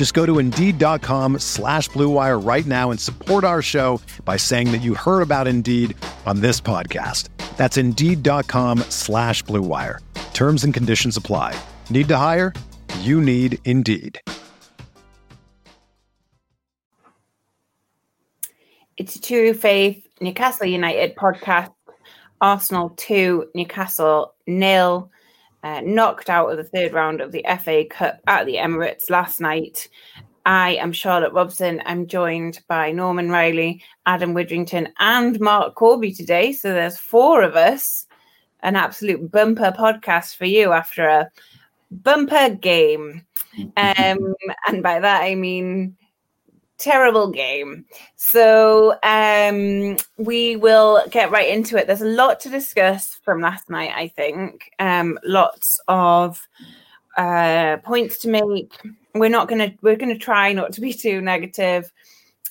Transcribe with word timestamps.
Just 0.00 0.14
go 0.14 0.24
to 0.24 0.38
Indeed.com 0.38 1.40
slash 1.40 1.90
BlueWire 1.90 2.42
right 2.42 2.64
now 2.64 2.90
and 2.90 2.98
support 2.98 3.44
our 3.44 3.60
show 3.60 4.00
by 4.24 4.38
saying 4.38 4.72
that 4.72 4.78
you 4.78 4.94
heard 4.94 5.20
about 5.20 5.46
Indeed 5.46 5.94
on 6.24 6.40
this 6.40 6.58
podcast. 6.58 7.28
That's 7.58 7.76
Indeed.com 7.76 8.78
slash 8.88 9.44
BlueWire. 9.44 9.98
Terms 10.32 10.64
and 10.64 10.72
conditions 10.72 11.18
apply. 11.18 11.54
Need 11.90 12.08
to 12.08 12.16
hire? 12.16 12.54
You 13.00 13.20
need 13.20 13.58
Indeed. 13.66 14.18
It's 18.96 19.16
a 19.16 19.20
True 19.20 19.52
Faith 19.52 20.02
Newcastle 20.18 20.64
United 20.64 21.14
podcast. 21.14 21.74
Arsenal 22.40 22.94
2, 22.96 23.50
Newcastle 23.54 24.32
nil. 24.46 25.10
Uh, 25.62 25.82
knocked 25.84 26.30
out 26.30 26.50
of 26.50 26.56
the 26.56 26.64
third 26.64 26.92
round 26.92 27.20
of 27.20 27.32
the 27.32 27.44
FA 27.62 27.84
Cup 27.84 28.18
at 28.26 28.46
the 28.46 28.54
Emirates 28.54 29.10
last 29.10 29.40
night. 29.40 29.88
I 30.46 30.76
am 30.76 30.92
Charlotte 30.92 31.34
Robson. 31.34 31.82
I'm 31.84 32.06
joined 32.06 32.60
by 32.66 32.92
Norman 32.92 33.30
Riley, 33.30 33.82
Adam 34.06 34.34
Widrington, 34.34 34.88
and 34.98 35.38
Marc 35.38 35.74
Corby 35.74 36.12
today. 36.12 36.52
So 36.52 36.72
there's 36.72 36.96
four 36.96 37.42
of 37.42 37.56
us. 37.56 38.06
An 38.62 38.74
absolute 38.74 39.30
bumper 39.30 39.72
podcast 39.76 40.36
for 40.36 40.46
you 40.46 40.72
after 40.72 41.06
a 41.06 41.30
bumper 41.90 42.50
game. 42.50 43.26
Um, 43.76 44.34
and 44.68 44.80
by 44.80 45.00
that 45.00 45.22
I 45.22 45.34
mean 45.34 45.96
terrible 46.80 47.30
game. 47.30 47.84
So 48.16 48.96
um, 49.02 49.96
we 50.16 50.56
will 50.56 51.04
get 51.10 51.30
right 51.30 51.48
into 51.48 51.76
it. 51.76 51.86
There's 51.86 52.02
a 52.02 52.06
lot 52.06 52.40
to 52.40 52.48
discuss 52.48 53.20
from 53.22 53.40
last 53.40 53.70
night, 53.70 53.92
I 53.94 54.08
think. 54.08 54.70
Um, 54.78 55.18
lots 55.24 55.80
of 55.86 56.46
uh, 57.16 57.76
points 57.84 58.18
to 58.20 58.28
make. 58.28 58.72
We're 59.14 59.30
not 59.30 59.48
gonna 59.48 59.74
we're 59.82 59.96
gonna 59.96 60.18
try 60.18 60.52
not 60.52 60.72
to 60.74 60.80
be 60.80 60.92
too 60.92 61.20
negative. 61.20 61.92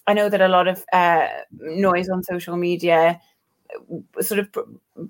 I 0.08 0.14
know 0.14 0.30
that 0.30 0.42
a 0.42 0.48
lot 0.48 0.68
of 0.68 0.84
uh, 0.94 1.28
noise 1.52 2.10
on 2.10 2.24
social 2.24 2.58
media 2.58 3.20
sort 4.22 4.40
of 4.40 4.50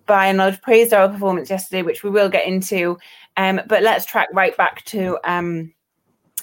by 0.05 0.27
and 0.27 0.37
large 0.37 0.61
praised 0.61 0.93
our 0.93 1.09
performance 1.09 1.49
yesterday, 1.49 1.81
which 1.81 2.03
we 2.03 2.09
will 2.09 2.29
get 2.29 2.47
into. 2.47 2.97
Um, 3.37 3.61
but 3.67 3.83
let's 3.83 4.05
track 4.05 4.27
right 4.33 4.55
back 4.57 4.83
to 4.85 5.17
um, 5.23 5.73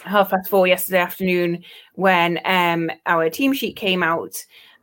half 0.05 0.31
past 0.31 0.49
four 0.49 0.67
yesterday 0.67 0.99
afternoon 0.99 1.65
when 1.95 2.41
um, 2.45 2.91
our 3.07 3.29
team 3.31 3.53
sheet 3.53 3.77
came 3.77 4.03
out. 4.03 4.37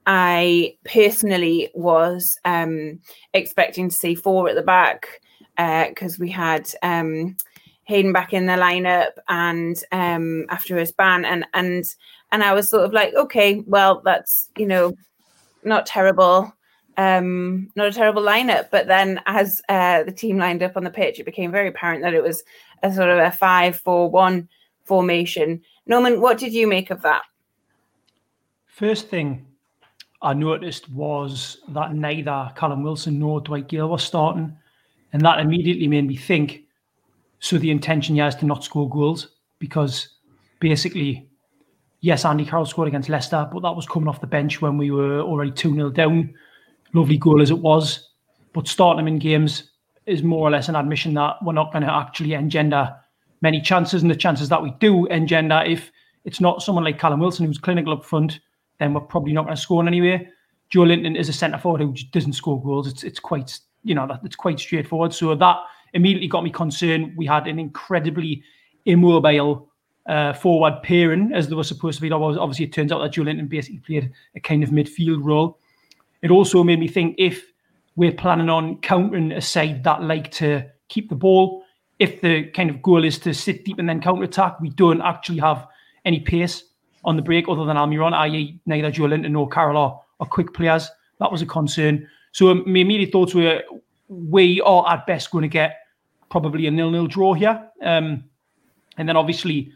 I 0.06 0.76
personally 0.84 1.70
was 1.74 2.38
um, 2.46 3.00
expecting 3.34 3.90
to 3.90 3.96
see 3.96 4.16
four 4.16 4.50
at 4.50 4.56
the 4.56 4.62
back 4.62 5.22
because 5.56 6.16
uh, 6.16 6.20
we 6.20 6.30
had 6.30 6.70
um, 6.82 7.38
Hayden 7.86 8.12
back 8.12 8.34
in 8.34 8.46
the 8.46 8.54
lineup 8.54 9.12
and 9.30 9.82
um, 9.92 10.46
after 10.50 10.78
his 10.78 10.92
ban, 10.92 11.26
and 11.26 11.46
and 11.54 11.86
and 12.32 12.44
I 12.44 12.54
was 12.54 12.70
sort 12.70 12.86
of 12.86 12.94
like, 12.94 13.14
okay, 13.14 13.64
well, 13.68 14.02
that's 14.04 14.50
you 14.58 14.66
know 14.66 14.94
not 15.64 15.86
terrible, 15.86 16.54
um, 16.98 17.70
not 17.76 17.88
a 17.88 17.94
terrible 17.94 18.24
lineup. 18.24 18.70
But 18.72 18.88
then 18.88 19.22
as 19.26 19.62
uh, 19.70 20.04
the 20.04 20.12
team 20.12 20.38
lined 20.38 20.64
up 20.64 20.76
on 20.76 20.84
the 20.84 20.90
pitch, 20.90 21.20
it 21.20 21.26
became 21.26 21.52
very 21.52 21.70
apparent 21.70 22.02
that 22.04 22.14
it 22.14 22.24
was 22.24 22.44
a 22.82 22.94
sort 22.94 23.10
of 23.10 23.20
a 23.20 23.32
five-four-one 23.32 24.50
formation. 24.86 25.62
Norman, 25.86 26.22
what 26.22 26.38
did 26.38 26.54
you 26.54 26.68
make 26.68 26.92
of 26.92 27.02
that? 27.02 27.24
First 28.68 29.08
thing 29.10 29.46
I 30.22 30.34
noticed 30.34 30.90
was 30.90 31.60
that 31.70 31.94
neither 31.94 32.52
Callum 32.56 32.82
Wilson 32.82 33.20
nor 33.20 33.42
Dwight 33.42 33.68
Gayle 33.68 33.90
was 33.90 34.04
starting. 34.04 34.58
And 35.12 35.22
that 35.24 35.40
immediately 35.40 35.88
made 35.88 36.08
me 36.08 36.16
think 36.16 36.64
so 37.40 37.58
the 37.58 37.72
intention 37.72 38.16
here 38.16 38.26
is 38.26 38.36
to 38.36 38.46
not 38.46 38.64
score 38.64 38.90
goals 38.90 39.28
because 39.60 40.08
basically, 40.60 41.30
yes, 42.00 42.24
Andy 42.24 42.46
Carroll 42.46 42.66
scored 42.66 42.88
against 42.88 43.10
Leicester, 43.10 43.48
but 43.52 43.62
that 43.64 43.76
was 43.76 43.86
coming 43.86 44.08
off 44.08 44.22
the 44.22 44.28
bench 44.28 44.62
when 44.62 44.78
we 44.78 44.92
were 44.92 45.20
already 45.20 45.52
2 45.52 45.76
0 45.76 45.90
down. 45.90 46.34
Lovely 46.94 47.18
goal 47.18 47.42
as 47.42 47.52
it 47.52 47.60
was. 47.60 48.10
But 48.54 48.68
starting 48.68 49.02
him 49.02 49.08
in 49.08 49.20
games 49.20 49.72
is 50.06 50.24
more 50.24 50.48
or 50.48 50.52
less 50.52 50.70
an 50.70 50.76
admission 50.76 51.14
that 51.16 51.36
we're 51.44 51.54
not 51.54 51.74
going 51.74 51.84
to 51.84 51.94
actually 51.94 52.34
engender 52.34 52.96
many 53.44 53.62
chances, 53.62 54.02
and 54.02 54.10
the 54.10 54.16
chances 54.16 54.50
that 54.50 54.64
we 54.64 54.74
do 54.80 55.06
engender, 55.08 55.62
if 55.68 55.92
it's 56.26 56.42
not 56.42 56.64
someone 56.64 56.84
like 56.84 56.98
Callum 56.98 57.20
Wilson 57.20 57.46
who's 57.46 57.60
clinical 57.60 57.94
up 57.94 58.04
front, 58.04 58.40
then 58.80 58.94
we're 58.94 59.02
probably 59.02 59.34
not 59.34 59.44
going 59.44 59.56
to 59.56 59.62
score 59.62 59.86
anyway. 59.86 60.28
Joelinton 60.74 61.16
is 61.16 61.30
a 61.30 61.34
centre 61.34 61.60
forward 61.60 61.82
who 61.82 61.94
just 61.94 62.12
doesn't 62.12 62.34
score 62.34 62.60
goals. 62.64 62.88
It's 62.88 63.04
it's 63.04 63.20
quite 63.20 63.60
you 63.84 63.94
know 63.94 64.08
it's 64.24 64.36
quite 64.36 64.60
straightforward. 64.60 65.14
So 65.14 65.36
that 65.36 65.58
immediately 65.94 66.28
got 66.28 66.44
me 66.44 66.50
concerned. 66.50 67.14
We 67.16 67.28
had 67.28 67.46
an 67.46 67.60
incredibly 67.60 68.42
immobile 68.86 69.70
uh, 70.08 70.34
forward 70.34 70.82
pairing 70.82 71.32
as 71.34 71.50
they 71.50 71.56
were 71.56 71.64
supposed 71.64 71.98
to 71.98 72.02
be. 72.02 72.12
Obviously, 72.12 72.66
it 72.66 72.74
turns 72.74 72.92
out 72.92 73.00
that 73.00 73.12
Joelinton 73.12 73.50
basically 73.50 73.80
played 73.80 74.12
a 74.36 74.40
kind 74.40 74.64
of 74.64 74.70
midfield 74.70 75.24
role. 75.24 75.60
It 76.22 76.32
also 76.32 76.64
made 76.64 76.80
me 76.80 76.88
think 76.88 77.16
if 77.20 77.52
we're 77.96 78.14
planning 78.14 78.50
on 78.50 78.78
countering 78.78 79.34
a 79.34 79.42
side 79.42 79.84
that 79.84 80.02
like 80.02 80.32
to 80.32 80.66
keep 80.88 81.10
the 81.10 81.16
ball, 81.16 81.63
if 82.04 82.20
the 82.20 82.44
kind 82.48 82.70
of 82.70 82.82
goal 82.82 83.06
is 83.06 83.18
to 83.18 83.34
sit 83.34 83.64
deep 83.64 83.80
and 83.80 83.88
then 83.88 84.02
counter 84.02 84.24
attack, 84.24 84.60
we 84.60 84.70
don't 84.72 85.02
actually 85.02 85.40
have 85.40 85.66
any 86.04 86.20
pace 86.20 86.66
on 87.06 87.16
the 87.16 87.22
break 87.22 87.48
other 87.48 87.64
than 87.64 87.78
Almiron, 87.78 88.14
i.e., 88.14 88.60
neither 88.66 88.92
Joelinton 88.92 89.32
nor 89.32 89.48
Carroll 89.48 89.78
are, 89.78 90.02
are 90.20 90.28
quick 90.28 90.54
players. 90.54 90.90
That 91.20 91.32
was 91.32 91.42
a 91.42 91.46
concern. 91.46 92.06
So 92.34 92.50
um, 92.50 92.64
my 92.66 92.80
immediate 92.80 93.14
thoughts 93.14 93.34
were 93.34 93.62
we 94.10 94.60
are 94.62 94.86
at 94.92 95.08
best 95.08 95.32
going 95.32 95.44
to 95.44 95.48
get 95.48 95.78
probably 96.30 96.68
a 96.68 96.72
nil-nil 96.72 97.08
draw 97.08 97.34
here. 97.34 97.70
Um, 97.82 98.26
and 98.98 99.08
then 99.08 99.16
obviously 99.16 99.72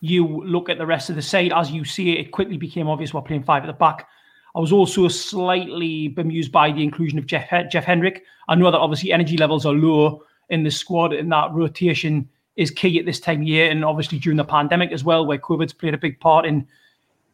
you 0.00 0.26
look 0.44 0.68
at 0.68 0.78
the 0.78 0.86
rest 0.86 1.10
of 1.10 1.16
the 1.16 1.22
side 1.22 1.52
as 1.54 1.70
you 1.70 1.84
see 1.84 2.10
it. 2.10 2.18
It 2.18 2.32
quickly 2.32 2.56
became 2.56 2.88
obvious 2.88 3.14
we're 3.14 3.22
playing 3.22 3.44
five 3.44 3.62
at 3.62 3.68
the 3.68 3.72
back. 3.72 4.08
I 4.56 4.58
was 4.58 4.72
also 4.72 5.06
slightly 5.06 6.08
bemused 6.08 6.50
by 6.50 6.72
the 6.72 6.82
inclusion 6.82 7.20
of 7.20 7.26
Jeff 7.26 7.48
Jeff 7.70 7.84
Hendrick. 7.84 8.24
I 8.48 8.56
know 8.56 8.68
that 8.70 8.78
obviously 8.78 9.12
energy 9.12 9.36
levels 9.36 9.64
are 9.64 9.74
low 9.74 10.24
in 10.50 10.62
the 10.62 10.70
squad, 10.70 11.12
and 11.12 11.30
that 11.32 11.52
rotation 11.52 12.28
is 12.56 12.70
key 12.70 12.98
at 12.98 13.06
this 13.06 13.20
time 13.20 13.42
of 13.42 13.48
year, 13.48 13.70
and 13.70 13.84
obviously 13.84 14.18
during 14.18 14.36
the 14.36 14.44
pandemic 14.44 14.90
as 14.92 15.04
well, 15.04 15.24
where 15.24 15.38
COVID's 15.38 15.72
played 15.72 15.94
a 15.94 15.98
big 15.98 16.18
part 16.20 16.44
in 16.44 16.66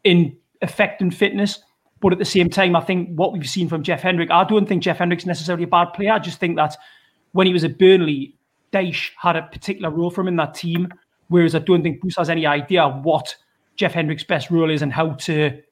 in 0.05 0.37
affecting 0.63 1.11
fitness. 1.11 1.61
But 2.01 2.13
at 2.13 2.19
the 2.19 2.25
same 2.25 2.51
time, 2.51 2.77
I 2.77 2.81
think 2.81 3.09
what 3.15 3.33
we've 3.33 3.49
seen 3.49 3.69
from 3.69 3.83
Jeff 3.83 4.03
Hendrick, 4.03 4.31
I 4.31 4.45
don't 4.45 4.67
think 4.67 4.83
Jeff 4.83 4.99
Hendrick's 4.99 5.25
necessarily 5.25 5.65
a 5.65 5.69
bad 5.69 5.87
player. 5.95 6.13
I 6.13 6.19
just 6.19 6.39
think 6.39 6.57
that 6.57 6.77
when 7.33 7.47
he 7.47 7.53
was 7.53 7.65
at 7.65 7.79
Burnley, 7.79 8.37
Dyche 8.73 9.11
had 9.17 9.37
a 9.37 9.43
particular 9.43 9.89
role 9.89 10.11
for 10.11 10.21
him 10.21 10.29
in 10.29 10.37
that 10.37 10.53
team, 10.53 10.93
whereas 11.29 11.55
I 11.55 11.61
don't 11.61 11.83
think 11.83 12.01
Bruce 12.01 12.17
has 12.17 12.29
any 12.29 12.45
idea 12.45 12.87
what 12.89 13.35
Jeff 13.77 13.95
Hendrick's 13.95 14.25
best 14.25 14.51
role 14.51 14.71
is 14.71 14.83
and 14.83 14.93
how 14.93 15.13
to 15.13 15.63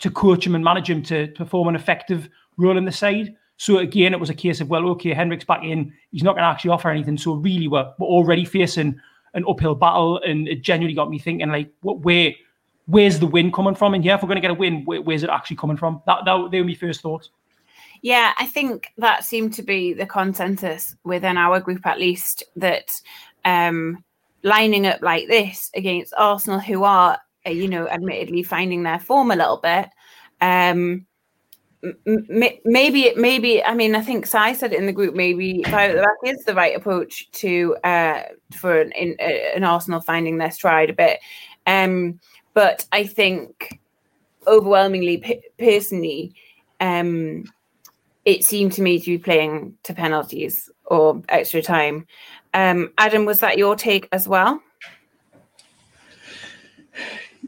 to 0.00 0.10
coach 0.10 0.46
him 0.46 0.54
and 0.54 0.64
manage 0.64 0.88
him 0.88 1.02
to 1.02 1.28
perform 1.28 1.68
an 1.68 1.76
effective 1.76 2.28
role 2.56 2.78
in 2.78 2.84
the 2.84 2.92
side. 2.92 3.34
So 3.60 3.76
again, 3.76 4.14
it 4.14 4.20
was 4.20 4.30
a 4.30 4.34
case 4.34 4.62
of 4.62 4.70
well, 4.70 4.88
okay, 4.92 5.12
Hendrick's 5.12 5.44
back 5.44 5.62
in. 5.62 5.92
He's 6.12 6.22
not 6.22 6.32
going 6.32 6.44
to 6.44 6.48
actually 6.48 6.70
offer 6.70 6.88
anything. 6.88 7.18
So 7.18 7.34
really, 7.34 7.68
we're, 7.68 7.92
we're 7.98 8.06
already 8.06 8.46
facing 8.46 8.98
an 9.34 9.44
uphill 9.46 9.74
battle, 9.74 10.18
and 10.22 10.48
it 10.48 10.62
genuinely 10.62 10.94
got 10.94 11.10
me 11.10 11.18
thinking, 11.18 11.50
like, 11.50 11.70
what 11.82 11.98
where 11.98 12.32
where's 12.86 13.18
the 13.18 13.26
win 13.26 13.52
coming 13.52 13.74
from? 13.74 13.92
And 13.92 14.02
yeah, 14.02 14.14
if 14.14 14.22
we're 14.22 14.28
going 14.28 14.36
to 14.36 14.40
get 14.40 14.50
a 14.50 14.54
win, 14.54 14.86
where, 14.86 15.02
where's 15.02 15.22
it 15.22 15.28
actually 15.28 15.58
coming 15.58 15.76
from? 15.76 16.00
That 16.06 16.24
that 16.24 16.48
they 16.50 16.58
were 16.58 16.66
my 16.66 16.74
first 16.74 17.02
thoughts. 17.02 17.28
Yeah, 18.00 18.32
I 18.38 18.46
think 18.46 18.94
that 18.96 19.24
seemed 19.24 19.52
to 19.54 19.62
be 19.62 19.92
the 19.92 20.06
consensus 20.06 20.96
within 21.04 21.36
our 21.36 21.60
group, 21.60 21.86
at 21.86 22.00
least, 22.00 22.42
that 22.56 22.90
um, 23.44 24.02
lining 24.42 24.86
up 24.86 25.02
like 25.02 25.28
this 25.28 25.70
against 25.74 26.14
Arsenal, 26.16 26.60
who 26.60 26.84
are, 26.84 27.18
uh, 27.46 27.50
you 27.50 27.68
know, 27.68 27.86
admittedly 27.88 28.42
finding 28.42 28.84
their 28.84 29.00
form 29.00 29.30
a 29.30 29.36
little 29.36 29.58
bit, 29.58 29.90
um, 30.40 31.04
maybe 32.64 33.12
maybe 33.16 33.64
I 33.64 33.74
mean 33.74 33.94
I 33.94 34.02
think 34.02 34.26
Sai 34.26 34.52
said 34.52 34.72
it 34.72 34.78
in 34.78 34.86
the 34.86 34.92
group 34.92 35.14
maybe 35.14 35.62
five 35.64 35.90
at 35.90 35.96
the 35.96 36.02
back 36.02 36.16
is 36.24 36.44
the 36.44 36.54
right 36.54 36.76
approach 36.76 37.30
to 37.32 37.76
uh 37.84 38.22
for 38.54 38.80
an 38.80 38.92
in, 38.92 39.16
uh, 39.18 39.56
an 39.56 39.64
Arsenal 39.64 40.00
finding 40.00 40.38
their 40.38 40.50
stride 40.50 40.90
a 40.90 40.94
bit. 40.94 41.20
Um 41.66 42.20
but 42.52 42.84
I 42.92 43.04
think 43.04 43.80
overwhelmingly 44.46 45.18
p- 45.18 45.42
personally 45.58 46.34
um 46.80 47.44
it 48.26 48.44
seemed 48.44 48.72
to 48.72 48.82
me 48.82 49.00
to 49.00 49.06
be 49.06 49.18
playing 49.18 49.74
to 49.84 49.94
penalties 49.94 50.68
or 50.84 51.22
extra 51.30 51.62
time. 51.62 52.06
Um 52.52 52.92
Adam 52.98 53.24
was 53.24 53.40
that 53.40 53.56
your 53.56 53.74
take 53.74 54.06
as 54.12 54.28
well? 54.28 54.60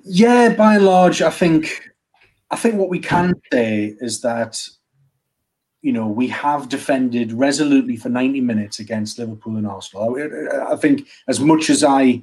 Yeah 0.04 0.54
by 0.54 0.76
and 0.76 0.86
large 0.86 1.20
I 1.20 1.30
think 1.30 1.91
I 2.52 2.56
think 2.56 2.76
what 2.76 2.90
we 2.90 2.98
can 2.98 3.32
say 3.50 3.96
is 4.00 4.20
that 4.20 4.68
you 5.80 5.92
know 5.92 6.06
we 6.06 6.28
have 6.28 6.68
defended 6.68 7.32
resolutely 7.32 7.96
for 7.96 8.10
90 8.10 8.42
minutes 8.42 8.78
against 8.78 9.18
Liverpool 9.18 9.56
and 9.56 9.66
Arsenal. 9.66 10.16
I, 10.16 10.74
I 10.74 10.76
think 10.76 11.08
as 11.26 11.40
much 11.40 11.70
as 11.70 11.82
I 11.82 12.22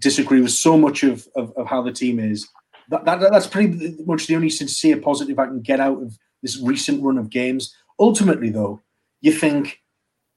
disagree 0.00 0.40
with 0.40 0.50
so 0.50 0.76
much 0.76 1.04
of, 1.04 1.28
of, 1.36 1.52
of 1.56 1.66
how 1.66 1.82
the 1.82 1.92
team 1.92 2.18
is, 2.18 2.48
that, 2.90 3.04
that, 3.04 3.20
that's 3.20 3.46
pretty 3.46 3.96
much 4.04 4.26
the 4.26 4.36
only 4.36 4.50
sincere 4.50 4.96
positive 4.96 5.38
I 5.38 5.46
can 5.46 5.60
get 5.60 5.80
out 5.80 6.02
of 6.02 6.18
this 6.42 6.60
recent 6.60 7.02
run 7.02 7.18
of 7.18 7.30
games. 7.30 7.74
Ultimately, 7.98 8.50
though, 8.50 8.80
you 9.20 9.32
think, 9.32 9.80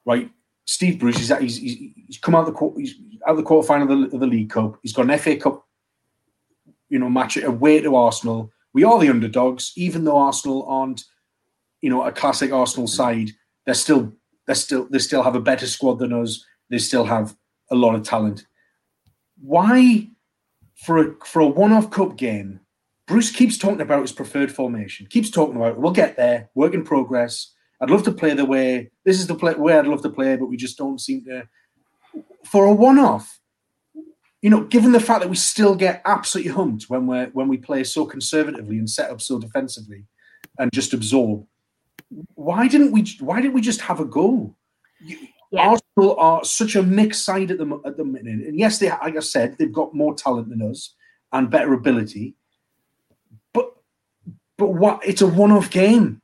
right, 0.05 0.31
Steve 0.65 0.99
Bruce, 0.99 1.17
he's, 1.17 1.37
he's, 1.37 1.57
he's 1.57 2.17
come 2.19 2.35
out 2.35 2.47
of 2.47 2.53
the 2.53 2.73
he's 2.77 2.95
out 3.27 3.37
the 3.37 3.43
quarterfinal 3.43 3.83
of 3.83 4.11
the, 4.11 4.15
of 4.15 4.19
the 4.19 4.27
League 4.27 4.49
Cup. 4.49 4.79
He's 4.81 4.93
got 4.93 5.09
an 5.09 5.17
FA 5.17 5.35
Cup, 5.35 5.65
you 6.89 6.99
know, 6.99 7.09
match 7.09 7.37
away 7.37 7.81
to 7.81 7.95
Arsenal 7.95 8.51
we 8.73 8.83
are 8.83 8.99
the 8.99 9.09
underdogs, 9.09 9.73
even 9.75 10.03
though 10.03 10.17
Arsenal 10.17 10.65
aren't, 10.67 11.03
you 11.81 11.89
know, 11.89 12.03
a 12.03 12.11
classic 12.11 12.51
Arsenal 12.51 12.87
side. 12.87 13.31
They're 13.65 13.75
still 13.75 14.13
they 14.47 14.53
still 14.53 14.87
they 14.89 14.99
still 14.99 15.23
have 15.23 15.35
a 15.35 15.41
better 15.41 15.67
squad 15.67 15.99
than 15.99 16.13
us. 16.13 16.43
They 16.69 16.77
still 16.77 17.05
have 17.05 17.35
a 17.69 17.75
lot 17.75 17.95
of 17.95 18.03
talent. 18.03 18.45
Why, 19.41 20.09
for 20.75 20.97
a 20.97 21.15
for 21.25 21.41
a 21.41 21.47
one-off 21.47 21.91
cup 21.91 22.15
game, 22.17 22.59
Bruce 23.07 23.31
keeps 23.31 23.57
talking 23.57 23.81
about 23.81 24.01
his 24.01 24.11
preferred 24.11 24.51
formation. 24.51 25.07
Keeps 25.07 25.29
talking 25.29 25.55
about 25.55 25.77
we'll 25.77 25.91
get 25.91 26.15
there, 26.15 26.49
work 26.55 26.73
in 26.73 26.83
progress. 26.83 27.53
I'd 27.81 27.89
love 27.89 28.03
to 28.03 28.11
play 28.11 28.33
the 28.33 28.45
way 28.45 28.91
this 29.03 29.19
is 29.19 29.27
the 29.27 29.35
play, 29.35 29.55
way 29.55 29.77
I'd 29.77 29.87
love 29.87 30.03
to 30.03 30.09
play, 30.09 30.35
but 30.35 30.45
we 30.45 30.57
just 30.57 30.77
don't 30.77 31.01
seem 31.01 31.25
to. 31.25 31.47
For 32.45 32.65
a 32.65 32.73
one-off, 32.73 33.40
you 34.41 34.49
know, 34.49 34.63
given 34.63 34.91
the 34.91 34.99
fact 34.99 35.21
that 35.21 35.29
we 35.29 35.35
still 35.35 35.75
get 35.75 36.01
absolutely 36.05 36.51
humped 36.51 36.89
when 36.89 37.05
we 37.05 37.23
when 37.25 37.47
we 37.47 37.57
play 37.57 37.83
so 37.83 38.05
conservatively 38.05 38.77
and 38.77 38.89
set 38.89 39.11
up 39.11 39.21
so 39.21 39.39
defensively 39.39 40.05
and 40.57 40.71
just 40.73 40.93
absorb, 40.93 41.45
why 42.33 42.67
didn't 42.67 42.91
we? 42.91 43.05
Why 43.19 43.39
didn't 43.39 43.53
we 43.53 43.61
just 43.61 43.81
have 43.81 43.99
a 43.99 44.05
go? 44.05 44.55
Yeah. 45.03 45.17
Arsenal 45.53 46.17
are 46.17 46.43
such 46.45 46.75
a 46.75 46.83
mixed 46.83 47.23
side 47.23 47.51
at 47.51 47.57
the 47.57 47.81
at 47.85 47.97
the 47.97 48.05
minute, 48.05 48.47
and 48.47 48.57
yes, 48.57 48.79
they 48.79 48.89
like 48.89 49.15
I 49.15 49.19
said, 49.19 49.57
they've 49.57 49.71
got 49.71 49.93
more 49.93 50.15
talent 50.15 50.49
than 50.49 50.61
us 50.61 50.95
and 51.33 51.51
better 51.51 51.73
ability, 51.73 52.35
but 53.53 53.75
but 54.57 54.69
what? 54.69 55.05
It's 55.05 55.21
a 55.21 55.27
one-off 55.27 55.69
game, 55.69 56.21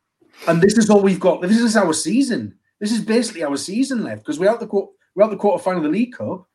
and 0.47 0.61
this 0.61 0.77
is 0.77 0.89
all 0.89 1.01
we've 1.01 1.19
got. 1.19 1.41
This 1.41 1.59
is 1.59 1.77
our 1.77 1.93
season. 1.93 2.55
This 2.79 2.91
is 2.91 3.01
basically 3.01 3.43
our 3.43 3.57
season 3.57 4.03
left 4.03 4.21
because 4.21 4.39
we're 4.39 4.49
out 4.49 4.59
the 4.59 4.87
we're 5.13 5.23
out 5.23 5.29
the 5.29 5.37
quarter 5.37 5.61
final 5.61 5.79
of 5.79 5.83
the 5.83 5.97
League 5.97 6.13
Cup 6.13 6.47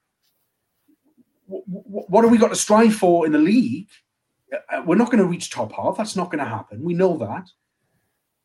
what 1.66 2.24
have 2.24 2.30
we 2.30 2.38
got 2.38 2.48
to 2.48 2.56
strive 2.56 2.94
for 2.94 3.26
in 3.26 3.32
the 3.32 3.38
league? 3.38 3.88
Uh, 4.52 4.82
we're 4.86 4.96
not 4.96 5.10
going 5.10 5.22
to 5.22 5.28
reach 5.28 5.50
top 5.50 5.72
half. 5.72 5.96
That's 5.96 6.16
not 6.16 6.30
going 6.30 6.42
to 6.42 6.50
happen. 6.50 6.82
We 6.82 6.94
know 6.94 7.16
that. 7.18 7.48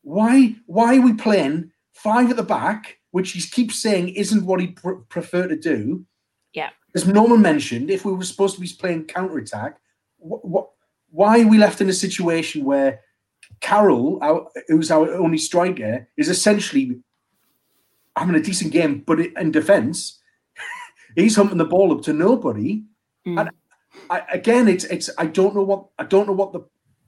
Why? 0.01 0.55
Why 0.65 0.97
are 0.97 1.01
we 1.01 1.13
playing 1.13 1.71
five 1.93 2.29
at 2.29 2.37
the 2.37 2.43
back, 2.43 2.97
which 3.11 3.31
he 3.31 3.41
keeps 3.41 3.81
saying 3.81 4.09
isn't 4.09 4.45
what 4.45 4.59
he'd 4.59 4.75
pr- 4.75 5.03
prefer 5.09 5.47
to 5.47 5.55
do? 5.55 6.05
Yeah. 6.53 6.69
As 6.95 7.07
Norman 7.07 7.41
mentioned, 7.41 7.89
if 7.89 8.05
we 8.05 8.13
were 8.13 8.23
supposed 8.23 8.55
to 8.55 8.61
be 8.61 8.69
playing 8.79 9.05
counter 9.05 9.37
attack, 9.37 9.77
what, 10.17 10.45
what? 10.45 10.69
Why 11.09 11.41
are 11.41 11.47
we 11.47 11.57
left 11.57 11.79
in 11.79 11.89
a 11.89 11.93
situation 11.93 12.65
where 12.65 12.99
Carroll, 13.61 14.19
our, 14.21 14.47
who's 14.67 14.91
our 14.91 15.13
only 15.13 15.37
striker, 15.37 16.07
is 16.17 16.27
essentially 16.27 16.99
having 18.17 18.35
a 18.35 18.41
decent 18.41 18.73
game, 18.73 19.03
but 19.05 19.19
in 19.19 19.51
defence, 19.51 20.19
he's 21.15 21.35
humping 21.35 21.57
the 21.57 21.65
ball 21.65 21.93
up 21.93 22.01
to 22.03 22.13
nobody 22.13 22.83
Mm. 23.27 23.41
And 23.41 23.49
I, 24.09 24.21
again, 24.31 24.67
it's 24.67 24.85
it's 24.85 25.09
I 25.17 25.25
don't 25.25 25.55
know 25.55 25.63
what 25.63 25.87
I 25.99 26.03
don't 26.03 26.27
know 26.27 26.33
what 26.33 26.53
the 26.53 26.61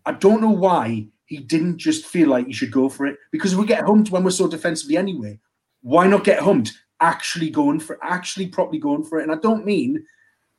I 0.06 0.12
don't 0.12 0.42
know 0.42 0.50
why 0.50 1.07
he 1.25 1.38
didn't 1.38 1.77
just 1.77 2.06
feel 2.06 2.30
like 2.30 2.48
he 2.48 2.54
should 2.54 2.71
go 2.71 2.89
for 2.89 3.06
it 3.06 3.18
because 3.31 3.56
we 3.56 3.66
get 3.66 3.86
humped 3.86 4.12
when 4.12 4.24
we're 4.24 4.31
so 4.31 4.48
defensively 4.48 4.98
anyway. 4.98 5.39
Why 5.81 6.07
not 6.07 6.24
get 6.24 6.39
humped? 6.39 6.74
Actually 7.00 7.50
going 7.50 7.80
for 7.80 7.98
actually 8.04 8.48
properly 8.48 8.80
going 8.80 9.04
for 9.04 9.19
it. 9.19 9.24
And 9.24 9.31
I 9.31 9.36
don't 9.36 9.66
mean, 9.66 10.04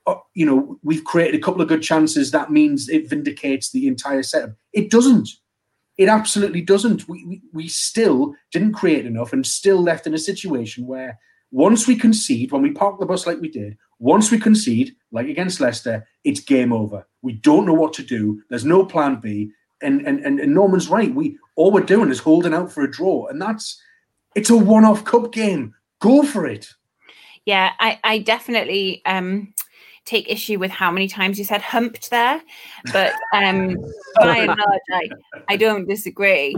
uh, 0.06 0.14
you 0.34 0.46
know, 0.46 0.78
we've 0.82 1.04
created 1.04 1.38
a 1.38 1.42
couple 1.42 1.60
of 1.60 1.68
good 1.68 1.82
chances. 1.82 2.30
That 2.30 2.50
means 2.50 2.88
it 2.88 3.10
vindicates 3.10 3.70
the 3.70 3.86
entire 3.86 4.22
setup. 4.22 4.52
It 4.72 4.90
doesn't. 4.90 5.28
It 5.98 6.08
absolutely 6.08 6.62
doesn't. 6.62 7.08
We, 7.08 7.26
we, 7.26 7.42
we 7.52 7.68
still 7.68 8.34
didn't 8.52 8.72
create 8.72 9.04
enough 9.04 9.34
and 9.34 9.46
still 9.46 9.82
left 9.82 10.06
in 10.06 10.14
a 10.14 10.18
situation 10.18 10.86
where 10.86 11.18
once 11.50 11.86
we 11.86 11.96
concede, 11.96 12.52
when 12.52 12.62
we 12.62 12.70
park 12.70 12.98
the 12.98 13.06
bus 13.06 13.26
like 13.26 13.40
we 13.40 13.48
did, 13.48 13.76
once 13.98 14.30
we 14.30 14.38
concede, 14.38 14.94
like 15.12 15.28
against 15.28 15.60
Leicester, 15.60 16.06
it's 16.24 16.40
game 16.40 16.72
over. 16.72 17.06
We 17.22 17.34
don't 17.34 17.66
know 17.66 17.74
what 17.74 17.92
to 17.94 18.02
do. 18.02 18.42
There's 18.48 18.64
no 18.64 18.84
plan 18.84 19.20
B. 19.20 19.50
And 19.82 20.06
and 20.06 20.20
and, 20.20 20.40
and 20.40 20.54
Norman's 20.54 20.88
right. 20.88 21.14
We 21.14 21.38
all 21.56 21.70
we're 21.70 21.80
doing 21.80 22.10
is 22.10 22.18
holding 22.18 22.52
out 22.52 22.70
for 22.70 22.82
a 22.82 22.90
draw, 22.90 23.26
and 23.28 23.40
that's 23.40 23.80
it's 24.34 24.50
a 24.50 24.56
one-off 24.56 25.04
cup 25.04 25.32
game. 25.32 25.74
Go 26.00 26.22
for 26.22 26.46
it. 26.46 26.68
Yeah, 27.46 27.72
I 27.80 27.98
I 28.04 28.18
definitely 28.18 29.02
um 29.06 29.54
take 30.04 30.30
issue 30.30 30.58
with 30.58 30.70
how 30.70 30.90
many 30.90 31.08
times 31.08 31.38
you 31.38 31.44
said 31.44 31.62
humped 31.62 32.10
there, 32.10 32.42
but 32.92 33.12
um, 33.34 33.76
by 34.16 34.38
and 34.38 34.48
large, 34.48 34.80
I, 34.92 35.08
I 35.48 35.56
don't 35.56 35.88
disagree. 35.88 36.56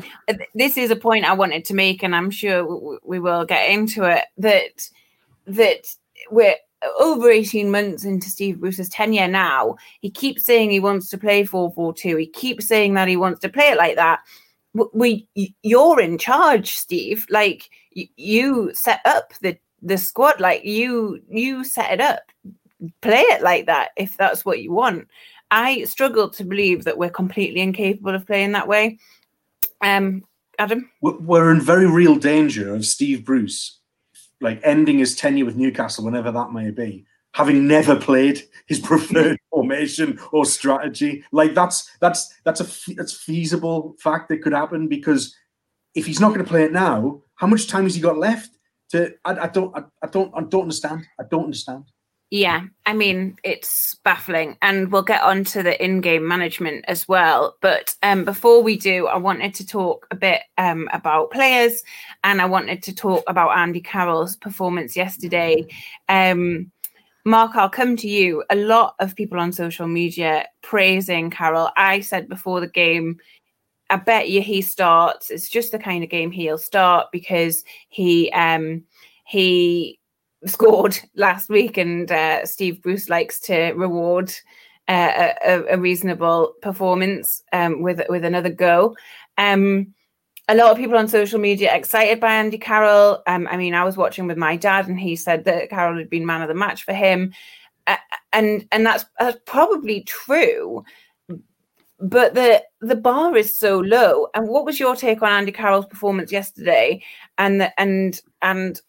This 0.54 0.76
is 0.76 0.90
a 0.90 0.96
point 0.96 1.24
I 1.24 1.32
wanted 1.32 1.64
to 1.66 1.74
make, 1.74 2.02
and 2.02 2.14
I'm 2.14 2.30
sure 2.30 2.98
we 3.04 3.18
will 3.18 3.44
get 3.44 3.70
into 3.70 4.04
it. 4.04 4.24
That 4.38 4.88
that 5.46 5.86
we're 6.30 6.54
over 6.98 7.30
18 7.30 7.70
months 7.70 8.04
into 8.04 8.28
Steve 8.28 8.60
Bruce's 8.60 8.88
tenure 8.88 9.28
now. 9.28 9.76
He 10.00 10.10
keeps 10.10 10.44
saying 10.44 10.70
he 10.70 10.80
wants 10.80 11.08
to 11.10 11.18
play 11.18 11.44
4-4-2. 11.44 12.20
He 12.20 12.26
keeps 12.26 12.66
saying 12.66 12.94
that 12.94 13.08
he 13.08 13.16
wants 13.16 13.40
to 13.40 13.48
play 13.48 13.68
it 13.68 13.78
like 13.78 13.96
that. 13.96 14.20
We, 14.94 15.28
you're 15.62 16.00
in 16.00 16.18
charge, 16.18 16.74
Steve. 16.74 17.26
Like 17.28 17.68
you 17.92 18.72
set 18.74 19.00
up 19.04 19.32
the 19.42 19.58
the 19.82 19.98
squad. 19.98 20.40
Like 20.40 20.64
you, 20.64 21.20
you 21.28 21.64
set 21.64 21.92
it 21.92 22.00
up 22.00 22.22
play 23.00 23.20
it 23.20 23.42
like 23.42 23.66
that 23.66 23.90
if 23.96 24.16
that's 24.16 24.44
what 24.44 24.62
you 24.62 24.72
want. 24.72 25.08
I 25.50 25.84
struggle 25.84 26.30
to 26.30 26.44
believe 26.44 26.84
that 26.84 26.96
we're 26.96 27.10
completely 27.10 27.60
incapable 27.60 28.14
of 28.14 28.26
playing 28.26 28.52
that 28.52 28.68
way. 28.68 28.98
Um, 29.82 30.24
Adam, 30.58 30.90
we're 31.00 31.50
in 31.50 31.60
very 31.60 31.86
real 31.86 32.16
danger 32.16 32.74
of 32.74 32.86
Steve 32.86 33.24
Bruce, 33.24 33.80
like 34.40 34.60
ending 34.62 34.98
his 34.98 35.14
tenure 35.14 35.44
with 35.44 35.56
Newcastle, 35.56 36.04
whenever 36.04 36.30
that 36.30 36.52
may 36.52 36.70
be, 36.70 37.04
having 37.32 37.66
never 37.66 37.96
played 37.96 38.42
his 38.66 38.78
preferred 38.90 39.38
formation 39.50 40.18
or 40.30 40.44
strategy. 40.44 41.24
Like 41.32 41.54
that's 41.54 41.90
that's 41.98 42.32
that's 42.44 42.60
a 42.60 42.94
that's 42.94 43.12
feasible 43.12 43.94
fact 43.98 44.28
that 44.28 44.42
could 44.42 44.52
happen 44.52 44.88
because 44.88 45.34
if 45.94 46.06
he's 46.06 46.20
not 46.20 46.28
going 46.28 46.44
to 46.44 46.50
play 46.50 46.64
it 46.64 46.72
now, 46.72 47.22
how 47.34 47.46
much 47.46 47.66
time 47.66 47.84
has 47.84 47.94
he 47.94 48.00
got 48.00 48.18
left? 48.18 48.50
To 48.90 49.12
I, 49.24 49.32
I 49.32 49.46
don't 49.48 49.76
I, 49.76 49.82
I 50.02 50.06
don't 50.06 50.32
I 50.34 50.42
don't 50.42 50.62
understand. 50.62 51.06
I 51.18 51.24
don't 51.30 51.44
understand. 51.44 51.84
Yeah, 52.32 52.62
I 52.86 52.94
mean, 52.94 53.36
it's 53.44 53.96
baffling. 54.04 54.56
And 54.62 54.90
we'll 54.90 55.02
get 55.02 55.20
on 55.20 55.44
to 55.44 55.62
the 55.62 55.84
in 55.84 56.00
game 56.00 56.26
management 56.26 56.86
as 56.88 57.06
well. 57.06 57.58
But 57.60 57.94
um, 58.02 58.24
before 58.24 58.62
we 58.62 58.78
do, 58.78 59.06
I 59.06 59.18
wanted 59.18 59.52
to 59.56 59.66
talk 59.66 60.06
a 60.10 60.16
bit 60.16 60.40
um, 60.56 60.88
about 60.94 61.30
players 61.30 61.82
and 62.24 62.40
I 62.40 62.46
wanted 62.46 62.82
to 62.84 62.94
talk 62.94 63.22
about 63.26 63.58
Andy 63.58 63.82
Carroll's 63.82 64.34
performance 64.34 64.96
yesterday. 64.96 65.66
Um, 66.08 66.72
Marc, 67.26 67.54
I'll 67.54 67.68
come 67.68 67.98
to 67.98 68.08
you. 68.08 68.44
A 68.48 68.56
lot 68.56 68.94
of 68.98 69.14
people 69.14 69.38
on 69.38 69.52
social 69.52 69.86
media 69.86 70.46
praising 70.62 71.28
Carroll. 71.28 71.68
I 71.76 72.00
said 72.00 72.30
before 72.30 72.60
the 72.60 72.66
game, 72.66 73.18
I 73.90 73.96
bet 73.96 74.30
you 74.30 74.40
he 74.40 74.62
starts. 74.62 75.30
It's 75.30 75.50
just 75.50 75.70
the 75.70 75.78
kind 75.78 76.02
of 76.02 76.08
game 76.08 76.30
he'll 76.30 76.56
start 76.56 77.08
because 77.12 77.62
he 77.90 78.32
um 78.32 78.84
he 79.26 79.98
scored 80.46 80.98
last 81.14 81.48
week, 81.48 81.76
and 81.76 82.10
uh, 82.10 82.44
Steve 82.46 82.82
Bruce 82.82 83.08
likes 83.08 83.40
to 83.40 83.72
reward 83.72 84.32
uh, 84.88 85.32
a, 85.44 85.62
a, 85.70 85.78
reasonable 85.78 86.54
performance 86.60 87.42
um, 87.52 87.82
with 87.82 88.02
with 88.08 88.24
another 88.24 88.50
go. 88.50 88.96
Um, 89.38 89.94
a 90.48 90.54
lot 90.54 90.72
of 90.72 90.76
people 90.76 90.98
on 90.98 91.08
social 91.08 91.38
media 91.38 91.74
excited 91.74 92.18
by 92.18 92.34
Andy 92.34 92.58
Carroll. 92.58 93.22
Um, 93.26 93.46
I 93.50 93.56
mean, 93.56 93.74
I 93.74 93.84
was 93.84 93.96
watching 93.96 94.26
with 94.26 94.36
my 94.36 94.56
dad, 94.56 94.88
and 94.88 94.98
he 94.98 95.14
said 95.14 95.44
that 95.44 95.70
Carroll 95.70 95.98
had 95.98 96.10
been 96.10 96.26
man 96.26 96.42
of 96.42 96.48
the 96.48 96.54
match 96.54 96.84
for 96.84 96.92
him, 96.92 97.32
uh, 97.86 97.96
and 98.32 98.66
and 98.72 98.84
that's, 98.84 99.04
that's 99.18 99.38
probably 99.46 100.02
true. 100.02 100.84
but 102.00 102.34
the 102.34 102.62
the 102.80 102.96
bar 102.96 103.36
is 103.36 103.56
so 103.56 103.78
low. 103.78 104.28
And 104.34 104.48
what 104.48 104.64
was 104.64 104.80
your 104.80 104.96
take 104.96 105.22
on 105.22 105.30
Andy 105.30 105.52
Carroll's 105.52 105.86
performance 105.86 106.32
yesterday? 106.32 107.02
And 107.38 107.60
the, 107.60 107.80
and 107.80 108.20
and 108.42 108.80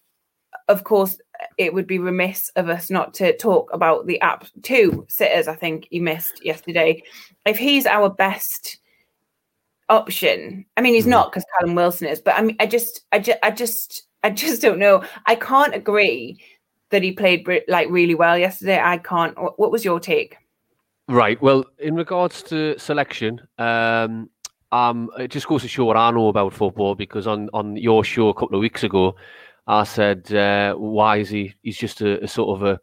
of 0.68 0.84
course, 0.84 1.18
it 1.58 1.74
would 1.74 1.88
be 1.88 2.00
remiss 2.00 2.50
of 2.56 2.70
us 2.70 2.90
not 2.90 3.14
to 3.16 3.36
talk 3.38 3.70
about 3.74 4.08
the 4.08 4.20
app 4.22 4.46
two 4.62 5.06
sitters. 5.10 5.48
I 5.48 5.56
think 5.56 5.88
he 5.90 6.00
missed 6.00 6.44
yesterday. 6.44 7.04
If 7.46 7.58
he's 7.58 7.86
our 7.86 8.10
best 8.10 8.78
option, 9.90 10.66
I 10.78 10.82
mean, 10.82 10.94
he's 10.94 11.06
mm. 11.06 11.10
not 11.10 11.32
because 11.32 11.46
Callum 11.60 11.76
Wilson 11.76 12.08
is. 12.08 12.22
But 12.22 12.36
I 12.36 12.42
mean, 12.42 12.56
I 12.60 12.66
just, 12.66 13.06
I 13.12 13.20
just, 13.20 13.40
I 13.44 13.52
just, 13.52 14.04
I 14.24 14.30
just 14.30 14.62
don't 14.62 14.80
know. 14.80 15.04
I 15.26 15.36
can't 15.36 15.76
agree 15.76 16.40
that 16.90 17.04
he 17.04 17.12
played 17.12 17.48
like 17.68 17.90
really 17.90 18.16
well 18.16 18.38
yesterday. 18.38 18.80
I 18.82 18.98
can't. 18.98 19.36
What 19.58 19.72
was 19.72 19.84
your 19.84 20.00
take? 20.00 20.38
Right. 21.10 21.42
Well, 21.42 21.66
in 21.80 21.96
regards 21.96 22.42
to 22.44 22.78
selection, 22.80 23.42
um, 23.58 24.30
um, 24.72 25.10
it 25.20 25.30
just 25.30 25.48
goes 25.48 25.62
to 25.64 25.68
show 25.68 25.86
what 25.86 25.98
I 25.98 26.10
know 26.12 26.30
about 26.30 26.54
football 26.54 26.96
because 26.96 27.28
on, 27.28 27.50
on 27.54 27.76
your 27.76 28.04
show 28.04 28.30
a 28.30 28.34
couple 28.34 28.56
of 28.56 28.62
weeks 28.62 28.84
ago, 28.84 29.16
I 29.68 29.84
said, 29.84 30.34
uh, 30.34 30.76
why 30.76 31.18
is 31.18 31.30
he? 31.30 31.54
He's 31.62 31.78
just 31.78 32.02
a, 32.02 32.24
a 32.24 32.28
sort 32.28 32.62
of 32.62 32.68
a, 32.68 32.80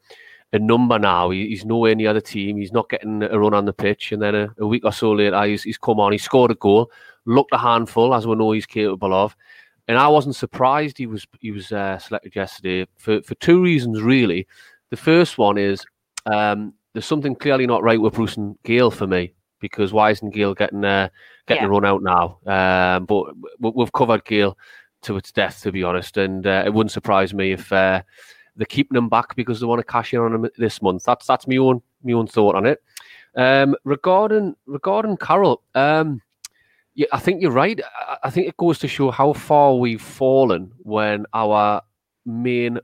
a 0.52 0.58
number 0.58 0.98
now. 0.98 1.30
He, 1.30 1.48
he's 1.48 1.64
nowhere 1.64 1.94
near 1.94 2.08
the 2.08 2.10
other 2.10 2.20
team. 2.20 2.56
He's 2.56 2.72
not 2.72 2.88
getting 2.88 3.22
a 3.22 3.38
run 3.38 3.54
on 3.54 3.66
the 3.66 3.72
pitch. 3.72 4.12
And 4.12 4.22
then 4.22 4.34
a, 4.34 4.54
a 4.58 4.66
week 4.66 4.84
or 4.84 4.92
so 4.92 5.12
later, 5.12 5.42
he's, 5.44 5.62
he's 5.62 5.78
come 5.78 6.00
on. 6.00 6.12
He 6.12 6.18
scored 6.18 6.50
a 6.50 6.54
goal, 6.54 6.90
looked 7.26 7.52
a 7.52 7.58
handful, 7.58 8.14
as 8.14 8.26
we 8.26 8.34
know 8.34 8.52
he's 8.52 8.66
capable 8.66 9.12
of. 9.12 9.36
And 9.88 9.98
I 9.98 10.08
wasn't 10.08 10.36
surprised 10.36 10.98
he 10.98 11.06
was 11.06 11.26
he 11.40 11.50
was 11.50 11.72
uh, 11.72 11.98
selected 11.98 12.36
yesterday 12.36 12.86
for, 12.96 13.22
for 13.22 13.34
two 13.36 13.60
reasons, 13.60 14.00
really. 14.00 14.46
The 14.90 14.96
first 14.96 15.36
one 15.36 15.58
is 15.58 15.84
um, 16.26 16.74
there's 16.92 17.06
something 17.06 17.34
clearly 17.34 17.66
not 17.66 17.82
right 17.82 18.00
with 18.00 18.14
Bruce 18.14 18.36
and 18.36 18.56
Gayle 18.62 18.92
for 18.92 19.06
me 19.08 19.34
because 19.58 19.92
why 19.92 20.10
isn't 20.10 20.32
Gayle 20.32 20.54
getting 20.54 20.84
uh, 20.84 21.08
getting 21.48 21.64
yeah. 21.64 21.68
a 21.68 21.70
run 21.70 21.84
out 21.84 22.02
now? 22.02 22.38
Um, 22.46 23.04
but 23.06 23.74
we've 23.74 23.92
covered 23.92 24.24
Gayle 24.24 24.56
to 25.02 25.16
its 25.16 25.32
death, 25.32 25.62
to 25.62 25.72
be 25.72 25.82
honest, 25.82 26.16
and 26.16 26.46
uh, 26.46 26.62
it 26.66 26.72
wouldn't 26.72 26.92
surprise 26.92 27.32
me 27.32 27.52
if 27.52 27.72
uh, 27.72 28.02
they're 28.56 28.66
keeping 28.66 28.96
him 28.96 29.08
back 29.08 29.34
because 29.36 29.60
they 29.60 29.66
want 29.66 29.80
to 29.80 29.92
cash 29.92 30.12
in 30.12 30.20
on 30.20 30.34
him 30.34 30.50
this 30.58 30.82
month. 30.82 31.04
That's 31.04 31.26
that's 31.26 31.46
my 31.46 31.56
own 31.56 31.82
my 32.02 32.12
own 32.12 32.26
thought 32.26 32.54
on 32.54 32.66
it. 32.66 32.82
Um, 33.34 33.76
regarding 33.84 34.56
regarding 34.66 35.16
Carroll, 35.16 35.62
um, 35.74 36.20
yeah, 36.94 37.06
I 37.12 37.18
think 37.18 37.40
you're 37.40 37.50
right. 37.50 37.80
I, 38.08 38.18
I 38.24 38.30
think 38.30 38.48
it 38.48 38.56
goes 38.56 38.78
to 38.80 38.88
show 38.88 39.10
how 39.10 39.32
far 39.32 39.76
we've 39.76 40.02
fallen 40.02 40.72
when 40.78 41.26
our 41.32 41.82
main 42.26 42.80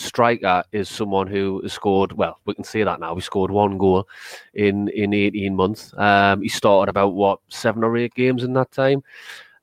striker 0.00 0.64
is 0.72 0.88
someone 0.88 1.26
who 1.26 1.60
has 1.62 1.72
scored. 1.72 2.12
Well, 2.12 2.40
we 2.46 2.54
can 2.54 2.64
say 2.64 2.82
that 2.82 3.00
now. 3.00 3.14
He 3.14 3.20
scored 3.20 3.50
one 3.50 3.78
goal 3.78 4.08
in 4.54 4.88
in 4.88 5.12
18 5.12 5.54
months. 5.54 5.92
Um, 5.96 6.42
he 6.42 6.48
started 6.48 6.90
about 6.90 7.14
what 7.14 7.40
seven 7.48 7.84
or 7.84 7.96
eight 7.96 8.14
games 8.14 8.42
in 8.42 8.54
that 8.54 8.70
time. 8.70 9.02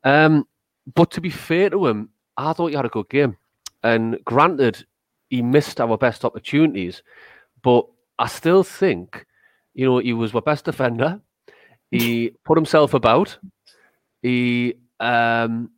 Um, 0.03 0.47
but 0.95 1.11
to 1.11 1.21
be 1.21 1.29
fair 1.29 1.69
to 1.69 1.87
him, 1.87 2.09
I 2.37 2.53
thought 2.53 2.67
he 2.67 2.75
had 2.75 2.85
a 2.85 2.89
good 2.89 3.09
game. 3.09 3.37
And 3.83 4.19
granted, 4.25 4.85
he 5.29 5.41
missed 5.41 5.81
our 5.81 5.97
best 5.97 6.23
opportunities, 6.23 7.03
but 7.63 7.85
I 8.19 8.27
still 8.27 8.63
think, 8.63 9.25
you 9.73 9.85
know, 9.85 9.99
he 9.99 10.13
was 10.13 10.33
our 10.33 10.41
best 10.41 10.65
defender. 10.65 11.19
He 11.91 12.31
put 12.45 12.57
himself 12.57 12.93
about. 12.93 13.37
He, 14.21 14.75
um, 14.99 15.71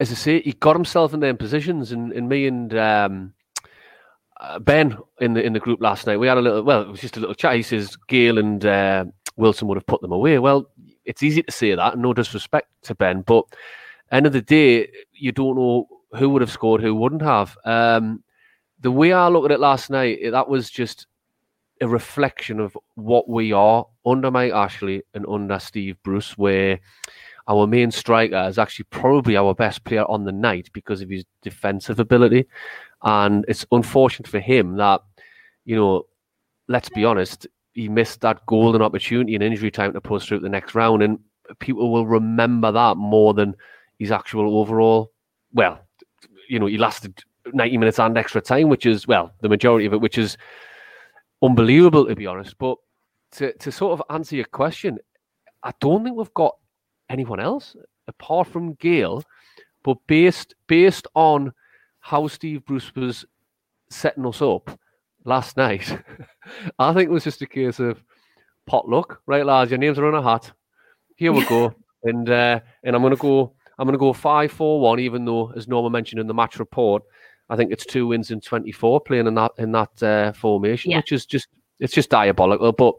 as 0.00 0.10
I 0.10 0.14
say, 0.14 0.40
he 0.42 0.52
got 0.52 0.76
himself 0.76 1.14
in 1.14 1.20
them 1.20 1.36
positions. 1.36 1.92
And, 1.92 2.12
and 2.12 2.28
me 2.28 2.46
and 2.46 2.76
um, 2.76 3.34
uh, 4.40 4.58
Ben 4.58 4.98
in 5.20 5.34
the 5.34 5.42
in 5.42 5.52
the 5.54 5.60
group 5.60 5.80
last 5.80 6.06
night, 6.06 6.18
we 6.18 6.26
had 6.26 6.38
a 6.38 6.42
little. 6.42 6.62
Well, 6.62 6.82
it 6.82 6.88
was 6.88 7.00
just 7.00 7.16
a 7.16 7.20
little 7.20 7.34
chat. 7.34 7.56
He 7.56 7.62
says 7.62 7.96
Gayle 8.08 8.38
and 8.38 8.64
uh, 8.64 9.06
Wilson 9.36 9.68
would 9.68 9.76
have 9.78 9.86
put 9.86 10.02
them 10.02 10.12
away. 10.12 10.38
Well, 10.38 10.70
it's 11.04 11.22
easy 11.22 11.42
to 11.42 11.52
say 11.52 11.74
that. 11.74 11.98
No 11.98 12.12
disrespect 12.12 12.68
to 12.82 12.94
Ben, 12.94 13.22
but 13.22 13.44
end 14.10 14.26
of 14.26 14.32
the 14.32 14.42
day, 14.42 14.88
you 15.12 15.32
don't 15.32 15.56
know 15.56 15.88
who 16.14 16.30
would 16.30 16.42
have 16.42 16.50
scored, 16.50 16.80
who 16.80 16.94
wouldn't 16.94 17.22
have. 17.22 17.56
Um, 17.64 18.22
the 18.80 18.90
way 18.90 19.12
I 19.12 19.28
looked 19.28 19.46
at 19.46 19.54
it 19.54 19.60
last 19.60 19.90
night, 19.90 20.18
that 20.30 20.48
was 20.48 20.70
just 20.70 21.06
a 21.80 21.88
reflection 21.88 22.60
of 22.60 22.76
what 22.94 23.28
we 23.28 23.52
are 23.52 23.86
under 24.04 24.30
Mike 24.30 24.52
Ashley 24.52 25.02
and 25.14 25.26
under 25.28 25.58
Steve 25.58 25.96
Bruce, 26.02 26.38
where 26.38 26.80
our 27.48 27.66
main 27.66 27.90
striker 27.90 28.46
is 28.48 28.58
actually 28.58 28.86
probably 28.90 29.36
our 29.36 29.54
best 29.54 29.84
player 29.84 30.04
on 30.04 30.24
the 30.24 30.32
night 30.32 30.68
because 30.72 31.00
of 31.00 31.08
his 31.08 31.24
defensive 31.42 32.00
ability. 32.00 32.46
And 33.02 33.44
it's 33.46 33.66
unfortunate 33.70 34.28
for 34.28 34.40
him 34.40 34.76
that, 34.76 35.02
you 35.64 35.76
know, 35.76 36.06
let's 36.68 36.88
be 36.88 37.04
honest, 37.04 37.46
he 37.74 37.88
missed 37.88 38.22
that 38.22 38.44
golden 38.46 38.82
opportunity 38.82 39.34
in 39.34 39.42
injury 39.42 39.70
time 39.70 39.92
to 39.92 40.00
push 40.00 40.26
through 40.26 40.40
the 40.40 40.48
next 40.48 40.74
round. 40.74 41.02
And 41.02 41.18
people 41.58 41.92
will 41.92 42.06
remember 42.06 42.72
that 42.72 42.96
more 42.96 43.34
than 43.34 43.54
his 43.98 44.10
actual 44.10 44.58
overall. 44.58 45.12
Well, 45.52 45.80
you 46.48 46.58
know, 46.58 46.66
he 46.66 46.78
lasted 46.78 47.22
90 47.52 47.78
minutes 47.78 47.98
and 47.98 48.16
extra 48.16 48.40
time, 48.40 48.68
which 48.68 48.86
is, 48.86 49.06
well, 49.06 49.32
the 49.40 49.48
majority 49.48 49.86
of 49.86 49.92
it, 49.92 50.00
which 50.00 50.18
is 50.18 50.36
unbelievable, 51.42 52.06
to 52.06 52.14
be 52.14 52.26
honest. 52.26 52.56
But 52.58 52.78
to, 53.32 53.52
to 53.52 53.72
sort 53.72 53.98
of 53.98 54.14
answer 54.14 54.36
your 54.36 54.46
question, 54.46 54.98
I 55.62 55.72
don't 55.80 56.04
think 56.04 56.16
we've 56.16 56.34
got 56.34 56.56
anyone 57.08 57.40
else 57.40 57.76
apart 58.08 58.48
from 58.48 58.74
Gayle, 58.74 59.24
but 59.82 59.98
based 60.06 60.54
based 60.66 61.06
on 61.14 61.52
how 62.00 62.28
Steve 62.28 62.64
Bruce 62.64 62.94
was 62.94 63.24
setting 63.90 64.26
us 64.26 64.42
up 64.42 64.78
last 65.24 65.56
night, 65.56 65.98
I 66.78 66.92
think 66.92 67.08
it 67.08 67.12
was 67.12 67.24
just 67.24 67.42
a 67.42 67.46
case 67.46 67.80
of 67.80 68.02
potluck, 68.66 69.20
right, 69.26 69.44
lads? 69.44 69.70
Your 69.70 69.78
names 69.78 69.98
are 69.98 70.06
on 70.06 70.14
a 70.14 70.22
hat. 70.22 70.52
Here 71.16 71.32
we 71.32 71.44
go, 71.46 71.74
and 72.04 72.28
uh, 72.28 72.60
and 72.84 72.94
I'm 72.94 73.02
gonna 73.02 73.16
go 73.16 73.55
I'm 73.78 73.86
going 73.86 73.92
to 73.94 73.98
go 73.98 74.12
5 74.12 74.52
4 74.52 74.80
1, 74.80 75.00
even 75.00 75.24
though, 75.24 75.52
as 75.52 75.68
Norman 75.68 75.92
mentioned 75.92 76.20
in 76.20 76.26
the 76.26 76.34
match 76.34 76.58
report, 76.58 77.02
I 77.48 77.56
think 77.56 77.72
it's 77.72 77.86
two 77.86 78.08
wins 78.08 78.30
in 78.30 78.40
24 78.40 79.00
playing 79.00 79.26
in 79.26 79.34
that 79.34 79.52
in 79.58 79.72
that 79.72 80.02
uh, 80.02 80.32
formation, 80.32 80.90
yeah. 80.90 80.98
which 80.98 81.12
is 81.12 81.26
just 81.26 81.48
it's 81.78 81.92
just 81.92 82.10
diabolical. 82.10 82.72
But 82.72 82.94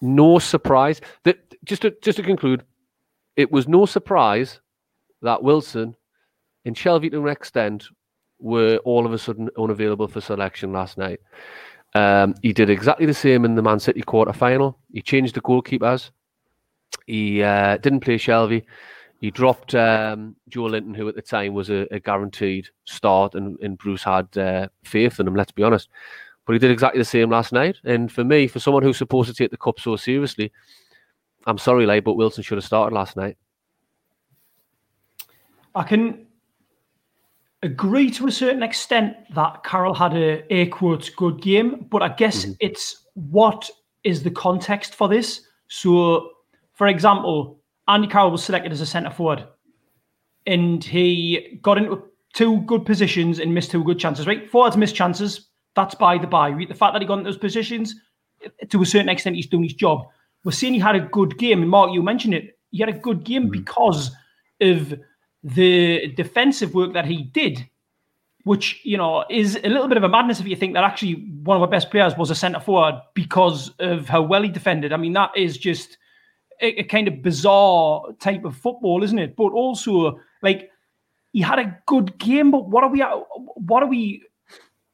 no 0.00 0.38
surprise 0.38 1.00
that 1.24 1.38
just 1.64 1.82
to 1.82 1.94
just 2.02 2.16
to 2.16 2.22
conclude, 2.22 2.64
it 3.36 3.52
was 3.52 3.68
no 3.68 3.86
surprise 3.86 4.60
that 5.22 5.42
Wilson 5.42 5.94
in 6.64 6.74
Shelvey 6.74 7.10
to 7.10 7.22
an 7.22 7.28
extent 7.28 7.86
were 8.38 8.78
all 8.84 9.06
of 9.06 9.12
a 9.12 9.18
sudden 9.18 9.50
unavailable 9.58 10.08
for 10.08 10.20
selection 10.20 10.72
last 10.72 10.98
night. 10.98 11.20
Um, 11.94 12.34
he 12.42 12.52
did 12.52 12.70
exactly 12.70 13.06
the 13.06 13.14
same 13.14 13.44
in 13.44 13.54
the 13.54 13.62
Man 13.62 13.80
City 13.80 14.02
quarter 14.02 14.32
final. 14.32 14.78
He 14.92 15.02
changed 15.02 15.34
the 15.34 15.40
goalkeepers. 15.40 16.10
He 17.06 17.42
uh, 17.42 17.76
didn't 17.78 18.00
play 18.00 18.16
Shelvey. 18.16 18.64
He 19.20 19.30
dropped 19.30 19.74
um, 19.74 20.34
Joelinton, 20.50 20.96
who 20.96 21.06
at 21.06 21.14
the 21.14 21.20
time 21.20 21.52
was 21.52 21.68
a, 21.68 21.86
a 21.94 22.00
guaranteed 22.00 22.68
start, 22.86 23.34
and, 23.34 23.58
and 23.60 23.76
Bruce 23.76 24.02
had 24.02 24.36
uh, 24.38 24.68
faith 24.82 25.20
in 25.20 25.28
him, 25.28 25.34
let's 25.34 25.52
be 25.52 25.62
honest. 25.62 25.90
But 26.46 26.54
he 26.54 26.58
did 26.58 26.70
exactly 26.70 26.98
the 26.98 27.04
same 27.04 27.28
last 27.28 27.52
night. 27.52 27.76
And 27.84 28.10
for 28.10 28.24
me, 28.24 28.48
for 28.48 28.60
someone 28.60 28.82
who's 28.82 28.96
supposed 28.96 29.28
to 29.28 29.34
take 29.34 29.50
the 29.50 29.58
cup 29.58 29.78
so 29.78 29.94
seriously, 29.96 30.50
I'm 31.46 31.58
sorry, 31.58 31.84
like, 31.84 32.02
but 32.02 32.14
Wilson 32.14 32.42
should 32.42 32.56
have 32.56 32.64
started 32.64 32.94
last 32.94 33.14
night. 33.14 33.36
I 35.74 35.82
can 35.82 36.26
agree 37.62 38.10
to 38.12 38.26
a 38.26 38.32
certain 38.32 38.62
extent 38.62 39.16
that 39.34 39.62
Carroll 39.64 39.94
had 39.94 40.14
a 40.14 40.50
air 40.50 40.66
quotes 40.66 41.10
good 41.10 41.42
game, 41.42 41.86
but 41.90 42.02
I 42.02 42.08
guess 42.08 42.44
mm-hmm. 42.44 42.52
it's 42.60 43.04
what 43.14 43.70
is 44.02 44.22
the 44.22 44.30
context 44.30 44.94
for 44.94 45.08
this. 45.08 45.42
So, 45.68 46.30
for 46.72 46.86
example, 46.86 47.59
Andy 47.90 48.06
Carroll 48.06 48.30
was 48.30 48.44
selected 48.44 48.70
as 48.72 48.80
a 48.80 48.86
centre 48.86 49.10
forward, 49.10 49.44
and 50.46 50.82
he 50.82 51.58
got 51.60 51.76
into 51.76 52.02
two 52.32 52.60
good 52.62 52.86
positions 52.86 53.40
and 53.40 53.52
missed 53.52 53.72
two 53.72 53.82
good 53.82 53.98
chances. 53.98 54.26
Right, 54.26 54.48
forwards 54.48 54.76
miss 54.76 54.92
chances. 54.92 55.48
That's 55.74 55.94
by 55.94 56.16
the 56.16 56.26
by. 56.26 56.52
The 56.52 56.74
fact 56.74 56.94
that 56.94 57.02
he 57.02 57.06
got 57.06 57.18
into 57.18 57.30
those 57.30 57.38
positions, 57.38 57.94
to 58.68 58.82
a 58.82 58.86
certain 58.86 59.08
extent, 59.08 59.36
he's 59.36 59.46
doing 59.46 59.64
his 59.64 59.74
job. 59.74 60.06
We're 60.44 60.52
seeing 60.52 60.72
he 60.72 60.80
had 60.80 60.96
a 60.96 61.00
good 61.00 61.36
game, 61.36 61.62
and 61.62 61.70
Marc, 61.70 61.92
you 61.92 62.02
mentioned 62.02 62.34
it. 62.34 62.58
He 62.70 62.78
had 62.78 62.88
a 62.88 62.98
good 62.98 63.24
game 63.24 63.42
mm-hmm. 63.42 63.52
because 63.52 64.12
of 64.60 64.94
the 65.42 66.12
defensive 66.16 66.74
work 66.74 66.92
that 66.92 67.06
he 67.06 67.24
did, 67.24 67.66
which 68.44 68.80
you 68.84 68.96
know 68.96 69.24
is 69.28 69.58
a 69.64 69.68
little 69.68 69.88
bit 69.88 69.96
of 69.96 70.04
a 70.04 70.08
madness 70.08 70.38
if 70.38 70.46
you 70.46 70.56
think 70.56 70.74
that 70.74 70.84
actually 70.84 71.14
one 71.42 71.56
of 71.56 71.62
our 71.62 71.68
best 71.68 71.90
players 71.90 72.16
was 72.16 72.30
a 72.30 72.34
centre 72.36 72.60
forward 72.60 73.00
because 73.14 73.70
of 73.80 74.08
how 74.08 74.22
well 74.22 74.42
he 74.42 74.48
defended. 74.48 74.92
I 74.92 74.96
mean, 74.96 75.12
that 75.14 75.30
is 75.36 75.58
just 75.58 75.98
a, 76.60 76.80
a 76.80 76.82
kind 76.84 77.08
of 77.08 77.22
bizarre 77.22 78.04
type 78.20 78.44
of 78.44 78.56
football, 78.56 79.02
isn't 79.02 79.18
it? 79.18 79.36
But 79.36 79.52
also, 79.52 80.20
like, 80.42 80.70
he 81.32 81.40
had 81.40 81.58
a 81.58 81.78
good 81.86 82.18
game, 82.18 82.50
but 82.50 82.68
what 82.68 82.84
are 82.84 82.90
we 82.90 83.00
what 83.56 83.82
are 83.82 83.88
we 83.88 84.22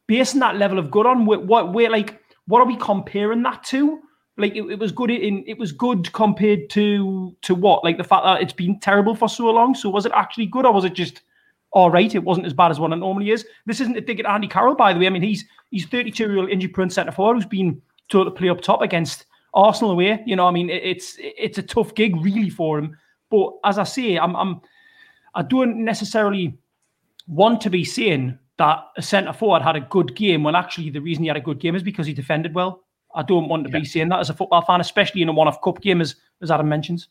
basing 0.06 0.40
that 0.40 0.56
level 0.56 0.78
of 0.78 0.90
good 0.90 1.06
on? 1.06 1.25
What 1.25 1.73
we're 1.73 1.90
like, 1.90 2.20
what 2.46 2.61
are 2.61 2.66
we 2.66 2.76
comparing 2.76 3.42
that 3.42 3.64
to? 3.64 4.00
Like 4.38 4.54
it, 4.54 4.64
it, 4.70 4.78
was 4.78 4.92
good 4.92 5.11
in 5.11 5.44
it 5.46 5.58
was 5.58 5.73
good 5.73 6.12
compared 6.12 6.68
to 6.70 7.35
to 7.42 7.54
what? 7.54 7.85
Like 7.85 7.96
the 7.96 8.04
fact 8.04 8.25
that 8.25 8.42
it's 8.42 8.52
been 8.52 8.78
terrible 8.80 9.14
for 9.14 9.28
so 9.28 9.46
long. 9.46 9.75
So 9.75 9.88
was 9.88 10.04
it 10.04 10.12
actually 10.14 10.46
good 10.46 10.66
or 10.66 10.73
was 10.73 10.85
it 10.85 10.92
just 10.92 11.23
all 11.70 11.90
right? 11.90 12.14
It 12.14 12.23
wasn't 12.23 12.46
as 12.46 12.52
bad 12.52 12.70
as 12.70 12.78
what 12.78 12.92
it 12.92 12.96
normally 12.96 13.30
is. 13.30 13.46
This 13.64 13.80
isn't 13.80 13.96
a 13.96 14.00
dig 14.00 14.20
at 14.20 14.26
Andy 14.26 14.46
Carroll, 14.46 14.75
by 14.75 14.92
the 14.92 15.00
way. 15.00 15.06
I 15.06 15.11
mean, 15.11 15.23
he's 15.23 15.46
he's 15.70 15.87
32 15.87 16.25
year 16.25 16.38
old 16.38 16.50
injury 16.50 16.68
prone 16.68 16.90
centre 16.90 17.12
forward 17.12 17.37
who's 17.37 17.46
been 17.46 17.80
told 18.11 18.26
to 18.26 18.30
play 18.30 18.50
up 18.50 18.61
top 18.61 18.82
against 18.82 19.25
Arsenal 19.57 19.91
away. 19.93 20.23
You 20.27 20.37
know, 20.37 20.47
I 20.47 20.53
mean, 20.53 20.71
it's 20.71 21.17
it's 21.19 21.59
a 21.59 21.63
tough 21.63 21.95
gig 21.95 22.15
really 22.23 22.51
for 22.51 22.79
him. 22.79 22.97
But 23.31 23.55
as 23.65 23.79
I 23.79 23.85
say, 23.85 24.19
I'm, 24.19 24.37
I'm 24.37 24.61
I 25.35 25.43
don't 25.43 25.85
necessarily 25.85 26.57
want 27.27 27.61
to 27.63 27.71
be 27.71 27.85
saying 27.85 28.39
that 28.59 28.85
a 28.97 29.03
centre 29.03 29.33
forward 29.33 29.63
had 29.63 29.77
a 29.77 29.81
good 29.81 30.15
game 30.15 30.45
when 30.45 30.55
actually 30.55 30.91
the 30.91 31.01
reason 31.01 31.25
he 31.25 31.29
had 31.29 31.37
a 31.37 31.41
good 31.41 31.59
game 31.59 31.75
is 31.75 31.83
because 31.83 32.07
he 32.07 32.15
defended 32.15 32.55
well. 32.55 32.85
I 33.15 33.23
don't 33.23 33.49
want 33.49 33.65
to 33.65 33.71
yeah. 33.73 33.81
be 33.81 33.85
saying 33.85 34.11
that 34.11 34.21
as 34.21 34.31
a 34.31 34.35
football 34.35 34.63
fan, 34.63 34.81
especially 34.81 35.23
in 35.23 35.29
a 35.29 35.33
one-off 35.33 35.61
cup 35.63 35.81
game, 35.81 36.01
as 36.01 36.17
as 36.43 36.51
Adam 36.51 36.69
mentions. 36.69 37.09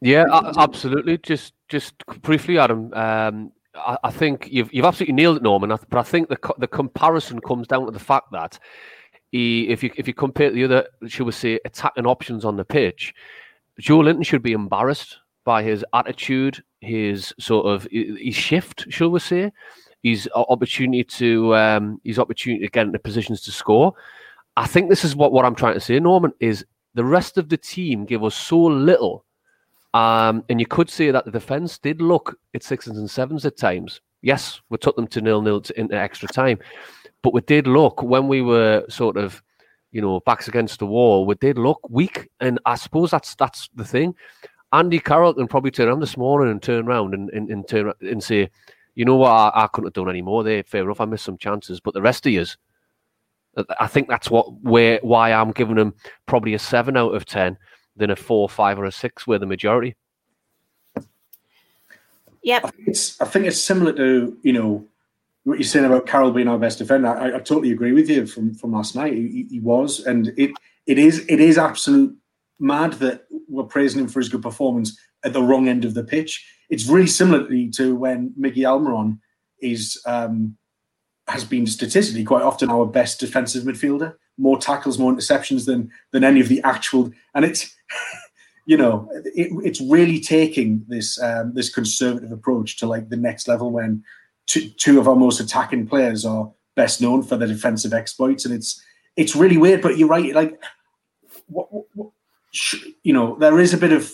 Yeah, 0.00 0.24
absolutely. 0.56 1.18
Just 1.18 1.54
just 1.68 1.94
briefly, 2.22 2.58
Adam. 2.58 2.92
Um, 2.94 3.52
I, 3.74 3.96
I, 4.04 4.10
think 4.10 4.48
you've 4.50 4.72
you've 4.72 4.84
absolutely 4.84 5.14
nailed 5.14 5.38
it, 5.38 5.42
Norman. 5.42 5.70
But 5.70 5.98
I 5.98 6.02
think 6.02 6.28
the 6.28 6.38
the 6.58 6.68
comparison 6.68 7.40
comes 7.40 7.66
down 7.66 7.86
to 7.86 7.90
the 7.90 7.98
fact 7.98 8.30
that 8.32 8.58
he, 9.32 9.68
if 9.68 9.82
you 9.82 9.90
if 9.96 10.08
you 10.08 10.14
compare 10.14 10.50
the 10.50 10.64
other, 10.64 10.86
shall 11.06 11.26
we 11.26 11.32
say, 11.32 11.60
attacking 11.64 12.06
options 12.06 12.44
on 12.44 12.56
the 12.56 12.64
pitch, 12.64 13.14
Joelinton 13.80 14.24
should 14.24 14.42
be 14.42 14.52
embarrassed 14.52 15.18
by 15.44 15.62
his 15.62 15.84
attitude, 15.94 16.62
his 16.80 17.32
sort 17.38 17.66
of 17.66 17.86
his 17.90 18.34
shift, 18.34 18.86
shall 18.90 19.10
we 19.10 19.20
say, 19.20 19.52
his 20.02 20.28
opportunity 20.34 21.04
to 21.04 21.54
um, 21.54 22.00
his 22.04 22.18
opportunity 22.18 22.64
to 22.64 22.70
get 22.70 22.86
into 22.86 22.98
positions 22.98 23.40
to 23.42 23.52
score. 23.52 23.94
I 24.56 24.66
think 24.66 24.90
this 24.90 25.04
is 25.04 25.14
what, 25.14 25.32
what 25.32 25.44
I'm 25.44 25.54
trying 25.54 25.74
to 25.74 25.80
say, 25.80 25.98
Norman, 26.00 26.32
is 26.40 26.66
the 26.94 27.04
rest 27.04 27.38
of 27.38 27.48
the 27.48 27.56
team 27.56 28.04
give 28.04 28.24
us 28.24 28.34
so 28.34 28.58
little. 28.58 29.24
Um, 29.94 30.44
and 30.48 30.60
you 30.60 30.66
could 30.66 30.90
say 30.90 31.10
that 31.10 31.24
the 31.24 31.30
defence 31.30 31.78
did 31.78 32.00
look 32.00 32.38
at 32.54 32.62
sixes 32.62 32.96
and 32.96 33.10
sevens 33.10 33.44
at 33.44 33.56
times. 33.56 34.00
Yes, 34.22 34.60
we 34.68 34.78
took 34.78 34.96
them 34.96 35.08
to 35.08 35.20
nil 35.20 35.42
nil 35.42 35.62
into 35.76 35.96
extra 35.96 36.28
time. 36.28 36.58
But 37.22 37.34
we 37.34 37.40
did 37.42 37.66
look 37.66 38.02
when 38.02 38.28
we 38.28 38.40
were 38.42 38.84
sort 38.88 39.16
of, 39.16 39.42
you 39.92 40.00
know, 40.00 40.20
backs 40.20 40.48
against 40.48 40.78
the 40.78 40.86
wall, 40.86 41.26
we 41.26 41.34
did 41.34 41.58
look 41.58 41.80
weak. 41.90 42.28
And 42.40 42.58
I 42.64 42.76
suppose 42.76 43.10
that's 43.10 43.34
that's 43.34 43.68
the 43.74 43.84
thing. 43.84 44.14
Andy 44.72 45.00
Carroll 45.00 45.34
can 45.34 45.48
probably 45.48 45.70
turn 45.70 45.88
around 45.88 46.00
this 46.00 46.16
morning 46.16 46.50
and 46.50 46.62
turn 46.62 46.86
around 46.86 47.12
and, 47.12 47.28
and, 47.30 47.50
and 47.50 47.66
turn 47.68 47.92
and 48.00 48.22
say, 48.22 48.48
you 48.94 49.04
know 49.04 49.16
what, 49.16 49.30
I, 49.30 49.64
I 49.64 49.66
couldn't 49.66 49.88
have 49.88 49.94
done 49.94 50.08
any 50.08 50.22
more 50.22 50.44
there. 50.44 50.62
Fair 50.62 50.84
enough, 50.84 51.00
I 51.00 51.06
missed 51.06 51.24
some 51.24 51.38
chances. 51.38 51.80
But 51.80 51.94
the 51.94 52.02
rest 52.02 52.24
of 52.26 52.32
yous, 52.32 52.56
uh, 53.56 53.64
I 53.80 53.86
think 53.86 54.08
that's 54.08 54.30
what 54.30 54.52
where 54.62 55.00
why 55.02 55.32
I'm 55.32 55.50
giving 55.50 55.76
them 55.76 55.94
probably 56.26 56.54
a 56.54 56.58
seven 56.58 56.96
out 56.96 57.14
of 57.14 57.24
ten 57.24 57.58
than 57.96 58.10
a 58.10 58.16
four, 58.16 58.48
five, 58.48 58.78
or 58.78 58.84
a 58.84 58.92
six, 58.92 59.26
where 59.26 59.38
the 59.38 59.46
majority. 59.46 59.96
Yep. 62.42 62.64
I 62.64 62.70
think 62.70 62.88
it's, 62.88 63.20
I 63.20 63.24
think 63.26 63.46
it's 63.46 63.60
similar 63.60 63.92
to 63.92 64.36
you 64.42 64.52
know 64.52 64.86
what 65.50 65.58
you're 65.58 65.66
saying 65.66 65.84
about 65.84 66.06
Carroll 66.06 66.30
being 66.30 66.46
our 66.46 66.58
best 66.58 66.78
defender. 66.78 67.08
I, 67.08 67.34
I 67.34 67.40
totally 67.40 67.72
agree 67.72 67.92
with 67.92 68.08
you 68.08 68.24
from 68.24 68.54
from 68.54 68.70
last 68.70 68.94
night. 68.94 69.14
He, 69.14 69.48
he, 69.50 69.58
was, 69.58 70.06
and 70.06 70.32
it 70.36 70.52
it 70.86 70.96
is 70.96 71.26
it 71.28 71.40
is 71.40 71.58
absolute 71.58 72.16
mad 72.60 72.92
that 72.94 73.26
we're 73.48 73.64
praising 73.64 74.00
him 74.00 74.08
for 74.08 74.20
his 74.20 74.28
good 74.28 74.42
performance 74.42 74.96
at 75.24 75.32
the 75.32 75.42
wrong 75.42 75.66
end 75.66 75.84
of 75.84 75.94
the 75.94 76.04
pitch. 76.04 76.46
It's 76.70 76.86
really 76.86 77.08
similar 77.08 77.48
to 77.72 77.96
when 77.96 78.32
Miggy 78.38 78.58
Almiron 78.58 79.18
is 79.60 80.00
um, 80.06 80.56
has 81.26 81.44
been 81.44 81.66
statistically 81.66 82.22
quite 82.22 82.42
often 82.42 82.70
our 82.70 82.86
best 82.86 83.18
defensive 83.18 83.64
midfielder, 83.64 84.14
more 84.38 84.56
tackles, 84.56 85.00
more 85.00 85.12
interceptions 85.12 85.66
than 85.66 85.90
than 86.12 86.22
any 86.22 86.40
of 86.40 86.46
the 86.46 86.62
actual. 86.62 87.10
And 87.34 87.44
it's 87.44 87.74
you 88.66 88.76
know 88.76 89.08
it, 89.34 89.50
it's 89.64 89.80
really 89.80 90.20
taking 90.20 90.84
this 90.86 91.20
um, 91.20 91.54
this 91.54 91.74
conservative 91.74 92.30
approach 92.30 92.76
to 92.76 92.86
like 92.86 93.08
the 93.08 93.16
next 93.16 93.48
level 93.48 93.72
when 93.72 94.04
two, 94.50 94.68
two 94.70 94.98
of 94.98 95.06
our 95.06 95.14
most 95.16 95.40
attacking 95.40 95.86
players 95.86 96.26
are 96.26 96.52
best 96.74 97.00
known 97.00 97.22
for 97.22 97.36
their 97.36 97.48
defensive 97.48 97.92
exploits, 97.92 98.44
and 98.44 98.52
it's 98.52 98.82
it's 99.16 99.36
really 99.36 99.56
weird. 99.56 99.80
But 99.80 99.96
you're 99.96 100.08
right, 100.08 100.34
like 100.34 100.60
what, 101.46 101.68
what, 101.94 102.10
you 103.02 103.12
know, 103.12 103.36
there 103.38 103.60
is 103.60 103.72
a 103.72 103.78
bit 103.78 103.92
of 103.92 104.12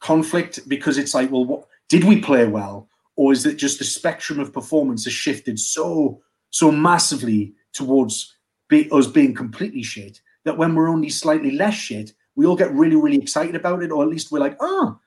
conflict 0.00 0.66
because 0.66 0.96
it's 0.96 1.14
like, 1.14 1.30
well, 1.30 1.44
what 1.44 1.68
did 1.88 2.04
we 2.04 2.20
play 2.20 2.46
well, 2.46 2.88
or 3.16 3.32
is 3.32 3.44
it 3.44 3.56
just 3.56 3.78
the 3.78 3.84
spectrum 3.84 4.40
of 4.40 4.52
performance 4.52 5.04
has 5.04 5.12
shifted 5.12 5.58
so 5.58 6.22
so 6.50 6.72
massively 6.72 7.54
towards 7.74 8.34
be, 8.68 8.88
us 8.90 9.06
being 9.06 9.34
completely 9.34 9.82
shit 9.82 10.22
that 10.44 10.56
when 10.56 10.74
we're 10.74 10.88
only 10.88 11.10
slightly 11.10 11.50
less 11.50 11.74
shit, 11.74 12.12
we 12.34 12.46
all 12.46 12.56
get 12.56 12.72
really 12.72 12.96
really 12.96 13.18
excited 13.18 13.54
about 13.54 13.82
it, 13.82 13.90
or 13.90 14.02
at 14.02 14.08
least 14.08 14.32
we're 14.32 14.38
like, 14.38 14.56
oh, 14.60 14.98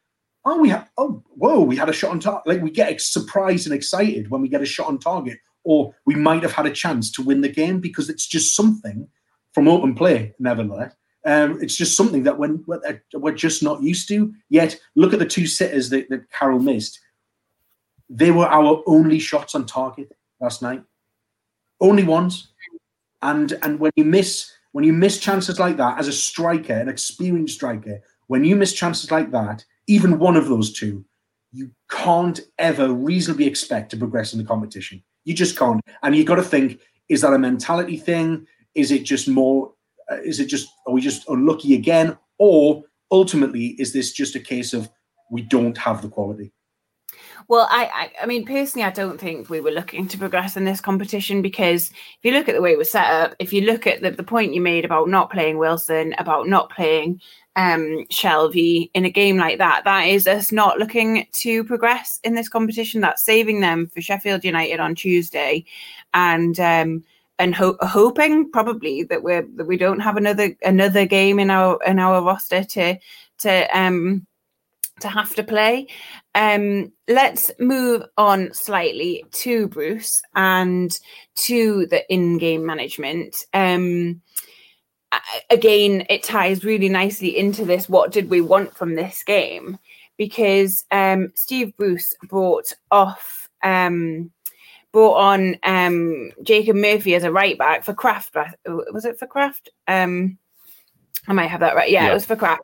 oh, 0.46 0.60
we 0.60 0.70
have, 0.70 0.90
oh, 0.98 1.24
whoa, 1.36 1.62
we 1.62 1.76
had 1.76 1.90
a 1.90 1.94
shot 1.94 2.12
on 2.12 2.20
target. 2.20 2.48
Like 2.48 2.62
we 2.62 2.72
get 2.72 3.00
surprised 3.02 3.68
and 3.68 3.76
excited 3.76 4.30
when 4.30 4.42
we 4.42 4.50
get 4.50 4.62
a 4.62 4.66
shot 4.66 4.88
on 4.88 5.00
target, 5.00 5.38
or 5.64 5.94
we 6.06 6.16
might 6.16 6.44
have 6.44 6.54
had 6.54 6.66
a 6.66 6.72
chance 6.72 7.12
to 7.12 7.22
win 7.22 7.42
the 7.42 7.50
game 7.50 7.80
because 7.80 8.10
it's 8.10 8.26
just 8.26 8.56
something 8.56 9.08
from 9.54 9.68
open 9.68 9.94
play, 9.94 10.34
nevertheless. 10.40 10.94
Um, 11.24 11.62
it's 11.62 11.76
just 11.76 11.96
something 11.96 12.24
that 12.24 12.40
when 12.40 12.64
we're 13.14 13.32
just 13.34 13.62
not 13.62 13.84
used 13.84 14.08
to. 14.08 14.34
Yet, 14.50 14.80
look 14.96 15.14
at 15.14 15.20
the 15.20 15.26
two 15.26 15.46
sitters 15.46 15.90
that, 15.90 16.10
that 16.10 16.62
missed. 16.62 17.00
They 18.10 18.32
were 18.32 18.48
our 18.48 18.84
only 18.88 19.20
shots 19.20 19.54
on 19.54 19.66
target 19.66 20.12
last 20.40 20.62
night, 20.62 20.84
only 21.80 22.04
ones. 22.04 22.48
And 23.22 23.54
and 23.62 23.80
when 23.80 23.92
you 23.96 24.04
miss 24.04 24.52
when 24.72 24.84
you 24.84 24.94
miss 24.94 25.20
chances 25.20 25.60
like 25.60 25.78
that 25.78 26.00
as 26.00 26.08
a 26.08 26.14
striker, 26.14 26.74
an 26.74 26.90
experienced 26.90 27.54
striker, 27.54 28.02
when 28.28 28.44
you 28.44 28.56
miss 28.56 28.74
chances 28.74 29.12
like 29.12 29.32
that, 29.32 29.64
even 29.92 30.20
one 30.20 30.38
of 30.38 30.48
those 30.48 30.72
two, 30.72 31.04
you 31.52 31.70
can't 31.90 32.40
ever 32.58 32.94
reasonably 32.94 33.46
expect 33.46 33.92
to 33.92 33.98
progress 33.98 34.32
in 34.32 34.40
the 34.40 34.46
competition. 34.46 35.04
You 35.26 35.34
just 35.34 35.58
can't. 35.58 35.82
And 36.02 36.16
you've 36.16 36.28
got 36.28 36.36
to 36.36 36.44
think: 36.44 36.80
is 37.10 37.22
that 37.22 37.34
a 37.34 37.40
mentality 37.40 37.98
thing? 37.98 38.48
Is 38.74 38.92
it 38.92 39.04
just 39.04 39.28
more? 39.28 39.74
Uh, 40.10 40.22
is 40.24 40.40
it 40.40 40.46
just 40.46 40.70
are 40.88 40.94
we 40.94 41.02
just 41.02 41.28
unlucky 41.28 41.76
again, 41.76 42.18
or 42.38 42.84
ultimately 43.12 43.68
is 43.80 43.92
this 43.92 44.14
just 44.14 44.36
a 44.36 44.40
case 44.40 44.74
of 44.74 44.90
we 45.30 45.42
don't 45.42 45.78
have 45.78 46.02
the 46.02 46.10
quality? 46.10 46.54
Well, 47.48 47.68
I, 47.70 47.90
I, 47.94 48.24
I, 48.24 48.26
mean, 48.28 48.46
personally, 48.46 48.86
I 48.86 48.92
don't 48.92 49.20
think 49.20 49.50
we 49.50 49.60
were 49.60 49.72
looking 49.72 50.08
to 50.08 50.18
progress 50.18 50.56
in 50.56 50.64
this 50.64 50.80
competition 50.80 51.42
because 51.42 51.90
if 51.90 52.20
you 52.24 52.32
look 52.32 52.48
at 52.48 52.56
the 52.56 52.62
way 52.62 52.72
it 52.72 52.78
was 52.78 52.92
set 52.92 53.06
up, 53.06 53.36
if 53.40 53.52
you 53.52 53.62
look 53.62 53.86
at 53.88 54.02
the, 54.02 54.12
the 54.12 54.24
point 54.24 54.54
you 54.54 54.62
made 54.62 54.86
about 54.86 55.10
not 55.10 55.32
playing 55.32 55.58
Wilson, 55.58 56.16
about 56.18 56.48
not 56.48 56.70
playing 56.70 57.20
um, 57.56 58.06
Shelvey 58.10 58.90
in 58.94 59.06
a 59.06 59.10
game 59.10 59.38
like 59.38 59.58
that, 59.58 59.84
that 59.84 60.04
is 60.04 60.28
us 60.28 60.52
not 60.52 60.80
looking 60.80 61.28
to 61.34 61.64
progress 61.64 62.20
in 62.24 62.36
this 62.36 62.50
competition. 62.50 63.02
That's 63.02 63.24
saving 63.24 63.60
them 63.60 63.88
for 63.88 64.02
Sheffield 64.02 64.44
United 64.44 64.80
on 64.80 64.96
Tuesday, 64.96 65.66
and 66.14 66.60
um, 66.60 67.04
and 67.40 67.54
ho- 67.56 67.78
hoping 67.82 68.50
probably 68.52 69.04
that 69.04 69.24
we 69.24 69.42
that 69.56 69.68
we 69.68 69.78
don't 69.78 70.00
have 70.00 70.18
another 70.18 70.56
another 70.64 71.06
game 71.06 71.40
in 71.40 71.50
our 71.50 71.80
in 71.86 72.00
our 72.00 72.22
roster 72.22 72.64
to 72.64 72.98
to 73.40 73.78
um 73.78 74.26
to 75.02 75.10
have 75.10 75.36
to 75.36 75.44
play. 75.44 75.88
Um, 76.36 76.92
let's 77.08 77.52
move 77.60 78.04
on 78.18 78.54
slightly 78.54 79.26
to 79.32 79.68
Bruce 79.68 80.22
and 80.36 80.98
to 81.48 81.88
the 81.88 82.10
in-game 82.14 82.66
management. 82.66 83.36
Um, 83.54 84.22
again, 85.50 86.06
it 86.10 86.24
ties 86.24 86.64
really 86.64 86.90
nicely 86.90 87.38
into 87.38 87.66
this. 87.66 87.90
What 87.90 88.12
did 88.12 88.30
we 88.30 88.42
want 88.42 88.76
from 88.76 88.96
this 88.96 89.24
game? 89.24 89.78
Because 90.18 90.86
um, 90.92 91.32
Steve 91.36 91.76
Bruce 91.78 92.14
brought 92.28 92.74
off, 92.92 93.50
um, 93.64 94.32
brought 94.92 95.16
on 95.16 95.58
um, 95.64 96.32
Jacob 96.44 96.76
Murphy 96.76 97.16
as 97.16 97.24
a 97.24 97.32
right 97.32 97.58
back 97.58 97.84
for 97.84 97.94
Krafth. 97.94 98.32
Was 98.66 99.06
it 99.06 99.18
for 99.18 99.28
Krafth? 99.28 99.68
Um, 99.88 100.38
I 101.28 101.34
might 101.34 101.48
have 101.48 101.60
that 101.60 101.76
right. 101.76 101.90
Yeah, 101.90 102.06
yeah. 102.06 102.12
it 102.12 102.14
was 102.14 102.26
for 102.26 102.36
Krafth. 102.36 102.60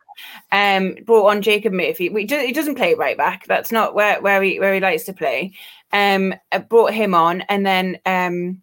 Um, 0.51 0.95
brought 1.05 1.29
on 1.29 1.41
Jacob 1.41 1.73
Murphy. 1.73 2.09
We 2.09 2.25
he 2.25 2.51
doesn't 2.51 2.75
play 2.75 2.95
right 2.95 3.17
back. 3.17 3.45
That's 3.47 3.71
not 3.71 3.93
where 3.93 4.21
where 4.21 4.41
he 4.41 4.59
where 4.59 4.73
he 4.73 4.79
likes 4.79 5.03
to 5.05 5.13
play. 5.13 5.53
Um, 5.91 6.33
brought 6.69 6.93
him 6.93 7.13
on, 7.13 7.41
and 7.41 7.65
then 7.65 7.99
um, 8.05 8.61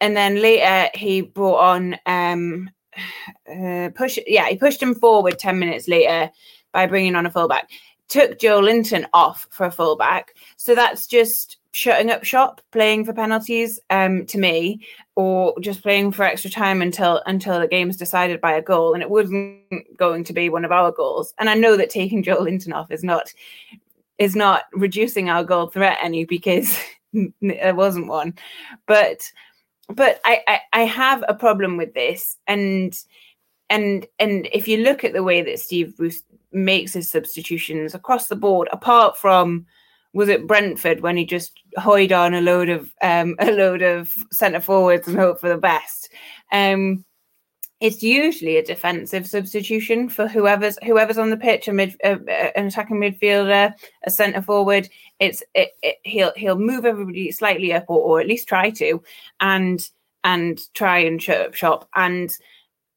and 0.00 0.16
then 0.16 0.40
later 0.40 0.90
he 0.94 1.22
brought 1.22 1.58
on 1.58 1.96
um 2.06 2.70
uh, 3.50 3.90
push. 3.94 4.18
Yeah, 4.26 4.48
he 4.48 4.56
pushed 4.56 4.82
him 4.82 4.94
forward 4.94 5.38
ten 5.38 5.58
minutes 5.58 5.88
later 5.88 6.30
by 6.72 6.86
bringing 6.86 7.14
on 7.14 7.26
a 7.26 7.30
fullback. 7.30 7.70
Took 8.08 8.38
Joelinton 8.38 9.06
off 9.12 9.48
for 9.50 9.66
a 9.66 9.72
fullback. 9.72 10.34
So 10.56 10.74
that's 10.74 11.06
just 11.06 11.58
shutting 11.72 12.10
up 12.10 12.24
shop, 12.24 12.60
playing 12.72 13.04
for 13.04 13.12
penalties. 13.12 13.80
Um, 13.90 14.24
to 14.26 14.38
me, 14.38 14.86
or 15.14 15.54
just 15.60 15.82
playing 15.82 16.12
for 16.12 16.24
extra 16.24 16.50
time 16.50 16.82
until 16.82 17.22
until 17.26 17.60
the 17.60 17.68
game's 17.68 17.96
decided 17.96 18.40
by 18.40 18.52
a 18.52 18.62
goal, 18.62 18.94
and 18.94 19.02
it 19.02 19.10
wasn't 19.10 19.62
going 19.96 20.24
to 20.24 20.32
be 20.32 20.48
one 20.48 20.64
of 20.64 20.72
our 20.72 20.92
goals. 20.92 21.34
And 21.38 21.50
I 21.50 21.54
know 21.54 21.76
that 21.76 21.90
taking 21.90 22.22
Joelinton 22.22 22.72
off 22.72 22.90
is 22.90 23.02
not 23.02 23.32
is 24.18 24.34
not 24.34 24.64
reducing 24.72 25.28
our 25.28 25.44
goal 25.44 25.66
threat 25.66 25.98
any 26.00 26.24
because 26.24 26.78
there 27.40 27.74
wasn't 27.74 28.08
one, 28.08 28.34
but 28.86 29.30
but 29.88 30.20
I, 30.24 30.40
I, 30.48 30.60
I 30.72 30.80
have 30.82 31.24
a 31.28 31.34
problem 31.34 31.76
with 31.76 31.94
this 31.94 32.36
and 32.46 32.98
and 33.70 34.06
and 34.18 34.48
if 34.52 34.68
you 34.68 34.78
look 34.78 35.04
at 35.04 35.12
the 35.12 35.22
way 35.22 35.42
that 35.42 35.58
Steve 35.58 35.96
Bruce 35.96 36.22
makes 36.52 36.92
his 36.92 37.10
substitutions 37.10 37.94
across 37.94 38.28
the 38.28 38.36
board, 38.36 38.68
apart 38.72 39.16
from 39.16 39.66
was 40.12 40.28
it 40.28 40.46
Brentford 40.46 41.00
when 41.00 41.16
he 41.16 41.24
just 41.24 41.52
hoyed 41.76 42.12
on 42.12 42.32
a 42.32 42.40
load 42.40 42.68
of 42.68 42.92
um, 43.02 43.36
a 43.40 43.50
load 43.52 43.82
of 43.82 44.12
centre 44.32 44.60
forwards 44.60 45.08
and 45.08 45.16
hope 45.16 45.40
for 45.40 45.48
the 45.48 45.58
best. 45.58 46.10
Um, 46.52 47.04
it's 47.80 48.02
usually 48.02 48.56
a 48.56 48.64
defensive 48.64 49.26
substitution 49.26 50.08
for 50.08 50.26
whoever's 50.26 50.78
whoever's 50.84 51.18
on 51.18 51.30
the 51.30 51.36
pitch, 51.36 51.68
a 51.68 51.72
mid, 51.72 51.96
uh, 52.02 52.16
an 52.56 52.66
attacking 52.66 52.96
midfielder, 52.96 53.74
a 54.04 54.10
centre 54.10 54.40
forward. 54.40 54.88
It's 55.20 55.42
it, 55.54 55.72
it, 55.82 55.96
he'll 56.02 56.32
he'll 56.36 56.58
move 56.58 56.86
everybody 56.86 57.30
slightly 57.32 57.72
up, 57.74 57.84
or, 57.88 58.00
or 58.00 58.20
at 58.20 58.28
least 58.28 58.48
try 58.48 58.70
to, 58.70 59.02
and 59.40 59.86
and 60.24 60.58
try 60.74 60.98
and 60.98 61.22
shut 61.22 61.46
up 61.48 61.54
shop. 61.54 61.88
And 61.94 62.30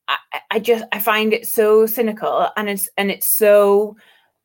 I, 0.07 0.17
I 0.51 0.59
just 0.59 0.85
I 0.93 0.99
find 0.99 1.33
it 1.33 1.45
so 1.45 1.85
cynical, 1.85 2.49
and 2.55 2.69
it's 2.69 2.87
and 2.97 3.11
it's 3.11 3.37
so 3.37 3.97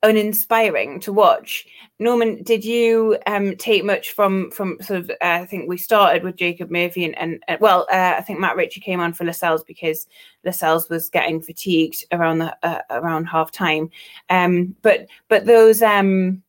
uninspiring 0.05 1.01
to 1.01 1.12
watch. 1.12 1.67
Norman, 1.99 2.43
did 2.43 2.64
you 2.64 3.19
um, 3.27 3.57
take 3.57 3.85
much 3.85 4.12
from 4.12 4.51
from 4.51 4.79
sort 4.81 5.01
of? 5.01 5.11
Uh, 5.11 5.14
I 5.43 5.47
think 5.47 5.69
we 5.69 5.77
started 5.77 6.23
with 6.23 6.37
Jacob 6.37 6.71
Murphy, 6.71 7.05
and, 7.05 7.17
and 7.19 7.43
uh, 7.49 7.57
well, 7.61 7.87
uh, 7.90 8.14
I 8.19 8.21
think 8.21 8.38
Matt 8.38 8.57
Ritchie 8.57 8.81
came 8.81 9.01
on 9.01 9.12
for 9.12 9.25
Lascelles 9.25 9.64
because 9.64 10.07
Lascelles 10.45 10.88
was 10.88 11.09
getting 11.09 11.40
fatigued 11.40 12.05
around 12.12 12.38
the 12.38 12.57
uh, 12.62 12.83
around 12.90 13.25
half 13.25 13.51
time. 13.51 13.90
Um, 14.29 14.77
but 14.83 15.07
but 15.29 15.47
those 15.47 15.83
um, 15.83 16.43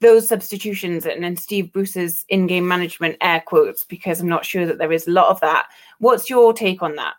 those 0.00 0.28
substitutions 0.28 1.06
and, 1.06 1.24
and 1.24 1.38
Steve 1.38 1.72
Bruce's 1.72 2.24
in-game 2.28 2.66
management 2.66 3.16
air 3.20 3.42
quotes 3.46 3.84
because 3.84 4.20
I'm 4.20 4.28
not 4.28 4.44
sure 4.44 4.66
that 4.66 4.78
there 4.78 4.92
is 4.92 5.06
a 5.06 5.12
lot 5.12 5.30
of 5.30 5.40
that. 5.40 5.68
What's 6.00 6.28
your 6.28 6.52
take 6.52 6.82
on 6.82 6.96
that? 6.96 7.14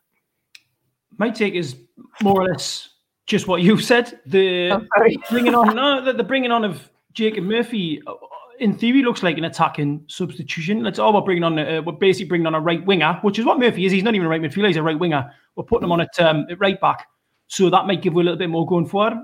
My 1.17 1.29
take 1.29 1.55
is 1.55 1.75
more 2.21 2.41
or 2.41 2.47
less 2.49 2.89
just 3.27 3.47
what 3.47 3.61
you 3.61 3.77
said. 3.77 4.19
The 4.25 4.71
oh, 4.71 4.85
bringing 5.29 5.53
on 5.53 5.75
no, 5.75 6.03
the, 6.03 6.13
the, 6.13 6.23
bringing 6.23 6.51
on 6.51 6.65
of 6.65 6.89
Jacob 7.13 7.43
Murphy, 7.43 8.01
uh, 8.07 8.13
in 8.59 8.75
theory, 8.75 9.03
looks 9.03 9.21
like 9.21 9.37
an 9.37 9.43
attacking 9.43 10.03
substitution. 10.07 10.85
It's 10.87 10.97
all 10.97 11.11
about 11.11 11.25
bringing 11.25 11.43
on. 11.43 11.59
A, 11.59 11.81
we're 11.81 11.93
basically 11.93 12.29
bringing 12.29 12.47
on 12.47 12.55
a 12.55 12.59
right 12.59 12.83
winger, 12.85 13.19
which 13.21 13.37
is 13.37 13.45
what 13.45 13.59
Murphy 13.59 13.85
is. 13.85 13.91
He's 13.91 14.03
not 14.03 14.15
even 14.15 14.25
a 14.25 14.29
right 14.29 14.41
midfielder; 14.41 14.67
he's 14.67 14.77
a 14.77 14.83
right 14.83 14.97
winger. 14.97 15.31
We're 15.55 15.65
putting 15.65 15.85
him 15.85 15.91
on 15.91 16.01
at, 16.01 16.19
um, 16.19 16.47
at 16.49 16.59
right 16.59 16.79
back, 16.79 17.07
so 17.47 17.69
that 17.69 17.85
might 17.85 18.01
give 18.01 18.13
a 18.13 18.17
little 18.17 18.37
bit 18.37 18.49
more 18.49 18.65
going 18.65 18.87
forward. 18.87 19.19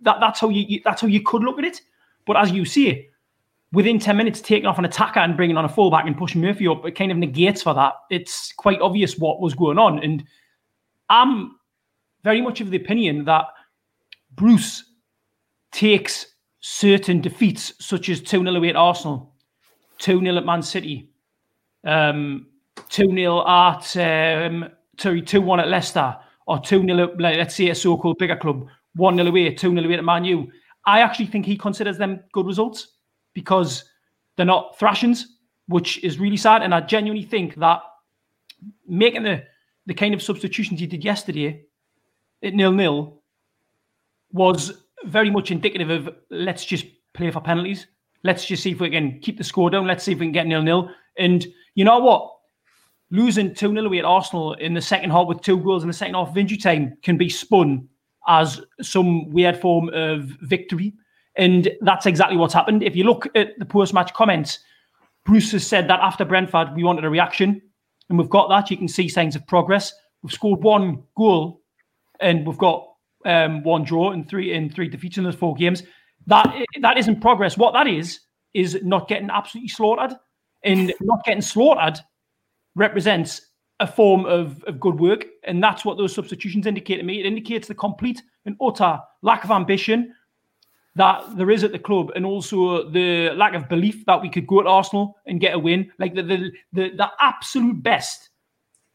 That 0.00 0.18
that's 0.20 0.40
how 0.40 0.50
you, 0.50 0.64
you 0.68 0.80
that's 0.84 1.00
how 1.00 1.06
you 1.08 1.22
could 1.22 1.42
look 1.42 1.58
at 1.58 1.64
it. 1.64 1.80
But 2.26 2.36
as 2.36 2.50
you 2.50 2.64
see, 2.64 3.08
within 3.72 3.98
10 3.98 4.16
minutes 4.16 4.40
taking 4.40 4.66
off 4.66 4.78
an 4.78 4.84
attacker 4.84 5.20
and 5.20 5.36
bringing 5.36 5.56
on 5.56 5.64
a 5.64 5.68
fullback 5.68 6.06
and 6.06 6.16
pushing 6.16 6.40
Murphy 6.40 6.66
up, 6.66 6.84
it 6.86 6.92
kind 6.92 7.12
of 7.12 7.18
negates 7.18 7.62
for 7.62 7.74
that. 7.74 7.92
It's 8.10 8.52
quite 8.54 8.80
obvious 8.80 9.18
what 9.18 9.40
was 9.40 9.54
going 9.54 9.78
on. 9.78 10.02
And 10.02 10.24
I'm 11.10 11.56
very 12.24 12.40
much 12.40 12.60
of 12.60 12.70
the 12.70 12.76
opinion 12.78 13.24
that 13.26 13.44
Bruce 14.34 14.84
takes 15.70 16.26
certain 16.60 17.20
defeats, 17.20 17.74
such 17.78 18.08
as 18.08 18.20
2 18.22 18.42
0 18.42 18.56
away 18.56 18.70
at 18.70 18.76
Arsenal, 18.76 19.34
2 19.98 20.20
0 20.20 20.36
at 20.38 20.46
Man 20.46 20.62
City, 20.62 21.10
um, 21.84 22.46
2 22.88 23.14
0 23.14 23.46
at 23.46 23.96
um, 23.98 24.68
2 24.96 25.40
1 25.40 25.60
at 25.60 25.68
Leicester, 25.68 26.16
or 26.46 26.58
2 26.58 26.82
0, 26.82 27.14
like, 27.18 27.36
let's 27.36 27.54
say 27.54 27.68
a 27.68 27.74
so 27.74 27.96
called 27.96 28.16
bigger 28.18 28.36
club, 28.36 28.66
1 28.96 29.16
0 29.16 29.28
away, 29.28 29.54
2 29.54 29.70
0 29.70 29.84
away 29.84 29.94
at 29.94 30.04
Man 30.04 30.24
U. 30.24 30.50
I 30.86 31.00
actually 31.00 31.26
think 31.26 31.44
he 31.46 31.56
considers 31.56 31.98
them 31.98 32.20
good 32.32 32.46
results 32.46 32.88
because 33.34 33.84
they're 34.36 34.46
not 34.46 34.78
thrashings, 34.78 35.38
which 35.68 36.02
is 36.02 36.18
really 36.18 36.36
sad. 36.36 36.62
And 36.62 36.74
I 36.74 36.80
genuinely 36.80 37.24
think 37.24 37.54
that 37.56 37.80
making 38.86 39.22
the, 39.22 39.44
the 39.86 39.94
kind 39.94 40.14
of 40.14 40.22
substitutions 40.22 40.80
he 40.80 40.86
did 40.86 41.04
yesterday 41.04 41.64
at 42.44 42.54
nil 42.54 42.72
nil 42.72 43.22
was 44.32 44.84
very 45.06 45.30
much 45.30 45.50
indicative 45.50 45.90
of 45.90 46.14
let's 46.30 46.64
just 46.64 46.86
play 47.14 47.30
for 47.30 47.40
penalties. 47.40 47.86
Let's 48.22 48.44
just 48.44 48.62
see 48.62 48.72
if 48.72 48.80
we 48.80 48.90
can 48.90 49.20
keep 49.20 49.38
the 49.38 49.44
score 49.44 49.70
down. 49.70 49.86
Let's 49.86 50.04
see 50.04 50.12
if 50.12 50.18
we 50.18 50.26
can 50.26 50.32
get 50.32 50.46
nil 50.46 50.62
nil. 50.62 50.90
And 51.18 51.46
you 51.74 51.84
know 51.84 51.98
what? 51.98 52.30
Losing 53.10 53.54
2 53.54 53.72
0 53.72 53.84
away 53.84 53.98
at 53.98 54.04
Arsenal 54.04 54.54
in 54.54 54.74
the 54.74 54.80
second 54.80 55.10
half 55.10 55.28
with 55.28 55.40
two 55.40 55.58
goals 55.58 55.82
in 55.82 55.88
the 55.88 55.94
second 55.94 56.14
half 56.14 56.30
of 56.30 56.38
injury 56.38 56.58
time 56.58 56.96
can 57.02 57.16
be 57.16 57.28
spun 57.28 57.88
as 58.26 58.60
some 58.80 59.30
weird 59.30 59.56
form 59.60 59.90
of 59.92 60.22
victory. 60.42 60.94
And 61.36 61.70
that's 61.80 62.06
exactly 62.06 62.36
what's 62.36 62.54
happened. 62.54 62.82
If 62.82 62.96
you 62.96 63.04
look 63.04 63.26
at 63.34 63.58
the 63.58 63.66
post 63.66 63.92
match 63.92 64.14
comments, 64.14 64.60
Bruce 65.24 65.52
has 65.52 65.66
said 65.66 65.88
that 65.88 66.00
after 66.00 66.24
Brentford, 66.24 66.74
we 66.74 66.84
wanted 66.84 67.04
a 67.04 67.10
reaction. 67.10 67.60
And 68.08 68.18
we've 68.18 68.30
got 68.30 68.48
that. 68.48 68.70
You 68.70 68.76
can 68.76 68.88
see 68.88 69.08
signs 69.08 69.36
of 69.36 69.46
progress. 69.46 69.92
We've 70.22 70.32
scored 70.32 70.62
one 70.62 71.02
goal 71.16 71.62
and 72.20 72.46
we've 72.46 72.58
got 72.58 72.88
um, 73.24 73.62
one 73.62 73.84
draw 73.84 74.10
and 74.10 74.28
three 74.28 74.52
in 74.52 74.70
three 74.70 74.88
defeats 74.88 75.18
in 75.18 75.24
those 75.24 75.34
four 75.34 75.54
games. 75.54 75.82
That 76.26 76.54
that 76.80 76.98
isn't 76.98 77.20
progress. 77.20 77.56
What 77.56 77.72
that 77.72 77.86
is 77.86 78.20
is 78.54 78.78
not 78.82 79.08
getting 79.08 79.30
absolutely 79.30 79.68
slaughtered. 79.68 80.16
And 80.62 80.94
not 81.02 81.22
getting 81.24 81.42
slaughtered 81.42 82.00
represents 82.74 83.50
a 83.80 83.86
form 83.86 84.24
of, 84.24 84.64
of 84.64 84.80
good 84.80 84.98
work. 84.98 85.26
And 85.42 85.62
that's 85.62 85.84
what 85.84 85.98
those 85.98 86.14
substitutions 86.14 86.66
indicate 86.66 86.96
to 86.96 87.02
me. 87.02 87.20
It 87.20 87.26
indicates 87.26 87.68
the 87.68 87.74
complete 87.74 88.22
and 88.46 88.56
utter 88.62 88.98
lack 89.20 89.44
of 89.44 89.50
ambition 89.50 90.14
that 90.96 91.36
there 91.36 91.50
is 91.50 91.64
at 91.64 91.72
the 91.72 91.78
club, 91.78 92.12
and 92.14 92.24
also 92.24 92.88
the 92.88 93.30
lack 93.30 93.54
of 93.54 93.68
belief 93.68 94.06
that 94.06 94.22
we 94.22 94.30
could 94.30 94.46
go 94.46 94.60
at 94.60 94.66
Arsenal 94.66 95.16
and 95.26 95.40
get 95.40 95.54
a 95.54 95.58
win. 95.58 95.90
Like 95.98 96.14
the 96.14 96.22
the 96.22 96.52
the, 96.72 96.90
the 96.96 97.10
absolute 97.20 97.82
best 97.82 98.30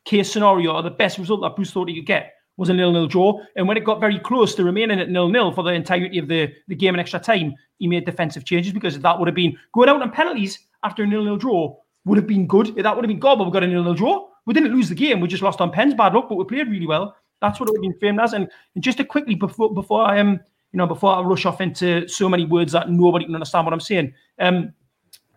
case 0.06 0.32
scenario 0.32 0.74
or 0.74 0.82
the 0.82 0.90
best 0.90 1.18
result 1.18 1.42
that 1.42 1.56
Bruce 1.56 1.72
thought 1.72 1.90
he 1.90 1.96
could 1.96 2.06
get 2.06 2.34
was 2.60 2.70
a 2.70 2.74
nil-nil 2.74 3.08
draw. 3.08 3.40
And 3.56 3.68
when 3.68 3.78
it 3.78 3.86
got 3.86 4.00
very 4.00 4.20
close 4.20 4.54
to 4.56 4.64
remaining 4.64 5.00
at 5.00 5.10
nil-nil 5.10 5.54
for 5.54 5.64
the 5.64 5.72
entirety 5.72 6.20
of 6.20 6.28
the, 6.28 6.54
the 6.68 6.76
game 6.76 6.94
and 6.94 7.02
extra 7.02 7.20
time, 7.20 7.56
he 7.78 7.88
made 7.88 8.06
defensive 8.06 8.44
changes 8.44 8.74
because 8.74 9.00
that 9.00 9.18
would 9.18 9.28
have 9.28 9.36
been 9.36 9.58
going 9.74 9.90
out 9.90 10.02
on 10.02 10.12
penalties 10.12 10.60
after 10.84 11.04
a 11.04 11.08
nil-nil 11.08 11.38
draw 11.38 11.76
would 12.06 12.18
have 12.18 12.28
been 12.28 12.46
good. 12.48 12.76
That 12.76 12.96
would 12.96 13.06
have 13.06 13.10
been 13.10 13.20
good, 13.20 13.38
but 13.38 13.46
we 13.46 13.52
got 13.52 13.64
a 13.64 13.68
nil-nil 13.68 13.94
draw. 13.94 14.28
We 14.46 14.54
didn't 14.54 14.74
lose 14.74 14.90
the 14.90 14.96
game. 14.96 15.22
We 15.22 15.28
just 15.28 15.44
lost 15.44 15.62
on 15.62 15.72
pens. 15.72 15.94
Bad 15.94 16.14
luck, 16.14 16.28
but 16.28 16.36
we 16.36 16.44
played 16.44 16.70
really 16.70 16.88
well. 16.88 17.16
That's 17.42 17.60
what 17.60 17.70
it 17.70 17.72
would 17.72 17.78
have 17.78 17.92
been 17.92 18.00
framed 18.00 18.20
as. 18.20 18.34
And, 18.34 18.50
just 18.80 18.98
to 18.98 19.06
quickly 19.06 19.36
before 19.36 19.74
before 19.74 20.04
I 20.04 20.18
am 20.18 20.28
um, 20.28 20.40
you 20.72 20.78
know, 20.78 20.86
before 20.86 21.16
I 21.16 21.22
rush 21.22 21.46
off 21.46 21.62
into 21.62 22.08
so 22.08 22.30
many 22.30 22.46
words 22.46 22.74
that 22.74 22.90
nobody 22.90 23.26
can 23.26 23.34
understand 23.34 23.66
what 23.66 23.74
I'm 23.74 23.80
saying. 23.80 24.14
Um, 24.38 24.74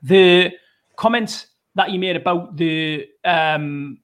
the 0.02 0.50
comments 0.96 1.46
that 1.74 1.90
you 1.90 1.98
made 1.98 2.16
about 2.16 2.56
the 2.56 3.08
um, 3.24 3.98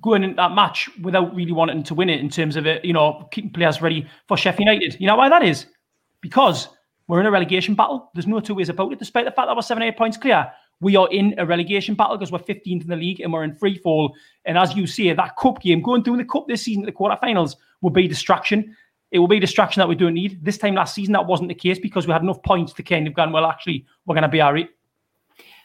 going 0.00 0.24
into 0.24 0.36
that 0.36 0.54
match 0.54 0.88
without 1.02 1.34
really 1.34 1.52
wanting 1.52 1.82
to 1.84 1.94
win 1.94 2.10
it 2.10 2.20
in 2.20 2.28
terms 2.28 2.56
of 2.56 2.66
it, 2.66 2.84
you 2.84 2.92
know, 2.92 3.28
keeping 3.30 3.52
players 3.52 3.80
ready 3.80 4.06
for 4.26 4.36
Sheffield 4.36 4.68
United. 4.68 4.96
You 5.00 5.06
know 5.06 5.16
why 5.16 5.28
that 5.28 5.42
is? 5.42 5.66
Because 6.20 6.68
we're 7.06 7.20
in 7.20 7.26
a 7.26 7.30
relegation 7.30 7.74
battle. 7.74 8.10
There's 8.14 8.26
no 8.26 8.40
two 8.40 8.54
ways 8.54 8.68
about 8.68 8.92
it. 8.92 8.98
Despite 8.98 9.24
the 9.24 9.30
fact 9.30 9.48
that 9.48 9.54
we're 9.54 9.62
seven, 9.62 9.82
eight 9.82 9.96
points 9.96 10.16
clear, 10.16 10.50
we 10.80 10.96
are 10.96 11.08
in 11.10 11.34
a 11.38 11.46
relegation 11.46 11.94
battle 11.94 12.16
because 12.16 12.32
we're 12.32 12.38
15th 12.38 12.82
in 12.82 12.88
the 12.88 12.96
league 12.96 13.20
and 13.20 13.32
we're 13.32 13.44
in 13.44 13.54
free 13.54 13.78
fall. 13.78 14.14
And 14.44 14.58
as 14.58 14.74
you 14.74 14.86
say, 14.86 15.12
that 15.12 15.36
cup 15.36 15.60
game, 15.60 15.80
going 15.80 16.02
through 16.02 16.16
the 16.16 16.24
cup 16.24 16.46
this 16.48 16.62
season, 16.62 16.84
the 16.84 16.92
quarterfinals, 16.92 17.56
will 17.80 17.90
be 17.90 18.08
distraction. 18.08 18.76
It 19.10 19.18
will 19.18 19.28
be 19.28 19.38
distraction 19.38 19.80
that 19.80 19.88
we 19.88 19.94
don't 19.94 20.14
need. 20.14 20.44
This 20.44 20.58
time 20.58 20.74
last 20.74 20.94
season, 20.94 21.12
that 21.12 21.26
wasn't 21.26 21.48
the 21.48 21.54
case 21.54 21.78
because 21.78 22.06
we 22.06 22.12
had 22.12 22.22
enough 22.22 22.42
points 22.42 22.72
to 22.74 22.82
kind 22.82 23.06
of 23.06 23.14
go, 23.14 23.28
well, 23.30 23.46
actually, 23.46 23.86
we're 24.06 24.14
going 24.14 24.22
to 24.22 24.28
be 24.28 24.40
all 24.40 24.52
right. 24.52 24.68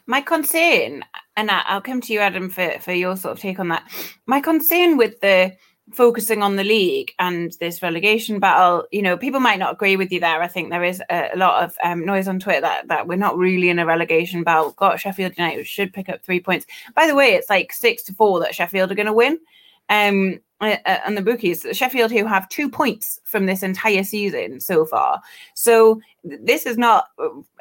My 0.05 0.21
concern, 0.21 1.03
and 1.39 1.49
I'll 1.49 1.79
come 1.79 2.01
to 2.01 2.11
you, 2.11 2.19
Adam, 2.19 2.49
for, 2.49 2.69
for 2.81 2.91
your 2.91 3.15
sort 3.15 3.31
of 3.31 3.39
take 3.39 3.59
on 3.59 3.69
that. 3.69 3.89
My 4.25 4.41
concern 4.41 4.97
with 4.97 5.21
the 5.21 5.55
focusing 5.93 6.43
on 6.43 6.57
the 6.57 6.65
league 6.65 7.13
and 7.17 7.53
this 7.61 7.81
relegation 7.81 8.39
battle, 8.39 8.85
you 8.91 9.01
know, 9.01 9.15
people 9.15 9.39
might 9.39 9.57
not 9.57 9.71
agree 9.73 9.95
with 9.95 10.11
you 10.11 10.19
there. 10.19 10.41
I 10.41 10.47
think 10.47 10.69
there 10.69 10.83
is 10.83 11.01
a, 11.09 11.29
a 11.33 11.37
lot 11.37 11.63
of 11.63 11.75
um, 11.81 12.05
noise 12.05 12.27
on 12.27 12.39
Twitter 12.39 12.59
that, 12.59 12.89
that 12.89 13.07
we're 13.07 13.15
not 13.15 13.37
really 13.37 13.69
in 13.69 13.79
a 13.79 13.85
relegation 13.85 14.43
battle. 14.43 14.71
Got 14.71 14.99
Sheffield 14.99 15.37
United 15.37 15.65
should 15.65 15.93
pick 15.93 16.09
up 16.09 16.21
three 16.23 16.41
points. 16.41 16.65
By 16.93 17.07
the 17.07 17.15
way, 17.15 17.29
it's 17.29 17.49
like 17.49 17.71
six 17.71 18.03
to 18.03 18.13
four 18.13 18.41
that 18.41 18.53
Sheffield 18.53 18.91
are 18.91 18.95
going 18.95 19.05
to 19.05 19.13
win. 19.13 19.39
Um, 19.87 20.41
uh, 20.59 20.75
uh, 20.85 20.99
and 21.05 21.15
the 21.15 21.21
bookies, 21.21 21.65
Sheffield, 21.71 22.11
who 22.11 22.25
have 22.25 22.49
two 22.49 22.69
points 22.69 23.17
from 23.23 23.45
this 23.45 23.63
entire 23.63 24.03
season 24.03 24.59
so 24.59 24.85
far. 24.85 25.21
So 25.53 26.01
this 26.25 26.65
is 26.65 26.77
not 26.77 27.05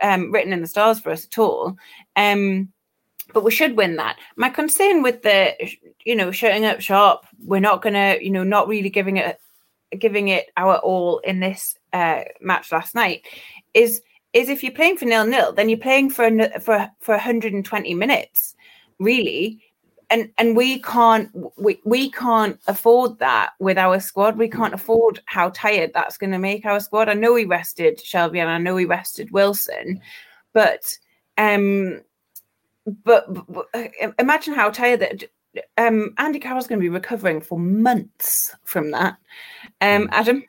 um, 0.03 0.33
written 0.33 0.53
in 0.53 0.63
the 0.63 0.67
stars 0.67 0.99
for 0.99 1.11
us 1.11 1.25
at 1.25 1.39
all. 1.39 1.77
Um, 2.17 2.73
but 3.33 3.45
we 3.45 3.51
should 3.51 3.77
win 3.77 3.97
that. 3.97 4.19
My 4.37 4.49
concern 4.49 5.03
with 5.03 5.23
the, 5.23 5.55
you 6.05 6.17
know, 6.17 6.31
shutting 6.31 6.65
up 6.65 6.81
shop, 6.81 7.27
we're 7.45 7.61
not 7.61 7.83
gonna, 7.83 8.17
you 8.21 8.31
know, 8.31 8.45
not 8.45 8.69
really 8.69 8.91
giving 8.91 9.17
it, 9.17 9.41
giving 9.99 10.29
it 10.29 10.47
our 10.57 10.79
all 10.79 11.19
in 11.19 11.41
this 11.41 11.77
uh, 11.93 12.23
match 12.41 12.73
last 12.73 12.95
night, 12.95 13.23
is 13.75 14.01
is 14.33 14.49
if 14.49 14.63
you're 14.63 14.73
playing 14.73 14.97
for 14.97 15.07
nil 15.07 15.27
nil, 15.27 15.53
then 15.53 15.69
you're 15.69 15.79
playing 15.79 16.11
for 16.11 16.31
for 16.61 16.89
for 17.01 17.15
120 17.15 17.95
minutes, 17.95 18.55
really. 18.99 19.63
And 20.11 20.31
and 20.39 20.57
we 20.57 20.81
can't 20.81 21.31
we, 21.57 21.81
we 21.85 22.11
can't 22.11 22.59
afford 22.67 23.19
that 23.19 23.51
with 23.59 23.77
our 23.77 24.01
squad. 24.01 24.39
We 24.39 24.49
can't 24.49 24.73
afford 24.73 25.21
how 25.27 25.51
tired 25.51 25.93
that's 25.93 26.17
going 26.17 26.33
to 26.33 26.39
make 26.39 26.65
our 26.65 26.81
squad. 26.81 27.11
I 27.11 27.15
know 27.15 27.35
we 27.35 27.45
rested 27.45 27.99
Shelvey 27.99 28.41
and 28.41 28.49
i 28.49 28.57
know 28.57 28.75
we 28.75 28.87
rested 28.87 29.31
wilson 29.33 30.01
but 30.55 30.97
um 31.37 32.01
but, 33.05 33.27
but 33.53 33.67
uh, 33.75 34.11
imagine 34.19 34.55
how 34.55 34.71
tired 34.71 35.01
that 35.01 35.25
um 35.77 36.15
andy 36.19 36.39
carroll's 36.39 36.67
going 36.67 36.79
to 36.79 36.83
be 36.83 36.89
recovering 36.89 37.41
for 37.41 37.59
months 37.59 38.55
from 38.65 38.91
that 38.91 39.17
um 39.81 40.03
hmm. 40.03 40.09
adam 40.13 40.43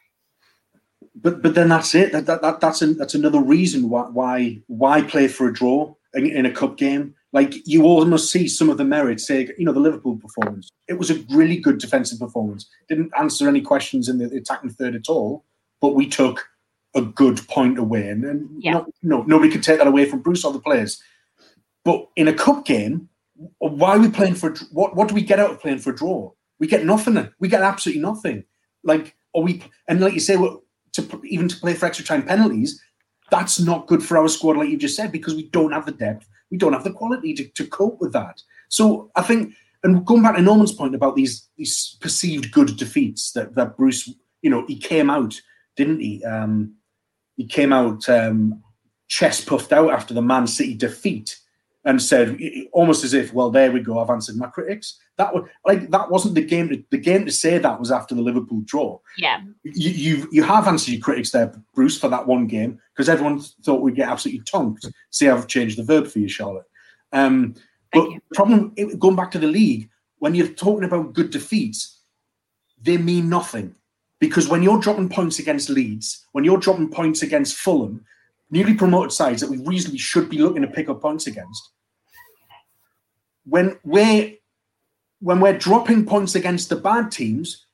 but 1.15 1.41
but 1.41 1.55
then 1.55 1.69
that's 1.69 1.95
it 1.95 2.11
that, 2.11 2.25
that, 2.25 2.41
that 2.41 2.59
that's 2.59 2.81
an, 2.81 2.97
that's 2.97 3.15
another 3.15 3.41
reason 3.41 3.89
why 3.89 4.03
why 4.03 4.59
why 4.67 5.01
play 5.01 5.27
for 5.27 5.47
a 5.47 5.53
draw 5.53 5.93
in, 6.13 6.25
in 6.25 6.45
a 6.45 6.51
cup 6.51 6.77
game 6.77 7.15
like 7.31 7.67
you 7.67 7.83
almost 7.83 8.31
see 8.31 8.47
some 8.47 8.69
of 8.69 8.77
the 8.77 8.85
merits. 8.85 9.27
Say, 9.27 9.49
you 9.57 9.65
know, 9.65 9.71
the 9.71 9.79
Liverpool 9.79 10.17
performance. 10.17 10.69
It 10.87 10.97
was 10.97 11.11
a 11.11 11.23
really 11.29 11.57
good 11.57 11.77
defensive 11.77 12.19
performance. 12.19 12.67
Didn't 12.87 13.11
answer 13.17 13.47
any 13.47 13.61
questions 13.61 14.09
in 14.09 14.17
the 14.17 14.25
attacking 14.35 14.71
third 14.71 14.95
at 14.95 15.09
all, 15.09 15.45
but 15.81 15.95
we 15.95 16.07
took 16.07 16.47
a 16.95 17.01
good 17.01 17.45
point 17.47 17.77
away, 17.77 18.09
and, 18.09 18.23
and 18.25 18.63
Yeah. 18.63 18.73
no, 18.73 18.87
no, 19.03 19.23
nobody 19.23 19.51
could 19.51 19.61
take 19.61 19.77
that 19.77 19.87
away 19.87 20.05
from 20.05 20.21
Bruce 20.21 20.43
or 20.43 20.51
the 20.51 20.59
players. 20.59 21.01
But 21.85 22.07
in 22.15 22.27
a 22.27 22.33
cup 22.33 22.65
game, 22.65 23.09
why 23.59 23.95
are 23.95 23.99
we 23.99 24.09
playing 24.09 24.35
for? 24.35 24.53
What 24.71 24.95
what 24.95 25.07
do 25.07 25.15
we 25.15 25.21
get 25.21 25.39
out 25.39 25.51
of 25.51 25.61
playing 25.61 25.79
for 25.79 25.91
a 25.91 25.95
draw? 25.95 26.31
We 26.59 26.67
get 26.67 26.85
nothing. 26.85 27.31
We 27.39 27.47
get 27.47 27.61
absolutely 27.61 28.01
nothing. 28.01 28.43
Like, 28.83 29.15
or 29.33 29.43
we 29.43 29.63
and 29.87 30.01
like 30.01 30.13
you 30.13 30.19
say, 30.19 30.35
to 30.35 31.21
even 31.23 31.47
to 31.47 31.55
play 31.55 31.73
for 31.73 31.85
extra 31.85 32.05
time 32.05 32.23
penalties, 32.23 32.81
that's 33.29 33.59
not 33.59 33.87
good 33.87 34.03
for 34.03 34.17
our 34.17 34.27
squad, 34.27 34.57
like 34.57 34.69
you 34.69 34.77
just 34.77 34.95
said, 34.95 35.11
because 35.11 35.35
we 35.35 35.43
don't 35.49 35.71
have 35.71 35.85
the 35.85 35.91
depth, 35.91 36.27
we 36.51 36.57
don't 36.57 36.73
have 36.73 36.83
the 36.83 36.91
quality 36.91 37.33
to, 37.33 37.47
to 37.47 37.67
cope 37.67 37.99
with 38.01 38.13
that. 38.13 38.41
So 38.69 39.11
I 39.15 39.21
think, 39.21 39.53
and 39.83 40.05
going 40.05 40.23
back 40.23 40.35
to 40.35 40.41
Norman's 40.41 40.73
point 40.73 40.95
about 40.95 41.15
these 41.15 41.47
these 41.57 41.97
perceived 42.01 42.51
good 42.51 42.75
defeats 42.77 43.31
that 43.31 43.55
that 43.55 43.77
Bruce, 43.77 44.09
you 44.41 44.49
know, 44.49 44.65
he 44.67 44.77
came 44.77 45.09
out, 45.09 45.39
didn't 45.75 46.01
he? 46.01 46.23
Um, 46.25 46.75
he 47.37 47.45
came 47.45 47.71
out 47.71 48.07
um, 48.09 48.61
chest 49.07 49.47
puffed 49.47 49.71
out 49.71 49.91
after 49.91 50.13
the 50.13 50.21
Man 50.21 50.47
City 50.47 50.73
defeat 50.73 51.39
and 51.85 52.01
said 52.01 52.37
almost 52.73 53.03
as 53.03 53.13
if, 53.13 53.33
well, 53.33 53.49
there 53.49 53.71
we 53.71 53.79
go, 53.79 53.99
I've 53.99 54.09
answered 54.09 54.35
my 54.35 54.47
critics. 54.47 54.99
That 55.17 55.33
was 55.33 55.45
like 55.65 55.89
that 55.91 56.09
wasn't 56.09 56.35
the 56.35 56.43
game. 56.43 56.69
To, 56.69 56.83
the 56.91 56.97
game 56.97 57.25
to 57.25 57.31
say 57.31 57.57
that 57.57 57.79
was 57.79 57.91
after 57.91 58.15
the 58.15 58.21
Liverpool 58.21 58.61
draw. 58.65 58.99
Yeah. 59.17 59.41
You 59.63 59.91
you, 59.91 60.29
you 60.31 60.43
have 60.43 60.67
answered 60.67 60.91
your 60.91 61.01
critics 61.01 61.31
there, 61.31 61.53
Bruce, 61.73 61.97
for 61.97 62.09
that 62.09 62.27
one 62.27 62.47
game 62.47 62.79
because 62.93 63.09
everyone 63.09 63.41
thought 63.63 63.81
we'd 63.81 63.95
get 63.95 64.09
absolutely 64.09 64.43
tonked. 64.45 64.85
See, 65.09 65.29
I've 65.29 65.47
changed 65.47 65.77
the 65.77 65.83
verb 65.83 66.07
for 66.07 66.19
you, 66.19 66.27
Charlotte. 66.27 66.65
Um, 67.11 67.55
but 67.91 68.09
you. 68.09 68.21
problem 68.33 68.73
going 68.99 69.15
back 69.15 69.31
to 69.31 69.39
the 69.39 69.47
league 69.47 69.89
when 70.19 70.35
you're 70.35 70.47
talking 70.47 70.83
about 70.83 71.13
good 71.13 71.31
defeats, 71.31 72.01
they 72.81 72.97
mean 72.97 73.29
nothing 73.29 73.75
because 74.19 74.47
when 74.47 74.61
you're 74.61 74.79
dropping 74.79 75.09
points 75.09 75.39
against 75.39 75.69
Leeds, 75.69 76.25
when 76.33 76.43
you're 76.43 76.57
dropping 76.57 76.89
points 76.89 77.23
against 77.23 77.55
Fulham, 77.55 78.05
newly 78.51 78.73
promoted 78.73 79.11
sides 79.11 79.41
that 79.41 79.49
we 79.49 79.57
reasonably 79.57 79.99
should 79.99 80.29
be 80.29 80.39
looking 80.39 80.61
to 80.61 80.67
pick 80.67 80.89
up 80.89 81.01
points 81.01 81.27
against, 81.27 81.71
when 83.45 83.77
we're 83.83 84.33
when 85.21 85.39
we're 85.41 85.57
dropping 85.57 86.05
points 86.05 86.35
against 86.35 86.69
the 86.69 86.75
bad 86.77 87.11
teams, 87.11 87.65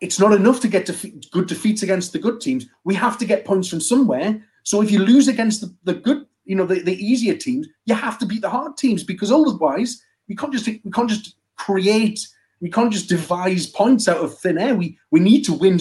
it's 0.00 0.18
not 0.18 0.32
enough 0.32 0.60
to 0.60 0.68
get 0.68 0.86
defe- 0.86 1.30
good 1.30 1.46
defeats 1.46 1.82
against 1.82 2.12
the 2.12 2.18
good 2.18 2.40
teams. 2.40 2.66
We 2.84 2.94
have 2.94 3.18
to 3.18 3.24
get 3.24 3.44
points 3.44 3.68
from 3.68 3.80
somewhere. 3.80 4.44
So 4.64 4.82
if 4.82 4.90
you 4.90 4.98
lose 4.98 5.28
against 5.28 5.60
the, 5.60 5.74
the 5.84 5.94
good, 5.94 6.26
you 6.44 6.56
know, 6.56 6.66
the, 6.66 6.80
the 6.80 6.96
easier 6.96 7.34
teams, 7.34 7.68
you 7.84 7.94
have 7.94 8.18
to 8.18 8.26
beat 8.26 8.42
the 8.42 8.50
hard 8.50 8.76
teams 8.76 9.04
because 9.04 9.30
otherwise 9.30 10.02
we 10.28 10.34
can't 10.34 10.52
just 10.52 10.66
we 10.66 10.90
can't 10.92 11.08
just 11.08 11.36
create 11.56 12.20
we 12.60 12.70
can't 12.70 12.92
just 12.92 13.08
devise 13.08 13.66
points 13.66 14.08
out 14.08 14.18
of 14.18 14.36
thin 14.38 14.58
air. 14.58 14.74
We 14.74 14.98
we 15.10 15.20
need 15.20 15.44
to 15.44 15.52
win. 15.52 15.78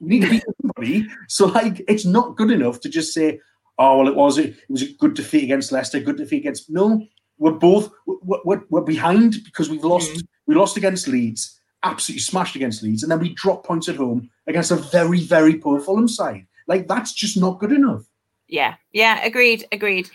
We 0.00 0.08
need 0.08 0.22
to 0.22 0.30
beat 0.30 0.44
somebody. 0.60 1.08
So 1.28 1.46
like, 1.46 1.82
it's 1.88 2.04
not 2.04 2.36
good 2.36 2.50
enough 2.50 2.80
to 2.80 2.88
just 2.88 3.14
say, 3.14 3.40
"Oh 3.78 3.98
well, 3.98 4.08
it 4.08 4.14
was 4.14 4.38
it 4.38 4.56
was 4.68 4.82
a 4.82 4.92
good 4.94 5.14
defeat 5.14 5.44
against 5.44 5.72
Leicester, 5.72 6.00
good 6.00 6.16
defeat 6.16 6.38
against." 6.38 6.70
No, 6.70 7.06
we're 7.38 7.52
both 7.52 7.90
we're, 8.06 8.40
we're, 8.44 8.62
we're 8.70 8.80
behind 8.80 9.36
because 9.44 9.68
we've 9.68 9.84
lost. 9.84 10.24
We 10.46 10.54
lost 10.54 10.76
against 10.76 11.08
Leeds, 11.08 11.60
absolutely 11.82 12.20
smashed 12.20 12.56
against 12.56 12.82
Leeds, 12.82 13.02
and 13.02 13.10
then 13.10 13.18
we 13.18 13.34
dropped 13.34 13.66
points 13.66 13.88
at 13.88 13.96
home 13.96 14.30
against 14.46 14.70
a 14.70 14.76
very 14.76 15.20
very 15.20 15.56
poor 15.56 15.80
Fulham 15.80 16.08
side. 16.08 16.46
Like 16.66 16.88
that's 16.88 17.12
just 17.12 17.36
not 17.36 17.58
good 17.58 17.72
enough. 17.72 18.04
Yeah, 18.48 18.76
yeah, 18.92 19.24
agreed, 19.24 19.66
agreed. 19.72 20.08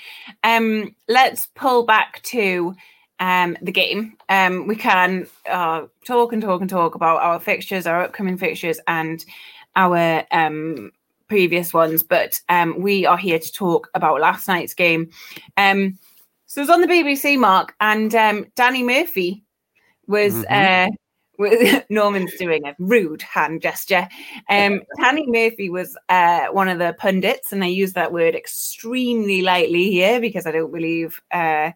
Um, 0.44 0.96
let's 1.08 1.48
pull 1.56 1.86
back 1.86 2.22
to 2.24 2.76
um 3.20 3.58
the 3.62 3.72
game. 3.72 4.18
Um, 4.30 4.68
we 4.68 4.76
can 4.76 5.28
uh 5.50 5.88
talk 6.06 6.34
and 6.34 6.42
talk 6.42 6.62
and 6.62 6.70
talk 6.70 6.96
about 6.96 7.22
our 7.22 7.40
fixtures, 7.40 7.86
our 7.86 8.04
upcoming 8.04 8.38
fixtures, 8.38 8.80
and 8.88 9.24
our 9.76 10.24
um 10.32 10.92
previous 11.32 11.74
ones, 11.74 12.04
but 12.04 12.32
um 12.50 12.70
we 12.82 13.06
are 13.06 13.18
here 13.18 13.40
to 13.40 13.52
talk 13.54 13.90
about 13.94 14.20
last 14.20 14.48
night's 14.50 14.74
game. 14.74 15.10
Um, 15.56 15.98
so 16.46 16.60
it 16.60 16.64
was 16.68 16.70
on 16.70 16.82
the 16.82 16.88
BBC, 16.88 17.38
Marc, 17.40 17.74
and 17.80 18.14
um 18.16 18.46
Danny 18.56 18.84
Murphy 18.84 19.44
was 20.08 20.34
Mhm. 20.34 20.88
uh. 20.90 20.90
Norman's 21.90 22.36
doing 22.38 22.68
a 22.68 22.76
rude 22.78 23.24
hand 23.24 23.64
gesture. 23.64 24.08
Um, 24.48 24.82
Danny 25.02 25.26
Murphy 25.26 25.72
was 25.72 25.98
uh, 26.10 26.48
one 26.52 26.70
of 26.70 26.78
the 26.78 26.94
pundits, 27.00 27.52
and 27.52 27.64
I 27.64 27.68
use 27.68 27.94
that 27.94 28.14
word 28.14 28.36
extremely 28.36 29.42
lightly 29.42 29.90
here 29.90 30.22
because 30.22 30.46
I 30.46 30.52
don't 30.52 30.72
believe 30.72 31.20
uh, 31.32 31.72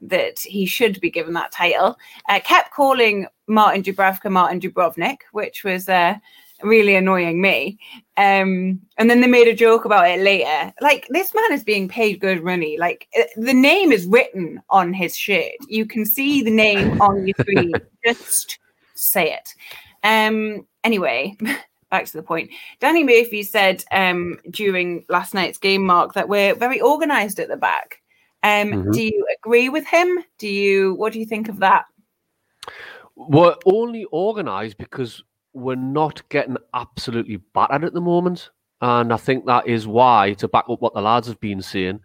that 0.00 0.40
he 0.40 0.66
should 0.66 1.00
be 1.00 1.10
given 1.10 1.32
that 1.32 1.50
title. 1.50 1.96
Uh, 2.28 2.40
kept 2.40 2.72
calling 2.74 3.26
Martin 3.46 3.82
Dubravka 3.82 4.30
Martin 4.30 4.60
Dubrovnik, 4.60 5.20
which 5.32 5.64
was 5.64 5.88
uh, 5.88 6.16
really 6.62 6.94
annoying 6.94 7.40
me. 7.40 7.78
Um, 8.16 8.80
and 8.96 9.10
then 9.10 9.20
they 9.20 9.26
made 9.26 9.48
a 9.48 9.54
joke 9.54 9.84
about 9.84 10.08
it 10.08 10.20
later. 10.20 10.72
Like 10.80 11.06
this 11.10 11.34
man 11.34 11.52
is 11.52 11.64
being 11.64 11.88
paid 11.88 12.20
good 12.20 12.42
money. 12.42 12.78
Like 12.78 13.08
uh, 13.18 13.24
the 13.36 13.54
name 13.54 13.92
is 13.92 14.06
written 14.06 14.62
on 14.70 14.92
his 14.92 15.16
shirt. 15.16 15.52
You 15.68 15.86
can 15.86 16.06
see 16.06 16.42
the 16.42 16.50
name 16.50 17.00
on 17.00 17.26
your 17.26 17.34
screen. 17.38 17.72
Just 18.04 18.58
say 18.94 19.32
it. 19.32 19.54
Um, 20.02 20.66
anyway, 20.84 21.36
back 21.90 22.06
to 22.06 22.12
the 22.12 22.22
point. 22.22 22.50
Danny 22.80 23.04
Murphy 23.04 23.42
said 23.42 23.84
um, 23.92 24.38
during 24.50 25.04
last 25.08 25.34
night's 25.34 25.58
game, 25.58 25.84
Marc, 25.84 26.14
that 26.14 26.28
we're 26.28 26.54
very 26.54 26.80
organised 26.80 27.38
at 27.38 27.48
the 27.48 27.56
back. 27.56 28.00
Um, 28.42 28.72
Mhm. 28.72 28.92
Do 28.92 29.02
you 29.02 29.26
agree 29.38 29.68
with 29.68 29.86
him? 29.86 30.22
Do 30.38 30.48
you? 30.48 30.94
What 30.94 31.12
do 31.12 31.18
you 31.18 31.26
think 31.26 31.48
of 31.48 31.58
that? 31.58 31.84
We're 33.16 33.56
only 33.64 34.06
organised 34.12 34.78
because 34.78 35.24
we're 35.56 35.74
not 35.74 36.28
getting 36.28 36.56
absolutely 36.74 37.36
battered 37.54 37.84
at 37.84 37.94
the 37.94 38.00
moment. 38.00 38.50
And 38.80 39.12
I 39.12 39.16
think 39.16 39.46
that 39.46 39.66
is 39.66 39.86
why, 39.86 40.34
to 40.34 40.48
back 40.48 40.66
up 40.68 40.80
what 40.80 40.94
the 40.94 41.00
lads 41.00 41.28
have 41.28 41.40
been 41.40 41.62
saying, 41.62 42.00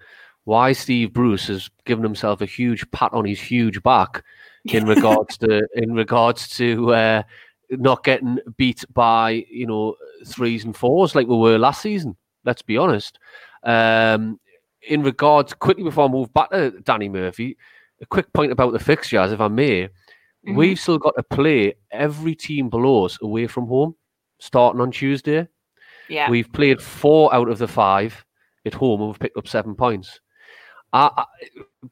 why 0.46 0.72
Steve 0.72 1.14
Bruce 1.14 1.48
has 1.48 1.70
given 1.86 2.04
himself 2.04 2.42
a 2.42 2.46
huge 2.46 2.90
pat 2.92 3.14
on 3.14 3.26
his 3.26 3.40
huge 3.40 3.84
back 3.84 4.24
in 4.66 4.86
regards 4.88 5.38
to 5.40 5.68
in 5.76 5.94
regards 5.94 6.48
to 6.58 6.94
uh, 6.94 7.24
not 7.70 8.04
getting 8.04 8.40
beat 8.58 8.84
by 8.94 9.46
you 9.50 9.68
know 9.68 9.96
threes 10.26 10.64
and 10.64 10.76
fours 10.76 11.14
like 11.14 11.28
we 11.28 11.36
were 11.36 11.58
last 11.58 11.82
season. 11.82 12.16
Let's 12.46 12.62
be 12.62 12.78
honest. 12.78 13.20
Um, 13.64 14.40
in 14.88 15.04
regards, 15.04 15.54
quickly 15.54 15.84
before 15.84 16.06
I 16.06 16.12
move 16.12 16.34
back 16.34 16.50
to 16.52 16.72
Danny 16.82 17.10
Murphy, 17.10 17.58
a 18.02 18.06
quick 18.06 18.32
point 18.34 18.52
about 18.52 18.74
the 18.74 18.80
fixtures, 18.80 19.32
if 19.32 19.40
I 19.40 19.48
may. 19.48 19.90
Mhm. 20.48 20.56
We've 20.56 20.80
still 20.80 20.98
got 20.98 21.16
to 21.18 21.24
play 21.24 21.76
every 21.92 22.36
team 22.36 22.70
below 22.70 23.06
us 23.06 23.18
away 23.22 23.48
from 23.48 23.68
home, 23.68 23.96
starting 24.40 24.82
on 24.82 24.92
Tuesday. 24.92 25.48
Yeah, 26.10 26.30
We've 26.30 26.52
played 26.52 26.82
four 26.82 27.34
out 27.34 27.48
of 27.48 27.58
the 27.60 27.68
five 27.68 28.26
at 28.66 28.74
home, 28.74 29.02
and 29.02 29.10
we've 29.12 29.20
picked 29.20 29.38
up 29.38 29.48
seven 29.48 29.76
points. 29.76 30.20
I, 30.94 31.10
I, 31.16 31.26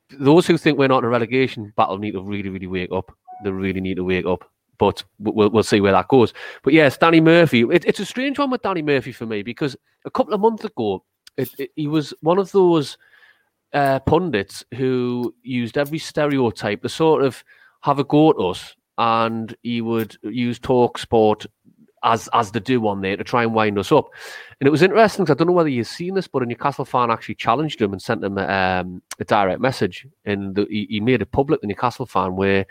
those 0.10 0.46
who 0.46 0.58
think 0.58 0.78
we're 0.78 0.88
not 0.90 1.00
in 1.00 1.06
a 1.06 1.10
relegation 1.10 1.72
battle 1.78 1.98
need 1.98 2.12
to 2.14 2.22
really, 2.22 2.50
really 2.50 2.68
wake 2.68 2.92
up. 2.92 3.16
They 3.44 3.52
really 3.52 3.80
need 3.82 3.96
to 3.96 4.04
wake 4.04 4.26
up. 4.26 4.44
But 4.78 5.04
we- 5.20 5.32
we'll, 5.32 5.50
we'll 5.52 5.64
see 5.64 5.80
where 5.80 5.92
that 5.94 6.08
goes. 6.10 6.34
But 6.64 6.74
yes, 6.74 6.98
Danny 6.98 7.22
Murphy. 7.22 7.62
It, 7.72 7.86
it's 7.86 8.00
a 8.02 8.06
strange 8.06 8.40
one 8.40 8.50
with 8.50 8.62
Danny 8.62 8.82
Murphy 8.82 9.12
for 9.14 9.26
me 9.26 9.42
because 9.44 9.76
a 10.06 10.12
couple 10.12 10.34
of 10.34 10.42
months 10.42 10.66
ago, 10.66 11.04
it, 11.38 11.50
it, 11.58 11.72
he 11.76 11.88
was 11.88 12.14
one 12.22 12.40
of 12.40 12.52
those 12.52 12.98
uh, 13.74 14.00
pundits 14.00 14.66
who 14.76 15.34
used 15.44 15.78
every 15.78 16.00
stereotype 16.00 16.82
the 16.82 16.90
sort 16.90 17.24
of 17.24 17.42
have 17.82 18.00
a 18.00 18.04
go 18.04 18.30
at 18.32 18.38
us, 18.38 18.76
and 18.98 19.56
he 19.64 19.82
would 19.82 20.18
use 20.24 20.60
talk 20.60 20.98
sport 20.98 21.46
as 22.04 22.30
as 22.34 22.52
they 22.52 22.60
do 22.60 22.88
on 22.88 23.02
there 23.02 23.18
to 23.18 23.24
try 23.24 23.44
and 23.44 23.54
wind 23.54 23.78
us 23.78 23.92
up. 23.92 24.10
And 24.60 24.68
it 24.68 24.72
was 24.72 24.82
interesting 24.82 25.26
because 25.26 25.36
I 25.36 25.38
don't 25.38 25.48
know 25.48 25.54
whether 25.54 25.70
you've 25.70 25.88
seen 25.88 26.14
this, 26.14 26.28
but 26.28 26.44
a 26.44 26.46
Newcastle 26.46 26.86
fan 26.86 27.12
actually 27.12 27.36
challenged 27.36 27.82
him 27.82 27.94
and 27.94 28.02
sent 28.02 28.24
him 28.24 28.38
a, 28.38 28.48
um, 28.48 29.02
a 29.20 29.26
direct 29.26 29.62
message, 29.62 30.08
and 30.26 30.56
the, 30.56 30.66
he, 30.70 30.88
he 30.90 31.00
made 31.00 31.22
it 31.22 31.32
public. 31.32 31.62
The 31.62 31.68
Newcastle 31.68 32.06
fan, 32.06 32.36
where 32.36 32.66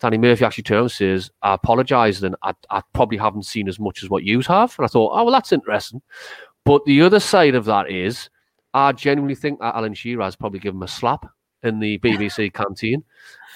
Danny 0.00 0.18
Murphy 0.18 0.44
actually 0.44 0.64
turns 0.64 1.00
and 1.00 1.20
says, 1.20 1.30
"I 1.42 1.54
apologise, 1.54 2.22
and 2.22 2.36
I, 2.42 2.54
I 2.70 2.82
probably 2.94 3.18
haven't 3.18 3.46
seen 3.46 3.68
as 3.68 3.78
much 3.78 4.02
as 4.02 4.10
what 4.10 4.24
you 4.24 4.40
have." 4.42 4.74
And 4.78 4.84
I 4.84 4.88
thought, 4.88 5.12
oh 5.14 5.24
well, 5.24 5.32
that's 5.32 5.52
interesting. 5.52 6.02
But 6.64 6.84
the 6.84 7.02
other 7.02 7.20
side 7.20 7.54
of 7.54 7.64
that 7.66 7.90
is, 7.90 8.28
I 8.74 8.92
genuinely 8.92 9.34
think 9.34 9.60
that 9.60 9.74
Alan 9.74 9.94
Shearer 9.94 10.24
has 10.24 10.36
probably 10.36 10.60
given 10.60 10.78
him 10.78 10.84
a 10.84 10.88
slap 10.88 11.26
in 11.62 11.80
the 11.80 11.98
BBC 11.98 12.52
canteen 12.52 13.04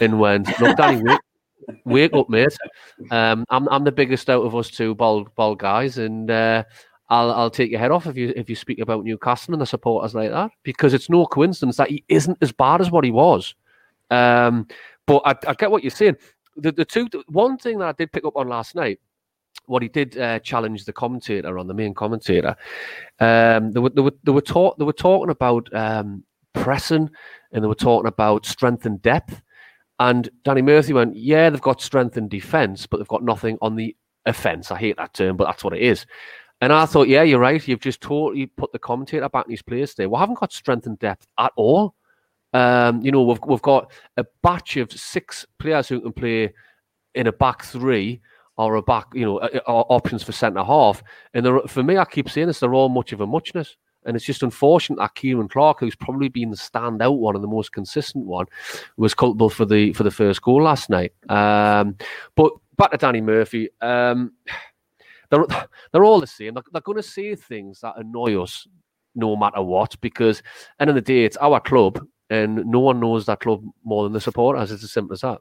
and 0.01 0.19
went, 0.19 0.49
"Look, 0.61 0.77
Danny, 0.77 1.03
wake, 1.03 1.21
wake 1.85 2.15
up, 2.15 2.29
mate. 2.29 2.57
Um, 3.11 3.45
I'm 3.51 3.69
I'm 3.69 3.85
the 3.85 3.93
biggest 3.93 4.31
out 4.31 4.45
of 4.45 4.55
us 4.55 4.71
two 4.71 4.95
bald 4.95 5.35
bald 5.35 5.59
guys, 5.59 5.99
and 5.99 6.31
uh, 6.31 6.65
I'll 7.09 7.33
I'll 7.33 7.51
take 7.51 7.71
your 7.71 7.81
head 7.81 7.91
off 7.91 8.07
if 8.07 8.17
you 8.17 8.33
if 8.37 8.49
you 8.49 8.57
speak 8.57 8.79
about 8.79 9.05
Newcastle 9.05 9.55
and 9.55 9.61
the 9.61 9.67
supporters 9.67 10.15
like 10.15 10.31
that 10.31 10.51
because 10.63 10.95
it's 10.95 11.11
no 11.11 11.27
coincidence 11.27 11.77
that 11.77 11.91
he 11.91 12.05
isn't 12.09 12.39
as 12.41 12.53
bad 12.53 12.81
as 12.81 12.91
what 12.91 13.05
he 13.05 13.11
was. 13.11 13.55
Um, 14.11 14.67
but 15.07 15.23
I, 15.25 15.35
I 15.49 15.55
get 15.55 15.71
what 15.71 15.83
you're 15.83 15.91
saying. 15.91 16.17
The 16.57 16.73
the 16.73 16.85
two 16.85 17.09
one 17.29 17.59
thing 17.59 17.79
that 17.79 17.89
I 17.89 17.93
did 17.93 18.13
pick 18.13 18.25
up 18.25 18.37
on 18.37 18.49
last 18.49 18.75
night, 18.75 19.01
what 19.67 19.83
he 19.83 19.89
did 19.89 20.19
uh, 20.19 20.39
challenge 20.41 20.85
the 20.85 20.93
commentator 20.93 21.59
on 21.59 21.67
the 21.67 21.75
main 21.75 21.95
commentator. 21.95 22.57
Um, 23.21 23.73
they 23.73 23.81
were 23.81 23.91
they 23.91 24.03
were 24.03 24.15
they 24.23 24.33
were 24.33 24.41
talk 24.41 24.79
they 24.79 24.85
were 24.85 24.93
talking 24.93 25.31
about 25.31 25.73
um, 25.75 26.25
pressing 26.55 27.11
and 27.55 27.65
they 27.65 27.69
were 27.69 27.75
talking 27.75 28.09
about 28.09 28.45
strength 28.45 28.85
and 28.85 29.01
depth. 29.01 29.41
And 30.01 30.29
Danny 30.43 30.61
Murphy 30.61 30.93
went, 30.93 31.17
yeah, 31.17 31.49
they've 31.49 31.61
got 31.61 31.81
strength 31.81 32.17
and 32.17 32.29
defence, 32.29 32.87
but 32.87 32.99
they've 32.99 33.09
got 33.09 33.23
nothing 33.23 33.57
on 33.63 33.77
the 33.77 33.97
offence. 34.27 34.71
I 34.71 34.79
hate 34.79 34.97
that 34.97 35.15
term, 35.15 35.37
but 35.37 35.45
that's 35.45 35.65
what 35.65 35.73
it 35.73 35.83
is. 35.83 36.05
And 36.61 36.73
I 36.73 36.85
thought, 36.87 37.09
yeah, 37.09 37.23
you're 37.23 37.41
right. 37.41 37.67
You've 37.67 37.81
just 37.81 38.01
totally 38.01 38.47
put 38.47 38.73
the 38.73 38.79
commentator 38.79 39.29
back 39.29 39.47
in 39.47 39.53
his 39.53 39.63
place 39.63 39.95
there. 39.95 40.09
We 40.09 40.19
haven't 40.19 40.39
got 40.39 40.53
strength 40.53 40.87
and 40.87 40.99
depth 40.99 41.27
at 41.39 41.53
all. 41.57 41.95
Um, 42.53 43.03
you 43.03 43.11
know, 43.11 43.23
we've 43.23 43.41
we've 43.47 43.63
got 43.63 43.93
a 44.17 44.25
batch 44.43 44.77
of 44.77 44.93
six 44.93 45.45
players 45.59 45.89
who 45.89 46.01
can 46.01 46.13
play 46.13 46.55
in 47.15 47.27
a 47.27 47.33
back 47.33 47.65
three 47.65 48.21
or 48.57 48.77
a 48.77 48.83
back, 48.83 49.07
you 49.13 49.25
know, 49.25 49.39
options 49.39 50.23
for 50.23 50.33
centre 50.33 50.63
half. 50.63 51.03
And 51.35 51.69
for 51.69 51.83
me, 51.83 51.99
I 51.99 52.05
keep 52.05 52.31
saying 52.31 52.47
this, 52.47 52.61
they're 52.61 52.75
all 52.75 52.89
much 52.89 53.13
of 53.13 53.21
a 53.21 53.27
muchness. 53.27 53.77
And 54.05 54.17
it's 54.17 54.25
just 54.25 54.43
unfortunate 54.43 54.99
that 54.99 55.15
Ciaran 55.15 55.49
Clark, 55.49 55.81
who's 55.81 55.97
probably 55.97 56.29
been 56.29 56.51
the 56.51 56.57
standout 56.57 57.19
one 57.19 57.35
and 57.35 57.45
the 57.45 57.49
most 57.49 57.73
consistent 57.73 58.27
one, 58.27 58.47
was 58.97 59.15
culpable 59.15 59.51
for 59.51 59.65
the 59.65 59.93
for 59.93 60.03
the 60.03 60.11
first 60.11 60.43
goal 60.43 60.63
last 60.63 60.91
night. 60.91 61.13
Um, 61.29 61.97
but 62.35 62.53
back 62.77 62.91
to 62.91 62.97
Danny 62.97 63.21
Murphy, 63.21 63.71
um, 63.81 64.33
they're 65.31 65.47
they're 65.93 66.05
all 66.05 66.21
the 66.21 66.27
same. 66.27 66.55
They're, 66.55 66.63
they're 66.73 66.83
going 66.83 66.97
to 66.97 67.03
say 67.03 67.35
things 67.35 67.81
that 67.81 67.95
annoy 67.97 68.41
us 68.41 68.67
no 69.15 69.37
matter 69.37 69.63
what, 69.63 70.01
because 70.01 70.43
end 70.81 70.91
of 70.91 70.97
the 70.97 71.01
day, 71.01 71.25
it's 71.25 71.37
our 71.37 71.61
club, 71.61 72.05
and 72.31 72.67
no 72.67 72.81
one 72.81 73.01
knows 73.01 73.27
that 73.27 73.41
club 73.41 73.65
more 73.85 74.05
than 74.05 74.13
the 74.13 74.21
supporters. 74.21 74.73
It's 74.73 74.85
as 74.85 74.93
simple 74.93 75.15
as 75.15 75.21
that. 75.21 75.41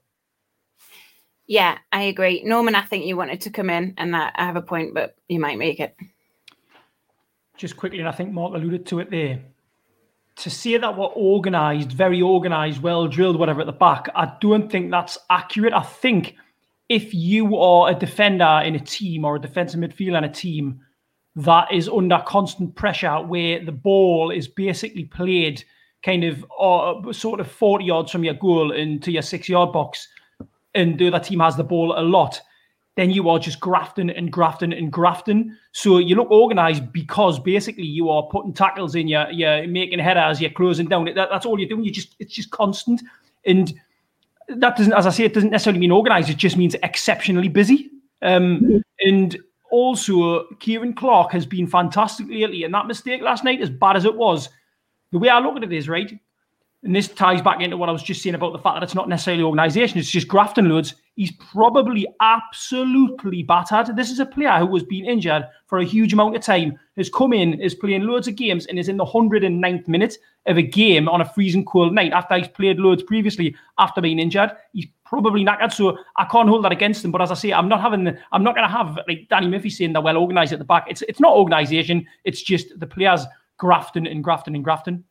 Yeah, 1.47 1.77
I 1.91 2.03
agree. 2.03 2.43
Norman, 2.45 2.75
I 2.75 2.83
think 2.83 3.05
you 3.05 3.17
wanted 3.17 3.41
to 3.41 3.49
come 3.49 3.69
in, 3.69 3.95
and 3.97 4.13
that 4.13 4.33
I 4.37 4.45
have 4.45 4.55
a 4.55 4.61
point, 4.61 4.93
but 4.93 5.15
you 5.27 5.39
might 5.39 5.57
make 5.57 5.79
it 5.79 5.95
just 7.57 7.77
quickly, 7.77 7.99
and 7.99 8.07
I 8.07 8.11
think 8.11 8.31
Marc 8.31 8.53
alluded 8.53 8.85
to 8.87 8.99
it 8.99 9.11
there. 9.11 9.41
To 10.37 10.49
say 10.49 10.77
that 10.77 10.97
we're 10.97 11.05
organised, 11.05 11.91
very 11.91 12.21
organised, 12.21 12.81
well 12.81 13.07
drilled, 13.07 13.37
whatever 13.37 13.61
at 13.61 13.67
the 13.67 13.73
back, 13.73 14.09
I 14.15 14.33
don't 14.41 14.71
think 14.71 14.89
that's 14.89 15.17
accurate. 15.29 15.73
I 15.73 15.83
think 15.83 16.35
if 16.89 17.13
you 17.13 17.57
are 17.57 17.91
a 17.91 17.95
defender 17.95 18.61
in 18.63 18.75
a 18.75 18.79
team 18.79 19.25
or 19.25 19.35
a 19.35 19.39
defensive 19.39 19.79
midfielder 19.79 20.17
in 20.17 20.23
a 20.23 20.33
team 20.33 20.81
that 21.35 21.71
is 21.71 21.87
under 21.87 22.21
constant 22.25 22.75
pressure, 22.75 23.15
where 23.21 23.63
the 23.63 23.71
ball 23.71 24.31
is 24.31 24.47
basically 24.47 25.05
played 25.05 25.63
kind 26.03 26.23
of 26.23 26.45
uh, 26.59 27.13
sort 27.13 27.39
of 27.39 27.49
40 27.49 27.85
yards 27.85 28.11
from 28.11 28.23
your 28.23 28.33
goal 28.33 28.71
into 28.71 29.11
your 29.11 29.21
six 29.21 29.47
yard 29.47 29.71
box, 29.71 30.07
and 30.75 30.99
the 30.99 31.07
other 31.07 31.23
team 31.23 31.39
has 31.39 31.55
the 31.55 31.63
ball 31.63 31.93
a 31.97 32.01
lot, 32.01 32.41
then 32.95 33.09
you 33.09 33.27
are 33.29 33.39
just 33.39 33.59
grafting 33.59 34.09
and 34.09 34.31
grafting 34.31 34.71
and 34.71 34.91
grafting. 34.91 35.55
So 35.71 35.97
you 35.97 36.15
look 36.15 36.29
organized 36.29 36.93
because 36.93 37.39
basically 37.39 37.85
you 37.85 38.09
are 38.09 38.23
putting 38.23 38.53
tackles 38.53 38.93
in, 38.95 39.07
you're, 39.07 39.29
you're 39.31 39.67
making 39.67 39.99
headers, 39.99 40.39
you're 40.39 40.51
closing 40.51 40.87
down. 40.87 41.05
That, 41.05 41.29
that's 41.31 41.45
all 41.45 41.59
you're 41.59 41.69
doing. 41.69 41.83
You 41.83 41.91
just 41.91 42.15
it's 42.19 42.33
just 42.33 42.51
constant. 42.51 43.01
And 43.45 43.73
that 44.47 44.77
doesn't, 44.77 44.93
as 44.93 45.07
I 45.07 45.09
say, 45.09 45.25
it 45.25 45.33
doesn't 45.33 45.49
necessarily 45.49 45.79
mean 45.79 45.91
organized. 45.91 46.29
It 46.29 46.37
just 46.37 46.57
means 46.57 46.75
exceptionally 46.83 47.49
busy. 47.49 47.89
Um. 48.21 48.83
And 48.99 49.37
also, 49.71 50.47
Ciaran 50.59 50.93
Clark 50.93 51.31
has 51.31 51.47
been 51.47 51.65
fantastic 51.65 52.27
lately. 52.29 52.63
And 52.63 52.73
that 52.73 52.85
mistake 52.85 53.21
last 53.21 53.43
night, 53.43 53.59
as 53.59 53.71
bad 53.71 53.97
as 53.97 54.05
it 54.05 54.15
was, 54.15 54.49
the 55.11 55.17
way 55.17 55.29
I 55.29 55.39
look 55.39 55.57
at 55.57 55.63
it 55.63 55.73
is 55.73 55.89
right. 55.89 56.11
And 56.83 56.95
this 56.95 57.07
ties 57.07 57.41
back 57.41 57.59
into 57.59 57.75
what 57.75 57.89
I 57.89 57.91
was 57.91 58.03
just 58.03 58.21
saying 58.21 58.35
about 58.35 58.53
the 58.53 58.59
fact 58.59 58.75
that 58.75 58.83
it's 58.83 58.93
not 58.93 59.09
necessarily 59.09 59.43
organisation, 59.43 59.97
it's 59.97 60.11
just 60.11 60.27
grafting 60.27 60.65
loads. 60.65 60.93
He's 61.15 61.31
probably 61.33 62.07
absolutely 62.21 63.43
battered. 63.43 63.95
This 63.95 64.09
is 64.09 64.19
a 64.19 64.25
player 64.25 64.57
who 64.59 64.73
has 64.73 64.83
been 64.83 65.05
injured 65.05 65.47
for 65.67 65.77
a 65.77 65.85
huge 65.85 66.11
amount 66.11 66.35
of 66.35 66.41
time, 66.41 66.79
has 66.97 67.09
come 67.09 67.33
in, 67.33 67.61
is 67.61 67.75
playing 67.75 68.03
loads 68.03 68.27
of 68.27 68.35
games, 68.35 68.65
and 68.65 68.79
is 68.79 68.89
in 68.89 68.97
the 68.97 69.05
109th 69.05 69.87
minute 69.87 70.17
of 70.47 70.57
a 70.57 70.63
game 70.63 71.07
on 71.07 71.21
a 71.21 71.25
freezing 71.25 71.65
cold 71.65 71.93
night 71.93 72.13
after 72.13 72.35
he's 72.37 72.47
played 72.47 72.79
loads 72.79 73.03
previously 73.03 73.55
after 73.77 74.01
being 74.01 74.17
injured. 74.17 74.51
He's 74.73 74.87
probably 75.05 75.45
knackered, 75.45 75.71
so 75.71 75.97
I 76.17 76.25
can't 76.25 76.49
hold 76.49 76.65
that 76.65 76.71
against 76.71 77.05
him. 77.05 77.11
But 77.11 77.21
as 77.21 77.31
I 77.31 77.35
say, 77.35 77.53
I'm 77.53 77.69
not 77.69 77.81
having, 77.81 78.05
the, 78.05 78.17
I'm 78.31 78.43
not 78.43 78.55
going 78.55 78.67
to 78.67 78.75
have 78.75 78.97
like 79.07 79.27
Danny 79.29 79.47
Murphy 79.47 79.69
saying 79.69 79.93
they're 79.93 80.01
well 80.01 80.17
organised 80.17 80.53
at 80.53 80.59
the 80.59 80.65
back. 80.65 80.85
It's 80.89 81.03
it's 81.03 81.19
not 81.19 81.35
organisation. 81.35 82.07
It's 82.23 82.41
just 82.41 82.79
the 82.79 82.87
players 82.87 83.23
grafting 83.57 84.07
and 84.07 84.23
grafting 84.23 84.55
and 84.55 84.63
grafting. 84.63 85.03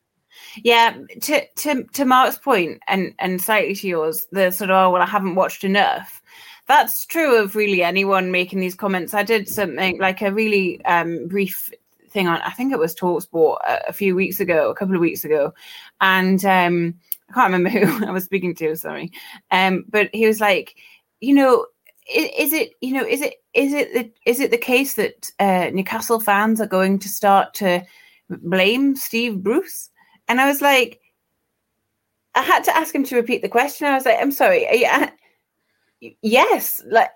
Yeah, 0.63 0.95
to 1.21 1.45
to 1.47 1.83
to 1.83 2.05
Marc's 2.05 2.37
point, 2.37 2.81
and 2.87 3.13
and 3.19 3.41
slightly 3.41 3.75
to 3.75 3.87
yours, 3.87 4.27
the 4.31 4.51
sort 4.51 4.69
of 4.71 4.75
oh 4.75 4.91
well, 4.91 5.01
I 5.01 5.07
haven't 5.07 5.35
watched 5.35 5.63
enough. 5.63 6.21
That's 6.67 7.05
true 7.05 7.41
of 7.41 7.55
really 7.55 7.83
anyone 7.83 8.31
making 8.31 8.59
these 8.59 8.75
comments. 8.75 9.13
I 9.13 9.23
did 9.23 9.49
something 9.49 9.99
like 9.99 10.21
a 10.21 10.31
really 10.31 10.83
um, 10.85 11.27
brief 11.27 11.69
thing 12.13 12.27
on, 12.27 12.39
I 12.41 12.51
think 12.51 12.71
it 12.71 12.79
was 12.79 12.95
Talksport 12.95 13.57
a, 13.67 13.89
a 13.89 13.93
few 13.93 14.15
weeks 14.15 14.39
ago, 14.39 14.69
a 14.69 14.75
couple 14.75 14.95
of 14.95 15.01
weeks 15.01 15.25
ago, 15.25 15.53
and 15.99 16.45
um, 16.45 16.93
I 17.29 17.33
can't 17.33 17.51
remember 17.51 17.69
who 17.85 18.05
I 18.05 18.11
was 18.11 18.23
speaking 18.23 18.55
to. 18.55 18.75
Sorry, 18.77 19.11
um, 19.51 19.83
but 19.89 20.09
he 20.13 20.25
was 20.25 20.39
like, 20.39 20.75
you 21.19 21.33
know, 21.33 21.65
is, 22.13 22.53
it 22.53 22.73
you 22.79 22.93
know 22.93 23.05
is 23.05 23.21
it 23.21 23.35
is 23.53 23.73
it 23.73 23.93
the, 23.93 24.11
is 24.29 24.39
it 24.39 24.51
the 24.51 24.57
case 24.57 24.93
that 24.93 25.31
uh, 25.39 25.69
Newcastle 25.73 26.19
fans 26.19 26.61
are 26.61 26.67
going 26.67 26.99
to 26.99 27.09
start 27.09 27.53
to 27.55 27.83
blame 28.29 28.95
Steve 28.95 29.43
Bruce? 29.43 29.89
And 30.27 30.39
I 30.39 30.47
was 30.47 30.61
like, 30.61 30.99
I 32.35 32.41
had 32.41 32.63
to 32.65 32.75
ask 32.75 32.93
him 32.93 33.03
to 33.05 33.15
repeat 33.15 33.41
the 33.41 33.49
question. 33.49 33.87
I 33.87 33.93
was 33.93 34.05
like, 34.05 34.17
I'm 34.19 34.31
sorry. 34.31 34.67
Yes, 36.21 36.83
like 36.87 37.11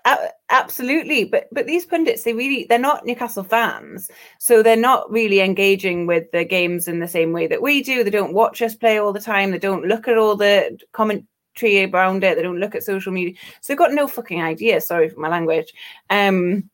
absolutely. 0.48 1.24
But 1.24 1.48
but 1.52 1.66
these 1.66 1.84
pundits, 1.84 2.22
they 2.22 2.32
really 2.32 2.66
they're 2.68 2.78
not 2.78 3.04
Newcastle 3.04 3.44
fans, 3.44 4.10
so 4.38 4.62
they're 4.62 4.76
not 4.76 5.10
really 5.10 5.40
engaging 5.40 6.06
with 6.06 6.30
the 6.32 6.44
games 6.44 6.88
in 6.88 7.00
the 7.00 7.08
same 7.08 7.32
way 7.32 7.46
that 7.48 7.60
we 7.60 7.82
do. 7.82 8.02
They 8.02 8.10
don't 8.10 8.32
watch 8.32 8.62
us 8.62 8.74
play 8.74 8.98
all 8.98 9.12
the 9.12 9.20
time. 9.20 9.50
They 9.50 9.58
don't 9.58 9.84
look 9.84 10.08
at 10.08 10.16
all 10.16 10.36
the 10.36 10.78
commentary 10.92 11.84
around 11.84 12.24
it. 12.24 12.36
They 12.36 12.42
don't 12.42 12.60
look 12.60 12.74
at 12.74 12.82
social 12.82 13.12
media. 13.12 13.34
So 13.60 13.72
they've 13.72 13.78
got 13.78 13.92
no 13.92 14.06
fucking 14.06 14.42
idea. 14.42 14.80
Sorry 14.80 15.10
for 15.10 15.20
my 15.20 15.28
language. 15.28 15.72
Um, 16.08 16.70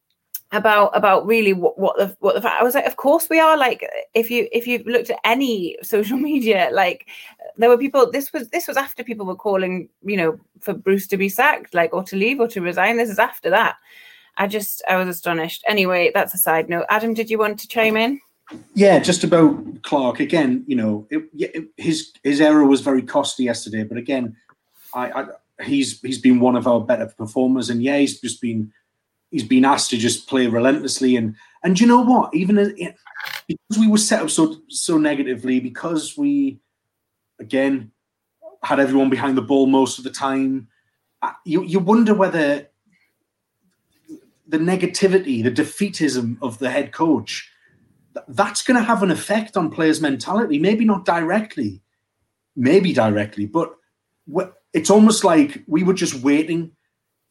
about 0.54 0.96
about 0.96 1.26
really 1.26 1.52
what, 1.52 1.78
what 1.78 1.96
the 1.96 2.16
what 2.20 2.40
the 2.40 2.48
I 2.48 2.62
was 2.62 2.74
like, 2.74 2.86
of 2.86 2.96
course 2.96 3.28
we 3.28 3.40
are. 3.40 3.56
Like 3.56 3.86
if 4.14 4.30
you 4.30 4.48
if 4.52 4.66
you've 4.66 4.86
looked 4.86 5.10
at 5.10 5.18
any 5.24 5.76
social 5.82 6.16
media, 6.30 6.70
like 6.72 7.08
there 7.56 7.68
were 7.68 7.78
people. 7.78 8.10
This 8.10 8.32
was 8.32 8.48
this 8.50 8.68
was 8.68 8.76
after 8.76 9.04
people 9.04 9.26
were 9.26 9.36
calling, 9.36 9.88
you 10.02 10.16
know, 10.16 10.38
for 10.60 10.74
Bruce 10.74 11.06
to 11.08 11.16
be 11.16 11.28
sacked, 11.28 11.74
like 11.74 11.92
or 11.92 12.02
to 12.04 12.16
leave 12.16 12.40
or 12.40 12.48
to 12.48 12.60
resign. 12.60 12.96
This 12.96 13.10
is 13.10 13.18
after 13.18 13.50
that. 13.50 13.76
I 14.36 14.46
just 14.46 14.82
I 14.88 14.96
was 14.96 15.08
astonished. 15.08 15.64
Anyway, 15.66 16.10
that's 16.14 16.34
a 16.34 16.38
side 16.38 16.68
note. 16.68 16.86
Adam, 16.88 17.14
did 17.14 17.30
you 17.30 17.38
want 17.38 17.58
to 17.60 17.68
chime 17.68 17.96
in? 17.96 18.20
Yeah, 18.74 18.98
just 18.98 19.24
about 19.24 19.82
Clark 19.82 20.20
again. 20.20 20.64
You 20.66 20.76
know, 20.76 21.06
it, 21.10 21.24
it, 21.34 21.68
his 21.76 22.12
his 22.22 22.40
error 22.40 22.64
was 22.64 22.80
very 22.80 23.02
costly 23.02 23.44
yesterday, 23.44 23.84
but 23.84 23.96
again, 23.96 24.36
I, 24.92 25.10
I 25.10 25.26
he's 25.64 26.00
he's 26.00 26.18
been 26.18 26.40
one 26.40 26.56
of 26.56 26.66
our 26.66 26.80
better 26.80 27.06
performers, 27.06 27.70
and 27.70 27.82
yeah, 27.82 27.98
he's 27.98 28.20
just 28.20 28.40
been 28.40 28.72
he's 29.34 29.42
been 29.42 29.64
asked 29.64 29.90
to 29.90 29.98
just 29.98 30.28
play 30.28 30.46
relentlessly. 30.46 31.16
And 31.16 31.34
and 31.64 31.78
you 31.78 31.88
know 31.88 32.00
what? 32.00 32.32
Even 32.34 32.54
because 33.48 33.78
we 33.78 33.88
were 33.88 33.98
set 33.98 34.22
up 34.22 34.30
so 34.30 34.56
so 34.68 34.96
negatively, 34.96 35.58
because 35.58 36.16
we 36.16 36.60
again 37.40 37.90
had 38.62 38.78
everyone 38.78 39.10
behind 39.10 39.36
the 39.36 39.42
ball 39.42 39.66
most 39.66 39.98
of 39.98 40.04
the 40.04 40.10
time, 40.10 40.68
uh, 41.20 41.32
you 41.44 41.64
you 41.64 41.80
wonder 41.80 42.14
whether 42.14 42.68
the 44.46 44.58
negativity, 44.58 45.42
the 45.42 45.50
defeatism 45.50 46.38
of 46.40 46.58
the 46.60 46.70
head 46.70 46.92
coach, 46.92 47.50
that's 48.28 48.62
going 48.62 48.78
to 48.78 48.86
have 48.86 49.02
an 49.02 49.10
effect 49.10 49.56
on 49.56 49.68
players' 49.68 50.00
mentality. 50.00 50.60
Maybe 50.60 50.84
not 50.84 51.04
directly, 51.04 51.82
maybe 52.54 52.92
directly, 52.92 53.46
but 53.46 53.74
it's 54.72 54.90
almost 54.90 55.24
like 55.24 55.64
we 55.66 55.82
were 55.82 55.94
just 55.94 56.22
waiting 56.22 56.70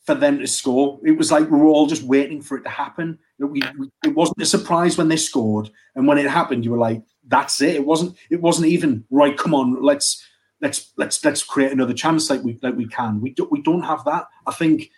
for 0.03 0.15
them 0.15 0.39
to 0.39 0.47
score. 0.47 0.99
It 1.03 1.17
was 1.17 1.31
like 1.31 1.49
we 1.49 1.57
were 1.57 1.67
all 1.67 1.87
just 1.87 2.03
waiting 2.03 2.41
for 2.41 2.57
it 2.57 2.63
to 2.63 2.69
happen. 2.69 3.17
We, 3.39 3.61
we, 3.77 3.89
it 4.03 4.15
wasn't 4.15 4.41
a 4.41 4.45
surprise 4.45 4.97
when 4.97 5.07
they 5.07 5.17
scored, 5.17 5.69
and 5.95 6.07
when 6.07 6.17
it 6.17 6.29
happened, 6.29 6.65
you 6.65 6.71
were 6.71 6.77
like, 6.77 7.01
"That's 7.27 7.61
it." 7.61 7.75
It 7.75 7.85
wasn't. 7.85 8.15
It 8.29 8.41
wasn't 8.41 8.67
even 8.67 9.05
right. 9.09 9.37
Come 9.37 9.53
on, 9.53 9.81
let's 9.81 10.23
let's 10.61 10.91
let's 10.97 11.23
let's 11.23 11.43
create 11.43 11.71
another 11.71 11.93
chance 11.93 12.29
like 12.29 12.43
we 12.43 12.59
like 12.61 12.75
we 12.75 12.87
can. 12.87 13.21
We 13.21 13.31
do, 13.31 13.47
we 13.49 13.61
don't 13.61 13.83
have 13.83 14.03
that. 14.05 14.27
I 14.45 14.51
think. 14.51 14.91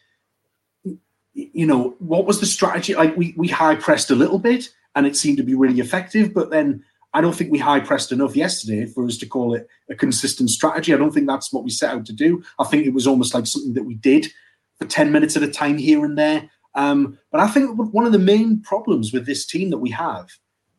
You 1.34 1.66
know 1.66 1.96
what 2.00 2.26
was 2.26 2.40
the 2.40 2.46
strategy? 2.46 2.96
Like 2.96 3.16
we 3.18 3.34
we 3.38 3.48
high 3.48 3.76
pressed 3.76 4.10
a 4.10 4.16
little 4.16 4.40
bit, 4.40 4.70
and 4.96 5.06
it 5.06 5.16
seemed 5.18 5.38
to 5.38 5.44
be 5.44 5.54
really 5.54 5.82
effective. 5.82 6.34
But 6.34 6.50
then 6.50 6.84
I 7.14 7.22
don't 7.22 7.36
think 7.36 7.52
we 7.52 7.60
high 7.60 7.82
pressed 7.82 8.12
enough 8.12 8.36
yesterday 8.36 8.86
for 8.86 9.06
us 9.06 9.18
to 9.18 9.26
call 9.26 9.54
it 9.54 9.68
a 9.90 9.96
consistent 9.96 10.50
strategy. 10.50 10.94
I 10.94 10.98
don't 10.98 11.14
think 11.14 11.28
that's 11.28 11.52
what 11.52 11.64
we 11.64 11.70
set 11.70 11.94
out 11.94 12.06
to 12.06 12.14
do. 12.14 12.44
I 12.58 12.64
think 12.64 12.86
it 12.86 12.94
was 12.94 13.06
almost 13.06 13.34
like 13.34 13.48
something 13.48 13.74
that 13.74 13.84
we 13.84 13.96
did 13.96 14.28
for 14.78 14.86
10 14.86 15.12
minutes 15.12 15.36
at 15.36 15.44
a 15.44 15.48
time 15.48 15.78
here 15.78 16.04
and 16.04 16.18
there. 16.18 16.50
Um, 16.76 17.18
but 17.32 17.40
I 17.40 17.48
think 17.48 17.94
one 17.94 18.06
of 18.06 18.12
the 18.12 18.20
main 18.20 18.62
problems 18.62 19.14
with 19.14 19.26
this 19.26 19.46
team 19.46 19.70
that 19.70 19.78
we 19.78 19.92
have, 19.92 20.30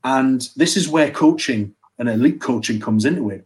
and 0.04 0.48
this 0.56 0.76
is 0.76 0.88
where 0.88 1.10
coaching 1.10 1.74
and 1.98 2.08
elite 2.08 2.40
coaching 2.40 2.80
comes 2.80 3.04
into 3.04 3.30
it, 3.30 3.44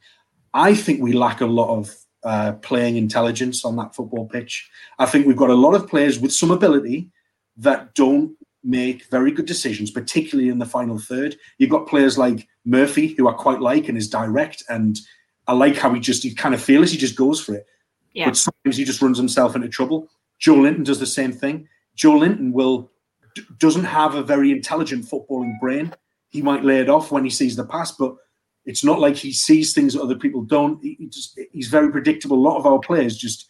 I 0.52 0.74
think 0.74 1.00
we 1.00 1.12
lack 1.12 1.40
a 1.40 1.46
lot 1.46 1.76
of 1.78 1.94
uh, 2.24 2.52
playing 2.54 2.96
intelligence 2.96 3.64
on 3.64 3.76
that 3.76 3.94
football 3.94 4.26
pitch. 4.26 4.68
I 4.98 5.06
think 5.06 5.26
we've 5.26 5.36
got 5.36 5.50
a 5.50 5.54
lot 5.54 5.74
of 5.74 5.88
players 5.88 6.18
with 6.18 6.32
some 6.32 6.50
ability 6.50 7.10
that 7.56 7.94
don't 7.94 8.36
make 8.62 9.06
very 9.10 9.30
good 9.30 9.46
decisions, 9.46 9.90
particularly 9.90 10.50
in 10.50 10.58
the 10.58 10.66
final 10.66 10.98
third. 10.98 11.36
You've 11.58 11.70
got 11.70 11.86
players 11.86 12.18
like 12.18 12.46
Murphy, 12.64 13.08
who 13.08 13.28
I 13.28 13.32
quite 13.32 13.60
like 13.60 13.88
and 13.88 13.96
is 13.96 14.08
direct, 14.08 14.62
and 14.68 14.98
I 15.46 15.52
like 15.52 15.76
how 15.76 15.92
he 15.94 16.00
just 16.00 16.22
he 16.22 16.34
kind 16.34 16.54
of 16.54 16.62
fearless. 16.62 16.90
He 16.92 16.98
just 16.98 17.16
goes 17.16 17.40
for 17.40 17.54
it. 17.54 17.66
Yeah. 18.12 18.26
But 18.26 18.36
sometimes 18.36 18.76
he 18.76 18.84
just 18.84 19.00
runs 19.00 19.18
himself 19.18 19.54
into 19.54 19.68
trouble. 19.68 20.08
Joelinton 20.40 20.84
does 20.84 20.98
the 20.98 21.06
same 21.06 21.32
thing. 21.32 21.68
Joelinton 21.96 22.52
will 22.52 22.90
d- 23.34 23.42
doesn't 23.58 23.84
have 23.84 24.14
a 24.14 24.22
very 24.22 24.50
intelligent 24.50 25.04
footballing 25.04 25.58
brain. 25.60 25.92
He 26.30 26.42
might 26.42 26.64
lay 26.64 26.80
it 26.80 26.88
off 26.88 27.10
when 27.10 27.24
he 27.24 27.30
sees 27.30 27.56
the 27.56 27.64
pass, 27.64 27.92
but 27.92 28.14
it's 28.64 28.84
not 28.84 29.00
like 29.00 29.16
he 29.16 29.32
sees 29.32 29.72
things 29.72 29.94
that 29.94 30.02
other 30.02 30.14
people 30.14 30.42
don't. 30.42 30.82
He, 30.82 30.94
he 30.98 31.06
just 31.06 31.38
he's 31.52 31.68
very 31.68 31.90
predictable. 31.90 32.36
A 32.36 32.48
lot 32.48 32.58
of 32.58 32.66
our 32.66 32.78
players 32.78 33.16
just 33.16 33.48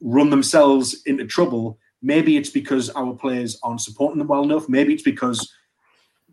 run 0.00 0.30
themselves 0.30 1.02
into 1.06 1.26
trouble. 1.26 1.78
Maybe 2.02 2.36
it's 2.36 2.50
because 2.50 2.90
our 2.90 3.14
players 3.14 3.58
aren't 3.62 3.80
supporting 3.80 4.18
them 4.18 4.28
well 4.28 4.44
enough. 4.44 4.68
Maybe 4.68 4.92
it's 4.92 5.02
because 5.02 5.52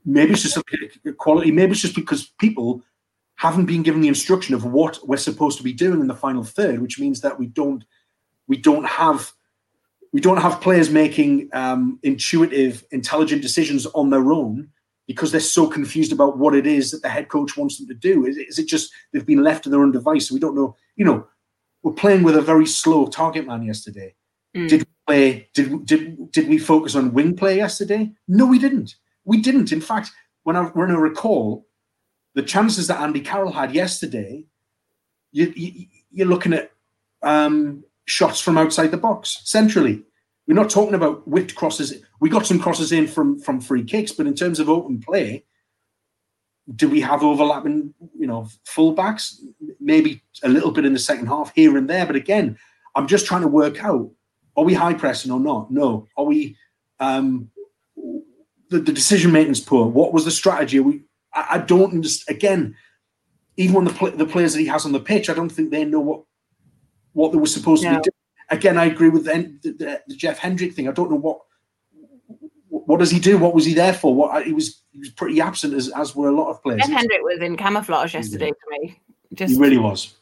maybe 0.05 0.33
it's 0.33 0.43
just 0.43 0.57
quality. 1.17 1.51
Maybe 1.51 1.71
it's 1.71 1.81
just 1.81 1.95
because 1.95 2.27
people 2.39 2.83
haven't 3.35 3.65
been 3.65 3.81
given 3.81 4.01
the 4.01 4.07
instruction 4.07 4.53
of 4.53 4.65
what 4.65 4.99
we're 5.07 5.17
supposed 5.17 5.57
to 5.57 5.63
be 5.63 5.73
doing 5.73 6.01
in 6.01 6.07
the 6.07 6.15
final 6.15 6.43
third, 6.43 6.79
which 6.79 6.99
means 6.99 7.21
that 7.21 7.39
we 7.39 7.47
don't 7.47 7.83
we 8.47 8.57
don't 8.57 8.85
have 8.85 9.31
we 10.13 10.19
don't 10.19 10.41
have 10.41 10.61
players 10.61 10.89
making 10.89 11.49
um, 11.53 11.99
intuitive, 12.03 12.83
intelligent 12.91 13.41
decisions 13.41 13.85
on 13.87 14.09
their 14.09 14.31
own 14.31 14.69
because 15.07 15.31
they're 15.31 15.41
so 15.41 15.67
confused 15.67 16.11
about 16.11 16.37
what 16.37 16.53
it 16.53 16.67
is 16.67 16.91
that 16.91 17.01
the 17.01 17.09
head 17.09 17.29
coach 17.29 17.57
wants 17.57 17.77
them 17.77 17.87
to 17.87 17.93
do. 17.93 18.25
Is, 18.25 18.37
is 18.37 18.59
it 18.59 18.67
just 18.67 18.91
they've 19.11 19.25
been 19.25 19.43
left 19.43 19.63
to 19.63 19.69
their 19.69 19.81
own 19.81 19.91
device? 19.91 20.31
We 20.31 20.39
don't 20.39 20.55
know. 20.55 20.75
You 20.95 21.05
know, 21.05 21.27
we're 21.83 21.93
playing 21.93 22.23
with 22.23 22.35
a 22.35 22.41
very 22.41 22.65
slow 22.65 23.07
target 23.07 23.47
man 23.47 23.63
yesterday. 23.63 24.15
Mm. 24.55 24.69
Did 24.69 24.79
we 24.81 24.87
play? 25.07 25.49
Did 25.53 25.85
did 25.85 26.31
did 26.31 26.49
we 26.49 26.57
focus 26.57 26.95
on 26.95 27.13
wing 27.13 27.35
play 27.35 27.57
yesterday? 27.57 28.11
No, 28.27 28.45
we 28.45 28.59
didn't. 28.59 28.95
We 29.23 29.41
didn't. 29.41 29.71
In 29.71 29.81
fact, 29.81 30.11
when 30.43 30.55
I 30.55 30.65
when 30.65 30.91
I 30.91 30.95
recall, 30.95 31.67
the 32.33 32.43
chances 32.43 32.87
that 32.87 33.01
Andy 33.01 33.21
Carroll 33.21 33.51
had 33.51 33.73
yesterday, 33.73 34.45
you, 35.31 35.53
you, 35.55 35.85
you're 36.11 36.27
looking 36.27 36.53
at 36.53 36.71
um, 37.23 37.83
shots 38.11 38.41
from 38.41 38.57
outside 38.57 38.91
the 38.91 38.97
box 38.97 39.41
centrally. 39.45 40.03
We're 40.47 40.55
not 40.55 40.69
talking 40.69 40.95
about 40.95 41.27
whipped 41.27 41.55
crosses. 41.55 41.93
We 42.19 42.29
got 42.29 42.45
some 42.45 42.59
crosses 42.59 42.91
in 42.91 43.07
from 43.07 43.39
from 43.39 43.61
free 43.61 43.83
kicks, 43.83 44.11
but 44.11 44.27
in 44.27 44.33
terms 44.33 44.59
of 44.59 44.69
open 44.69 44.99
play, 44.99 45.45
do 46.75 46.89
we 46.89 46.99
have 47.01 47.23
overlapping, 47.23 47.93
you 48.19 48.27
know, 48.27 48.47
fullbacks? 48.65 49.35
Maybe 49.79 50.21
a 50.43 50.49
little 50.49 50.71
bit 50.71 50.85
in 50.85 50.93
the 50.93 50.99
second 50.99 51.27
half 51.27 51.53
here 51.55 51.77
and 51.77 51.89
there, 51.89 52.05
but 52.05 52.15
again, 52.15 52.57
I'm 52.95 53.07
just 53.07 53.25
trying 53.25 53.41
to 53.41 53.47
work 53.47 53.83
out: 53.83 54.11
are 54.57 54.65
we 54.65 54.73
high 54.73 54.93
pressing 54.93 55.31
or 55.31 55.39
not? 55.39 55.71
No. 55.71 56.07
Are 56.17 56.25
we? 56.25 56.57
Um, 56.99 57.49
the, 58.69 58.79
the 58.79 58.93
decision 58.93 59.31
making 59.31 59.51
is 59.51 59.59
poor. 59.59 59.87
What 59.87 60.13
was 60.13 60.25
the 60.25 60.31
strategy? 60.31 60.79
Are 60.79 60.83
we? 60.83 61.03
I, 61.33 61.45
I 61.51 61.57
don't 61.59 61.93
understand. 61.93 62.35
Again, 62.35 62.75
even 63.57 63.75
when 63.75 63.85
the 63.85 64.11
the 64.17 64.25
players 64.25 64.53
that 64.53 64.59
he 64.59 64.67
has 64.67 64.85
on 64.85 64.91
the 64.91 64.99
pitch, 64.99 65.29
I 65.29 65.33
don't 65.33 65.51
think 65.51 65.71
they 65.71 65.85
know 65.85 65.99
what 65.99 66.23
what 67.13 67.31
they 67.31 67.37
were 67.37 67.45
supposed 67.47 67.83
to 67.83 67.89
be 67.89 67.95
doing. 67.95 68.05
Again, 68.49 68.77
I 68.77 68.85
agree 68.85 69.09
with 69.09 69.25
the, 69.25 69.53
the, 69.63 70.01
the 70.07 70.15
Jeff 70.15 70.37
Hendrick 70.37 70.73
thing. 70.73 70.87
I 70.87 70.91
don't 70.91 71.09
know 71.09 71.17
what 71.17 71.39
what 72.69 72.99
does 72.99 73.11
he 73.11 73.19
do? 73.19 73.37
What 73.37 73.53
was 73.53 73.65
he 73.65 73.73
there 73.73 73.93
for? 73.93 74.13
What 74.13 74.45
he 74.45 74.53
was 74.53 74.81
he 74.91 74.99
was 74.99 75.09
pretty 75.09 75.39
absent 75.41 75.73
as 75.73 75.89
as 75.89 76.15
were 76.15 76.29
a 76.29 76.35
lot 76.35 76.49
of 76.49 76.61
players. 76.63 76.81
Ben 76.81 76.91
Hendrick 76.91 77.21
was 77.21 77.39
in 77.39 77.57
camouflage 77.57 78.13
yesterday 78.13 78.49
for 78.49 78.69
me. 78.71 79.01
Just 79.33 79.53
He 79.53 79.59
really 79.59 79.77
was. 79.77 80.15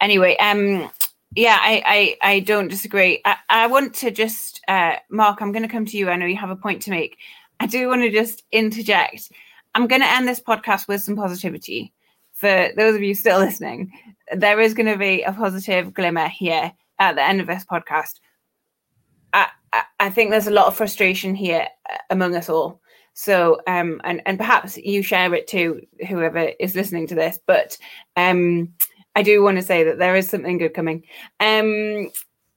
anyway, 0.00 0.36
um, 0.36 0.90
yeah, 1.34 1.58
I, 1.60 2.16
I, 2.22 2.34
I 2.34 2.40
don't 2.40 2.68
disagree. 2.68 3.20
I, 3.24 3.36
I 3.48 3.66
want 3.66 3.94
to 3.96 4.10
just, 4.10 4.60
uh, 4.68 4.96
Marc, 5.10 5.42
I'm 5.42 5.52
going 5.52 5.64
to 5.64 5.68
come 5.68 5.84
to 5.86 5.96
you. 5.96 6.08
I 6.08 6.16
know 6.16 6.26
you 6.26 6.36
have 6.36 6.50
a 6.50 6.56
point 6.56 6.82
to 6.82 6.90
make. 6.90 7.18
I 7.60 7.66
do 7.66 7.88
want 7.88 8.02
to 8.02 8.10
just 8.10 8.44
interject. 8.52 9.32
I'm 9.74 9.86
going 9.86 10.00
to 10.00 10.10
end 10.10 10.28
this 10.28 10.40
podcast 10.40 10.86
with 10.86 11.02
some 11.02 11.16
positivity. 11.16 11.92
For 12.32 12.70
those 12.76 12.94
of 12.94 13.02
you 13.02 13.14
still 13.14 13.38
listening, 13.40 13.92
there 14.32 14.60
is 14.60 14.74
going 14.74 14.86
to 14.86 14.98
be 14.98 15.22
a 15.22 15.32
positive 15.32 15.92
glimmer 15.92 16.28
here 16.28 16.72
at 16.98 17.16
the 17.16 17.22
end 17.22 17.40
of 17.40 17.46
this 17.46 17.64
podcast. 17.64 18.20
I, 19.32 19.48
I, 19.72 19.82
I 20.00 20.10
think 20.10 20.30
there's 20.30 20.46
a 20.46 20.52
lot 20.52 20.66
of 20.66 20.76
frustration 20.76 21.34
here 21.34 21.66
uh, 21.90 21.96
among 22.10 22.34
us 22.36 22.48
all. 22.48 22.80
So, 23.14 23.60
um, 23.68 24.00
and 24.04 24.20
and 24.26 24.38
perhaps 24.38 24.76
you 24.76 25.02
share 25.02 25.32
it 25.34 25.46
too, 25.46 25.82
whoever 26.08 26.50
is 26.58 26.74
listening 26.74 27.06
to 27.08 27.14
this. 27.14 27.38
But 27.46 27.78
um, 28.16 28.72
I 29.14 29.22
do 29.22 29.42
want 29.42 29.56
to 29.56 29.62
say 29.62 29.84
that 29.84 29.98
there 29.98 30.16
is 30.16 30.28
something 30.28 30.58
good 30.58 30.74
coming. 30.74 31.04
Um, 31.38 32.10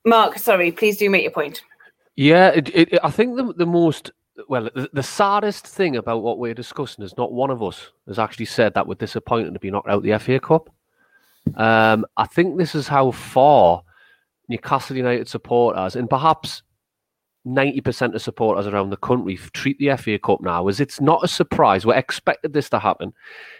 Marc, 0.03 0.39
sorry, 0.39 0.71
please 0.71 0.97
do 0.97 1.11
make 1.11 1.21
your 1.21 1.31
point. 1.31 1.61
Yeah, 2.15 2.49
it, 2.49 2.69
it, 2.73 2.99
I 3.03 3.11
think 3.11 3.37
the 3.37 3.53
the 3.53 3.67
most 3.67 4.11
well, 4.47 4.69
the, 4.73 4.89
the 4.93 5.03
saddest 5.03 5.65
thing 5.65 5.95
about 5.95 6.23
what 6.23 6.39
we're 6.39 6.53
discussing 6.53 7.03
is 7.03 7.17
not 7.17 7.31
one 7.31 7.51
of 7.51 7.61
us 7.63 7.91
has 8.07 8.19
actually 8.19 8.45
said 8.45 8.73
that 8.73 8.87
we're 8.87 8.95
disappointed 8.95 9.53
to 9.53 9.59
be 9.59 9.71
knocked 9.71 9.89
out 9.89 10.03
the 10.03 10.17
FA 10.19 10.39
Cup. 10.39 10.69
Um, 11.55 12.05
I 12.17 12.25
think 12.25 12.57
this 12.57 12.75
is 12.75 12.87
how 12.87 13.11
far 13.11 13.83
Newcastle 14.49 14.97
United 14.97 15.27
supporters 15.27 15.95
and 15.95 16.09
perhaps 16.09 16.63
ninety 17.45 17.81
percent 17.81 18.15
of 18.15 18.21
supporters 18.21 18.67
around 18.67 18.89
the 18.89 18.97
country 18.97 19.37
treat 19.53 19.77
the 19.79 19.95
FA 19.97 20.19
Cup 20.19 20.41
now 20.41 20.67
as 20.67 20.79
it's 20.79 21.01
not 21.01 21.23
a 21.23 21.27
surprise. 21.27 21.85
We 21.85 21.95
expected 21.95 22.53
this 22.53 22.69
to 22.69 22.79
happen. 22.79 23.13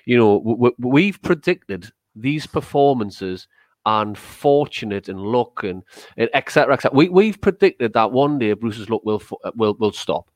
You 0.05 0.17
know, 0.17 0.37
we, 0.37 0.71
we've 0.77 1.21
predicted 1.21 1.89
these 2.15 2.45
performances 2.47 3.47
and 3.85 4.17
fortunate 4.17 5.07
and 5.07 5.21
luck 5.21 5.63
and 5.63 5.81
et 6.17 6.29
etc. 6.33 6.73
etc. 6.73 6.95
We 6.95 7.09
we've 7.09 7.39
predicted 7.39 7.93
that 7.93 8.11
one 8.11 8.37
day 8.37 8.53
Bruce's 8.53 8.89
luck 8.89 9.03
will 9.05 9.23
will 9.55 9.75
will 9.75 9.93
stop, 9.93 10.29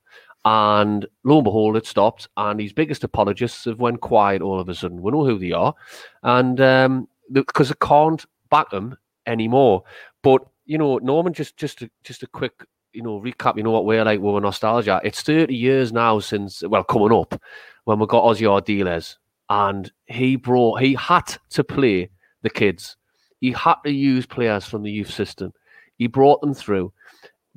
and 0.45 1.05
lo 1.25 1.37
and 1.37 1.43
behold, 1.43 1.75
it 1.75 1.85
stopped. 1.85 2.29
And 2.37 2.59
his 2.59 2.73
biggest 2.73 3.03
apologists 3.03 3.65
have 3.65 3.79
went 3.79 4.01
quiet 4.01 4.41
all 4.41 4.59
of 4.59 4.69
a 4.69 4.75
sudden. 4.75 5.01
We 5.01 5.11
know 5.11 5.25
who 5.25 5.37
they 5.37 5.51
are, 5.51 5.75
and 6.23 6.61
um, 6.61 7.07
because 7.32 7.69
they 7.69 7.75
can't 7.82 8.25
back 8.49 8.69
them 8.69 8.97
anymore. 9.25 9.84
But 10.23 10.45
you 10.65 10.77
know, 10.77 10.97
Norman, 10.99 11.34
just 11.34 11.57
just 11.57 11.82
a, 11.82 11.89
just 12.03 12.23
a 12.23 12.27
quick 12.27 12.65
you 12.93 13.01
know 13.01 13.19
recap. 13.19 13.57
You 13.57 13.63
know 13.63 13.71
what 13.71 13.86
we're 13.86 14.03
like 14.03 14.19
with 14.19 14.43
nostalgia. 14.43 15.01
It's 15.03 15.21
thirty 15.21 15.55
years 15.55 15.91
now 15.91 16.19
since 16.19 16.63
well 16.63 16.84
coming 16.84 17.13
up 17.13 17.41
when 17.86 17.99
we 17.99 18.05
got 18.07 18.23
Ossie 18.23 18.47
Ardiles, 18.47 19.17
and 19.49 19.91
he 20.05 20.36
brought 20.36 20.82
he 20.82 20.93
had 20.93 21.38
to 21.51 21.63
play 21.63 22.09
the 22.41 22.49
kids. 22.49 22.97
He 23.39 23.51
had 23.51 23.75
to 23.86 23.91
use 23.91 24.25
players 24.25 24.65
from 24.65 24.84
the 24.84 24.91
youth 24.91 25.11
system. 25.11 25.51
He 25.97 26.07
brought 26.07 26.41
them 26.41 26.53
through. 26.53 26.93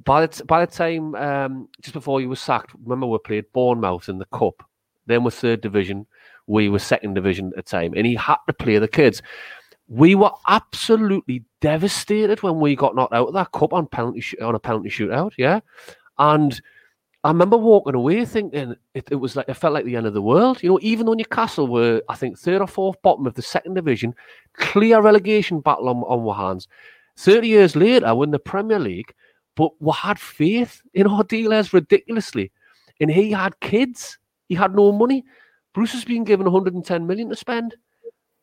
By 0.03 0.27
the, 0.27 0.45
by 0.45 0.65
the 0.65 0.73
time, 0.73 1.15
um, 1.15 1.69
just 1.81 1.95
before 1.95 2.21
he 2.21 2.27
was 2.27 2.41
sacked, 2.41 2.75
remember 2.83 3.07
we 3.07 3.19
played 3.19 3.53
Bournemouth 3.53 4.09
in 4.09 4.19
the 4.19 4.27
Cup. 4.27 4.63
Then 5.07 5.25
we're 5.25 5.31
third 5.31 5.61
division. 5.61 6.07
We 6.47 6.69
were 6.69 6.79
second 6.79 7.15
division 7.15 7.49
at 7.49 7.57
the 7.57 7.63
time. 7.63 7.95
And 7.95 8.07
he 8.07 8.15
had 8.17 8.37
to 8.47 8.53
play 8.53 8.79
the 8.79 8.89
kids. 8.89 9.23
We 9.89 10.15
were 10.15 10.31
absolutely 10.49 11.45
devastated 11.61 12.43
when 12.43 12.59
we 12.59 12.75
got 12.75 12.95
knocked 12.95 13.13
out 13.13 13.29
of 13.29 13.35
that 13.35 13.53
cup 13.53 13.73
on 13.73 13.87
penalty 13.87 14.21
sh- 14.21 14.35
on 14.41 14.55
a 14.55 14.59
penalty 14.59 14.89
shootout. 14.89 15.33
Yeah, 15.37 15.61
and 16.19 16.59
I 17.23 17.29
remember 17.29 17.57
walking 17.57 17.95
away 17.95 18.25
thinking 18.25 18.77
it, 18.95 19.09
it 19.11 19.17
was 19.17 19.37
like 19.37 19.49
it 19.49 19.55
felt 19.55 19.75
like 19.75 19.85
the 19.85 19.97
end 19.97 20.07
of 20.07 20.15
the 20.15 20.23
world. 20.23 20.63
You 20.63 20.71
know, 20.71 20.79
even 20.83 21.07
though 21.07 21.15
Newcastle 21.15 21.67
were, 21.67 22.03
I 22.09 22.17
think, 22.17 22.39
third 22.39 22.61
or 22.61 22.67
fourth 22.67 23.01
bottom 23.03 23.27
of 23.27 23.35
the 23.35 23.43
second 23.43 23.75
division, 23.75 24.15
clear 24.55 25.01
relegation 25.01 25.61
battle 25.61 25.89
on, 25.89 25.99
on 25.99 26.27
our 26.27 26.35
hands. 26.49 26.69
Thirty 27.17 27.49
years 27.49 27.77
later, 27.77 28.15
we're 28.15 28.25
in 28.25 28.31
the 28.31 28.39
Premier 28.39 28.79
League, 28.79 29.15
but 29.55 29.71
we 29.81 29.93
had 29.93 30.19
faith 30.19 30.83
in 30.95 31.07
Ardiles 31.07 31.73
ridiculously, 31.73 32.53
and 33.01 33.11
he 33.11 33.31
had 33.31 33.59
kids. 33.61 34.19
He 34.49 34.55
had 34.55 34.75
no 34.75 34.93
money. 34.93 35.25
Bruce 35.75 35.93
has 35.93 36.05
been 36.05 36.25
given 36.25 36.45
110 36.45 37.07
million 37.07 37.29
to 37.29 37.37
spend. 37.37 37.75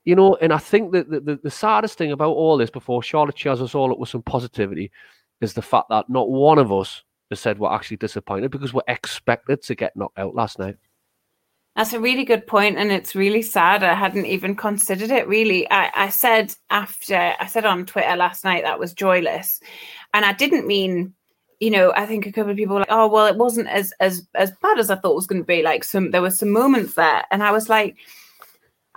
You 0.03 0.15
know, 0.15 0.35
and 0.41 0.51
I 0.51 0.57
think 0.57 0.93
that 0.93 1.09
the, 1.09 1.19
the, 1.19 1.39
the 1.43 1.51
saddest 1.51 1.97
thing 1.97 2.11
about 2.11 2.31
all 2.31 2.57
this, 2.57 2.71
before 2.71 3.03
Charlotte 3.03 3.35
cheers 3.35 3.61
us 3.61 3.75
all 3.75 3.91
up 3.91 3.99
with 3.99 4.09
some 4.09 4.23
positivity, 4.23 4.91
is 5.41 5.53
the 5.53 5.61
fact 5.61 5.89
that 5.89 6.09
not 6.09 6.29
one 6.29 6.57
of 6.57 6.71
us 6.71 7.03
has 7.29 7.39
said 7.39 7.59
we're 7.59 7.73
actually 7.73 7.97
disappointed 7.97 8.51
because 8.51 8.73
we're 8.73 8.81
expected 8.87 9.61
to 9.63 9.75
get 9.75 9.95
knocked 9.95 10.17
out 10.17 10.35
last 10.35 10.59
night. 10.59 10.77
That's 11.75 11.93
a 11.93 11.99
really 12.01 12.25
good 12.25 12.47
point, 12.47 12.77
and 12.77 12.91
it's 12.91 13.15
really 13.15 13.41
sad. 13.41 13.81
I 13.81 13.93
hadn't 13.93 14.25
even 14.25 14.55
considered 14.55 15.09
it. 15.09 15.27
Really, 15.27 15.69
I, 15.71 15.89
I 15.95 16.09
said 16.09 16.53
after 16.69 17.33
I 17.39 17.45
said 17.45 17.65
on 17.65 17.85
Twitter 17.85 18.15
last 18.17 18.43
night 18.43 18.65
that 18.65 18.79
was 18.79 18.93
joyless, 18.93 19.61
and 20.13 20.25
I 20.25 20.33
didn't 20.33 20.67
mean, 20.67 21.13
you 21.61 21.71
know, 21.71 21.93
I 21.95 22.05
think 22.05 22.25
a 22.25 22.31
couple 22.31 22.51
of 22.51 22.57
people 22.57 22.73
were 22.73 22.81
like, 22.81 22.91
oh 22.91 23.07
well, 23.07 23.27
it 23.27 23.37
wasn't 23.37 23.69
as 23.69 23.93
as 24.01 24.27
as 24.35 24.51
bad 24.61 24.79
as 24.79 24.89
I 24.89 24.95
thought 24.95 25.13
it 25.13 25.15
was 25.15 25.27
going 25.27 25.41
to 25.41 25.47
be. 25.47 25.61
Like 25.61 25.85
some, 25.85 26.11
there 26.11 26.21
were 26.21 26.29
some 26.29 26.51
moments 26.51 26.95
there, 26.95 27.23
and 27.31 27.41
I 27.41 27.51
was 27.51 27.69
like, 27.69 27.95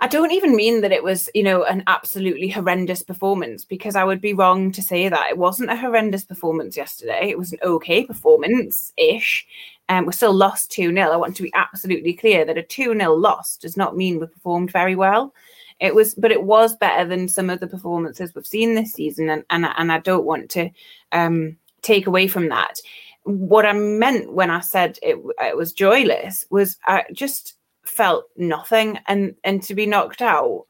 I 0.05 0.07
don't 0.07 0.31
even 0.31 0.55
mean 0.55 0.81
that 0.81 0.91
it 0.91 1.03
was, 1.03 1.27
you 1.33 1.41
know, 1.41 1.63
an 1.63 1.83
absolutely 1.87 2.47
horrendous 2.47 3.01
performance 3.01 3.65
because 3.65 3.95
I 3.95 4.03
would 4.03 4.21
be 4.21 4.35
wrong 4.35 4.71
to 4.73 4.81
say 4.83 5.09
that 5.09 5.29
it 5.31 5.39
wasn't 5.39 5.71
a 5.71 5.75
horrendous 5.75 6.23
performance 6.23 6.77
yesterday. 6.77 7.27
It 7.31 7.39
was 7.39 7.53
an 7.53 7.57
okay 7.63 8.05
performance 8.05 8.93
ish. 8.97 9.47
Um, 9.89 10.05
we 10.05 10.13
still 10.13 10.31
lost 10.31 10.69
2 10.73 10.93
0. 10.93 11.11
I 11.11 11.15
want 11.15 11.35
to 11.37 11.41
be 11.41 11.51
absolutely 11.55 12.13
clear 12.13 12.45
that 12.45 12.55
a 12.55 12.61
2 12.61 12.93
0 12.93 13.15
loss 13.15 13.57
does 13.57 13.75
not 13.75 13.97
mean 13.97 14.19
we 14.19 14.27
performed 14.27 14.71
very 14.71 14.95
well. 14.95 15.33
It 15.79 15.95
was, 15.95 16.13
but 16.13 16.31
it 16.31 16.43
was 16.43 16.75
better 16.75 17.09
than 17.09 17.27
some 17.27 17.49
of 17.49 17.59
the 17.59 17.65
performances 17.65 18.35
we've 18.35 18.45
seen 18.45 18.75
this 18.75 18.93
season, 18.93 19.27
and 19.31 19.43
and, 19.49 19.65
and 19.75 19.91
I 19.91 19.97
don't 19.97 20.25
want 20.25 20.51
to 20.51 20.69
um, 21.13 21.57
take 21.81 22.05
away 22.05 22.27
from 22.27 22.49
that. 22.49 22.79
What 23.23 23.65
I 23.65 23.73
meant 23.73 24.33
when 24.33 24.51
I 24.51 24.59
said 24.59 24.99
it, 25.01 25.17
it 25.39 25.57
was 25.57 25.73
joyless 25.73 26.45
was 26.51 26.77
I 26.85 27.05
just 27.11 27.55
felt 27.95 28.25
nothing, 28.37 28.99
and 29.07 29.35
and 29.43 29.63
to 29.63 29.75
be 29.75 29.85
knocked 29.85 30.21
out, 30.21 30.65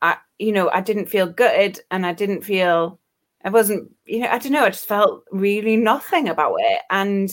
I 0.00 0.16
you 0.38 0.52
know 0.52 0.70
I 0.70 0.80
didn't 0.80 1.06
feel 1.06 1.26
gutted, 1.26 1.80
and 1.90 2.06
I 2.06 2.12
didn't 2.12 2.42
feel 2.42 2.98
I 3.44 3.50
wasn't, 3.50 3.90
you 4.06 4.20
know, 4.20 4.28
I 4.28 4.38
don't 4.38 4.52
know. 4.52 4.64
I 4.64 4.70
just 4.70 4.86
felt 4.86 5.24
really 5.30 5.76
nothing 5.76 6.28
about 6.28 6.56
it, 6.60 6.82
and 6.90 7.30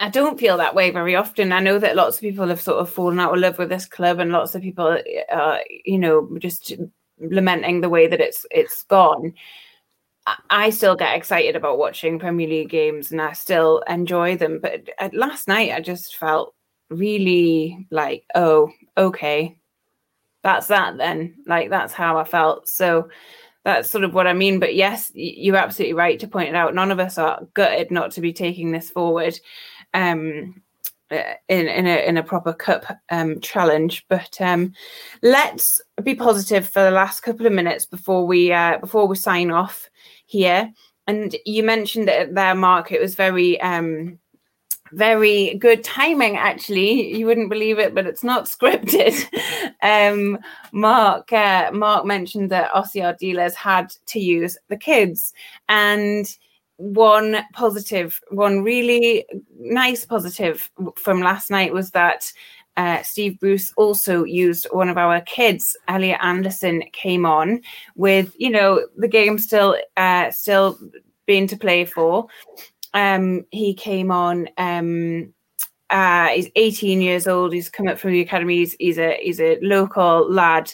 I 0.00 0.08
don't 0.08 0.38
feel 0.38 0.56
that 0.58 0.74
way 0.74 0.90
very 0.90 1.16
often. 1.16 1.52
I 1.52 1.60
know 1.60 1.78
that 1.78 1.96
lots 1.96 2.16
of 2.16 2.22
people 2.22 2.48
have 2.48 2.60
sort 2.60 2.78
of 2.78 2.90
fallen 2.90 3.20
out 3.20 3.32
of 3.32 3.40
love 3.40 3.58
with 3.58 3.68
this 3.70 3.86
club, 3.86 4.18
and 4.18 4.32
lots 4.32 4.54
of 4.54 4.62
people, 4.62 4.98
uh, 5.30 5.58
you 5.84 5.98
know, 5.98 6.28
just 6.38 6.72
lamenting 7.18 7.80
the 7.80 7.88
way 7.88 8.06
that 8.06 8.20
it's 8.20 8.44
it's 8.50 8.82
gone. 8.84 9.34
I 10.50 10.70
still 10.70 10.94
get 10.94 11.16
excited 11.16 11.56
about 11.56 11.78
watching 11.78 12.18
Premier 12.18 12.48
League 12.48 12.70
games, 12.70 13.10
and 13.10 13.20
I 13.20 13.32
still 13.32 13.82
enjoy 13.88 14.36
them. 14.36 14.60
But 14.60 14.88
uh, 14.98 15.10
last 15.12 15.48
night, 15.48 15.72
I 15.72 15.80
just 15.80 16.16
felt 16.16 16.54
really 16.92 17.86
like, 17.90 18.24
oh, 18.34 18.70
okay, 18.96 19.58
that's 20.42 20.66
that 20.68 20.98
then. 20.98 21.34
Like 21.46 21.70
that's 21.70 21.92
how 21.92 22.18
I 22.18 22.24
felt. 22.24 22.68
So 22.68 23.08
that's 23.64 23.90
sort 23.90 24.04
of 24.04 24.14
what 24.14 24.26
I 24.26 24.32
mean. 24.32 24.58
But 24.58 24.74
yes, 24.74 25.10
you're 25.14 25.56
absolutely 25.56 25.94
right 25.94 26.18
to 26.20 26.28
point 26.28 26.48
it 26.48 26.54
out. 26.54 26.74
None 26.74 26.90
of 26.90 27.00
us 27.00 27.18
are 27.18 27.46
gutted 27.54 27.90
not 27.90 28.12
to 28.12 28.20
be 28.20 28.32
taking 28.32 28.72
this 28.72 28.90
forward 28.90 29.38
um, 29.94 30.62
uh, 31.10 31.34
in 31.48 31.68
in 31.68 31.86
a 31.86 32.06
in 32.08 32.16
a 32.16 32.22
proper 32.22 32.52
cup 32.52 32.84
um, 33.10 33.40
challenge. 33.40 34.04
But 34.08 34.40
um, 34.40 34.72
let's 35.22 35.80
be 36.02 36.14
positive 36.14 36.68
for 36.68 36.82
the 36.82 36.90
last 36.90 37.20
couple 37.20 37.46
of 37.46 37.52
minutes 37.52 37.86
before 37.86 38.26
we 38.26 38.52
uh, 38.52 38.78
before 38.78 39.06
we 39.06 39.16
sign 39.16 39.50
off 39.50 39.88
here. 40.26 40.72
And 41.06 41.34
you 41.44 41.62
mentioned 41.64 42.08
it 42.08 42.34
there, 42.34 42.54
Marc. 42.54 42.92
It 42.92 43.00
was 43.00 43.16
very 43.16 43.60
um, 43.60 44.18
very 44.92 45.54
good 45.54 45.82
timing 45.84 46.36
actually. 46.36 47.16
You 47.16 47.26
wouldn't 47.26 47.50
believe 47.50 47.78
it 47.78 47.94
but 47.94 48.06
it's 48.06 48.24
not 48.24 48.44
scripted. 48.54 49.26
Um, 49.82 50.38
Marc 50.72 51.32
uh, 51.32 51.70
Marc 51.72 52.04
mentioned 52.04 52.50
that 52.50 52.72
Ossie 52.72 53.02
Ardiles 53.02 53.54
had 53.54 53.90
to 54.06 54.20
use 54.20 54.56
the 54.68 54.76
kids. 54.76 55.32
And 55.68 56.26
one 56.76 57.38
positive 57.52 58.20
one 58.30 58.62
really 58.62 59.24
nice 59.58 60.04
positive 60.04 60.70
from 60.96 61.20
last 61.20 61.50
night 61.50 61.72
was 61.72 61.90
that 61.92 62.32
uh, 62.76 63.02
Steve 63.02 63.38
Bruce 63.38 63.72
also 63.76 64.24
used 64.24 64.66
one 64.70 64.88
of 64.88 64.96
our 64.96 65.20
kids. 65.20 65.76
Elliot 65.88 66.18
Anderson 66.22 66.82
came 66.92 67.26
on 67.26 67.60
with, 67.96 68.34
you 68.38 68.50
know, 68.50 68.86
the 68.96 69.08
game 69.08 69.38
still, 69.38 69.76
uh, 69.96 70.30
still 70.30 70.78
being 71.26 71.46
to 71.46 71.56
play 71.56 71.84
for, 71.84 72.26
um, 72.94 73.44
he 73.50 73.74
came 73.74 74.10
on. 74.10 74.48
Um, 74.58 75.32
uh, 75.90 76.28
he's 76.28 76.50
18 76.56 77.02
years 77.02 77.26
old. 77.26 77.52
He's 77.52 77.68
come 77.68 77.86
up 77.86 77.98
from 77.98 78.12
the 78.12 78.20
academy. 78.20 78.58
He's, 78.58 78.74
he's 78.78 78.98
a 78.98 79.18
he's 79.20 79.40
a 79.40 79.58
local 79.60 80.30
lad, 80.30 80.72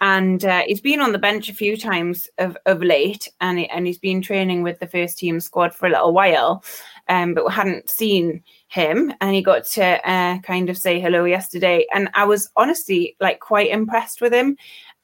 and 0.00 0.44
uh, 0.44 0.62
he's 0.66 0.80
been 0.80 1.00
on 1.00 1.12
the 1.12 1.18
bench 1.18 1.48
a 1.48 1.54
few 1.54 1.76
times 1.76 2.28
of, 2.38 2.56
of 2.66 2.82
late, 2.82 3.28
and 3.40 3.58
he, 3.58 3.68
and 3.68 3.86
he's 3.86 3.98
been 3.98 4.22
training 4.22 4.62
with 4.62 4.78
the 4.78 4.86
first 4.86 5.18
team 5.18 5.40
squad 5.40 5.74
for 5.74 5.86
a 5.86 5.90
little 5.90 6.12
while, 6.12 6.64
um, 7.08 7.34
but 7.34 7.44
we 7.44 7.52
hadn't 7.52 7.90
seen 7.90 8.42
him. 8.68 9.12
And 9.20 9.34
he 9.34 9.42
got 9.42 9.64
to 9.66 10.08
uh, 10.08 10.38
kind 10.40 10.70
of 10.70 10.78
say 10.78 11.00
hello 11.00 11.24
yesterday, 11.24 11.86
and 11.92 12.08
I 12.14 12.24
was 12.24 12.48
honestly 12.56 13.16
like 13.20 13.40
quite 13.40 13.70
impressed 13.70 14.20
with 14.20 14.32
him. 14.32 14.56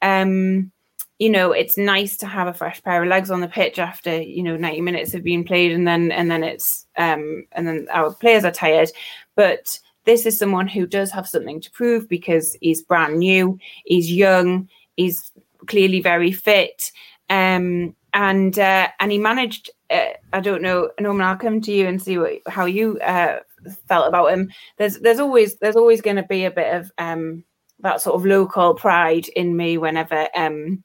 Um, 0.03 0.71
you 1.19 1.29
know, 1.29 1.51
it's 1.51 1.77
nice 1.77 2.17
to 2.19 2.27
have 2.27 2.47
a 2.47 2.53
fresh 2.53 2.83
pair 2.83 3.03
of 3.03 3.09
legs 3.09 3.31
on 3.31 3.41
the 3.41 3.49
pitch 3.49 3.79
after 3.79 4.21
you 4.21 4.43
know 4.43 4.57
90 4.57 4.81
minutes 4.83 5.13
have 5.13 5.25
been 5.25 5.45
played, 5.45 5.73
and 5.73 5.87
then 5.87 6.13
and 6.13 6.31
then 6.31 6.45
it's 6.45 6.87
um, 6.97 7.45
and 7.53 7.67
then 7.67 7.89
our 7.91 8.13
players 8.15 8.45
are 8.45 8.53
tired. 8.53 8.91
But 9.35 9.79
this 10.05 10.27
is 10.27 10.39
someone 10.39 10.69
who 10.69 10.87
does 10.87 11.11
have 11.11 11.29
something 11.29 11.61
to 11.61 11.71
prove 11.73 12.09
because 12.09 12.57
he's 12.61 12.83
brand 12.83 13.19
new, 13.19 13.59
he's 13.85 14.13
young, 14.13 14.69
he's 14.97 15.33
clearly 15.67 16.01
very 16.01 16.33
fit, 16.33 16.93
um, 17.31 17.95
and 18.15 18.59
uh, 18.59 18.89
and 19.01 19.11
he 19.11 19.19
managed. 19.19 19.71
Uh, 19.91 20.11
I 20.33 20.41
don't 20.41 20.63
know, 20.63 20.91
Norman. 21.01 21.27
I'll 21.27 21.37
come 21.37 21.61
to 21.63 21.73
you 21.73 21.89
and 21.89 22.01
see 22.01 22.19
what, 22.19 22.43
how 22.47 22.67
you 22.67 22.99
uh, 23.01 23.41
felt 23.89 24.07
about 24.07 24.33
him. 24.33 24.51
There's 24.77 25.01
there's 25.01 25.19
always 25.19 25.57
there's 25.57 25.77
always 25.77 26.01
going 26.01 26.17
to 26.17 26.23
be 26.23 26.45
a 26.45 26.51
bit 26.51 26.75
of 26.75 26.93
um, 26.99 27.43
that 27.81 28.01
sort 28.03 28.15
of 28.15 28.27
local 28.27 28.75
pride 28.75 29.29
in 29.29 29.57
me 29.57 29.79
whenever 29.79 30.29
um, 30.37 30.85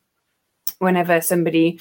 whenever 0.79 1.21
somebody 1.21 1.79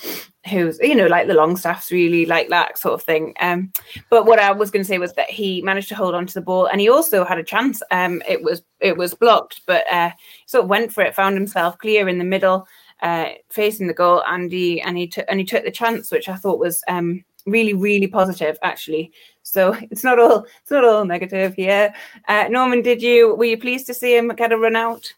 who's 0.48 0.78
you 0.80 0.94
know 0.94 1.06
like 1.06 1.26
the 1.26 1.34
Longstaffs 1.34 1.90
really 1.90 2.26
like 2.26 2.48
that 2.48 2.78
sort 2.78 2.94
of 2.94 3.02
thing. 3.02 3.34
Um 3.40 3.72
but 4.10 4.26
what 4.26 4.38
i 4.38 4.50
was 4.50 4.70
going 4.70 4.82
to 4.82 4.88
say 4.88 4.98
was 4.98 5.12
that 5.14 5.30
he 5.30 5.62
managed 5.62 5.88
to 5.88 5.94
hold 5.94 6.14
on 6.14 6.26
to 6.26 6.34
the 6.34 6.40
ball 6.40 6.66
and 6.66 6.80
he 6.80 6.88
also 6.88 7.24
had 7.24 7.38
a 7.38 7.44
chance. 7.44 7.82
Um 7.90 8.22
it 8.28 8.42
was 8.42 8.62
it 8.80 8.96
was 8.96 9.14
blocked 9.14 9.62
but 9.66 9.84
uh 9.92 10.10
sort 10.46 10.64
of 10.64 10.70
went 10.70 10.92
for 10.92 11.02
it 11.02 11.14
found 11.14 11.36
himself 11.36 11.78
clear 11.78 12.08
in 12.08 12.18
the 12.18 12.24
middle 12.24 12.66
uh 13.02 13.30
facing 13.50 13.86
the 13.86 13.94
goal 13.94 14.22
and 14.26 14.50
he 14.50 14.80
and 14.80 14.96
he 14.96 15.06
took 15.06 15.26
and 15.28 15.38
he 15.38 15.44
took 15.44 15.64
the 15.64 15.70
chance 15.70 16.10
which 16.10 16.28
i 16.28 16.36
thought 16.36 16.58
was 16.58 16.82
um 16.88 17.24
really 17.46 17.74
really 17.74 18.06
positive 18.06 18.58
actually. 18.62 19.12
So 19.42 19.76
it's 19.90 20.04
not 20.04 20.18
all 20.18 20.46
it's 20.60 20.70
not 20.70 20.84
all 20.84 21.04
negative 21.04 21.54
here. 21.54 21.94
Uh 22.28 22.46
norman 22.50 22.82
did 22.82 23.02
you 23.02 23.34
were 23.34 23.44
you 23.44 23.58
pleased 23.58 23.86
to 23.86 23.94
see 23.94 24.16
him 24.16 24.28
get 24.28 24.52
a 24.52 24.58
run 24.58 24.76
out? 24.76 25.12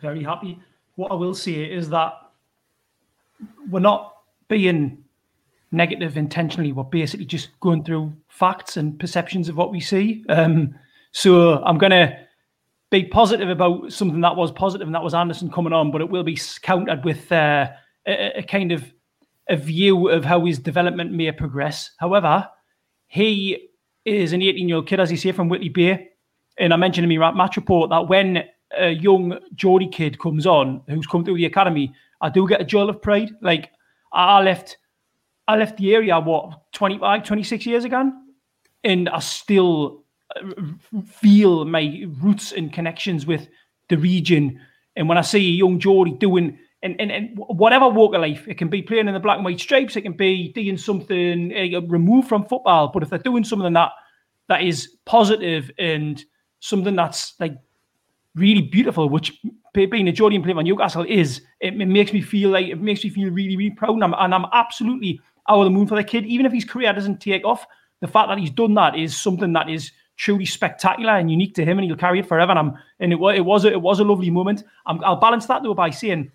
Very 0.00 0.22
happy. 0.22 0.58
What 0.96 1.12
i 1.12 1.14
will 1.14 1.34
say 1.34 1.64
is 1.64 1.88
that 1.88 2.19
we're 3.70 3.80
not 3.80 4.14
being 4.48 5.04
negative 5.72 6.16
intentionally. 6.16 6.72
We're 6.72 6.84
basically 6.84 7.26
just 7.26 7.48
going 7.60 7.84
through 7.84 8.12
facts 8.28 8.76
and 8.76 8.98
perceptions 8.98 9.48
of 9.48 9.56
what 9.56 9.70
we 9.70 9.80
see. 9.80 10.24
Um, 10.28 10.74
so 11.12 11.62
I'm 11.62 11.78
going 11.78 11.92
to 11.92 12.16
be 12.90 13.04
positive 13.04 13.48
about 13.48 13.92
something 13.92 14.20
that 14.20 14.36
was 14.36 14.50
positive, 14.50 14.88
and 14.88 14.94
that 14.94 15.02
was 15.02 15.14
Anderson 15.14 15.50
coming 15.50 15.72
on, 15.72 15.90
but 15.90 16.00
it 16.00 16.10
will 16.10 16.24
be 16.24 16.38
countered 16.62 17.04
with 17.04 17.30
uh, 17.30 17.68
a, 18.06 18.38
a, 18.38 18.42
kind 18.42 18.72
of 18.72 18.92
a 19.48 19.56
view 19.56 20.08
of 20.08 20.24
how 20.24 20.44
his 20.44 20.58
development 20.58 21.12
may 21.12 21.30
progress. 21.30 21.90
However, 21.98 22.48
he 23.06 23.68
is 24.04 24.32
an 24.32 24.42
18 24.42 24.68
year 24.68 24.76
old 24.76 24.88
kid, 24.88 25.00
as 25.00 25.10
you 25.10 25.16
say, 25.16 25.32
from 25.32 25.48
Whitley 25.48 25.68
Bay. 25.68 26.08
And 26.58 26.72
I 26.72 26.76
mentioned 26.76 27.10
in 27.10 27.18
my 27.18 27.32
match 27.32 27.56
report 27.56 27.90
that 27.90 28.08
when 28.08 28.44
a 28.76 28.90
young 28.90 29.38
Geordie 29.54 29.88
kid 29.88 30.18
comes 30.18 30.46
on 30.46 30.82
who's 30.88 31.06
come 31.06 31.24
through 31.24 31.36
the 31.36 31.46
academy, 31.46 31.92
I 32.20 32.30
do 32.30 32.46
get 32.46 32.60
a 32.60 32.64
jolt 32.64 32.90
of 32.90 33.02
pride. 33.02 33.30
Like 33.40 33.70
I 34.12 34.42
left, 34.42 34.78
I 35.48 35.56
left 35.56 35.78
the 35.78 35.94
area 35.94 36.18
what 36.20 36.72
25, 36.72 37.24
26 37.24 37.66
years 37.66 37.84
ago, 37.84 38.12
and 38.84 39.08
I 39.08 39.18
still 39.20 40.04
uh, 40.36 40.50
feel 41.06 41.64
my 41.64 42.04
roots 42.20 42.52
and 42.52 42.72
connections 42.72 43.26
with 43.26 43.48
the 43.88 43.96
region. 43.96 44.60
And 44.96 45.08
when 45.08 45.18
I 45.18 45.22
see 45.22 45.38
a 45.38 45.52
young 45.52 45.78
Geordie 45.78 46.12
doing 46.12 46.58
and, 46.82 46.98
and, 46.98 47.12
and 47.12 47.36
whatever 47.36 47.88
walk 47.88 48.14
of 48.14 48.22
life, 48.22 48.48
it 48.48 48.56
can 48.56 48.68
be 48.68 48.80
playing 48.80 49.06
in 49.06 49.14
the 49.14 49.20
black 49.20 49.36
and 49.36 49.44
white 49.44 49.60
stripes, 49.60 49.96
it 49.96 50.02
can 50.02 50.14
be 50.14 50.50
doing 50.52 50.78
something 50.78 51.52
uh, 51.52 51.80
removed 51.82 52.28
from 52.28 52.46
football. 52.46 52.90
But 52.92 53.02
if 53.02 53.10
they're 53.10 53.18
doing 53.18 53.44
something 53.44 53.72
that 53.74 53.92
that 54.48 54.62
is 54.62 54.96
positive 55.04 55.70
and 55.78 56.24
something 56.60 56.96
that's 56.96 57.34
like 57.38 57.56
really 58.34 58.62
beautiful, 58.62 59.08
which 59.08 59.38
being 59.72 60.08
a 60.08 60.12
Geordie 60.12 60.38
player 60.38 60.54
for 60.54 60.62
Newcastle 60.62 61.04
is, 61.08 61.42
it, 61.60 61.80
it, 61.80 61.86
makes 61.86 62.12
me 62.12 62.20
feel 62.20 62.50
like 62.50 62.66
it 62.66 62.80
makes 62.80 63.04
me 63.04 63.10
feel 63.10 63.30
really, 63.30 63.56
really 63.56 63.74
proud. 63.74 63.94
And 63.94 64.04
I'm, 64.04 64.14
and 64.18 64.34
I'm 64.34 64.46
absolutely 64.52 65.20
out 65.48 65.60
of 65.60 65.64
the 65.64 65.70
moon 65.70 65.86
for 65.86 65.96
the 65.96 66.04
kid. 66.04 66.26
Even 66.26 66.46
if 66.46 66.52
his 66.52 66.64
career 66.64 66.92
doesn't 66.92 67.20
take 67.20 67.44
off, 67.44 67.66
the 68.00 68.08
fact 68.08 68.28
that 68.28 68.38
he's 68.38 68.50
done 68.50 68.74
that 68.74 68.96
is 68.96 69.16
something 69.16 69.52
that 69.52 69.68
is 69.68 69.92
truly 70.16 70.44
spectacular 70.44 71.12
and 71.12 71.30
unique 71.30 71.54
to 71.54 71.64
him, 71.64 71.78
and 71.78 71.86
he'll 71.86 71.96
carry 71.96 72.20
it 72.20 72.26
forever. 72.26 72.50
And 72.50 72.58
I'm, 72.58 72.78
and 73.00 73.12
it, 73.12 73.18
it 73.36 73.44
was 73.44 73.64
a, 73.64 73.72
it 73.72 73.80
was 73.80 74.00
a 74.00 74.04
lovely 74.04 74.30
moment. 74.30 74.64
i 74.86 74.92
will 74.92 75.16
balance 75.16 75.46
that 75.46 75.62
though 75.62 75.74
by 75.74 75.90
saying. 75.90 76.30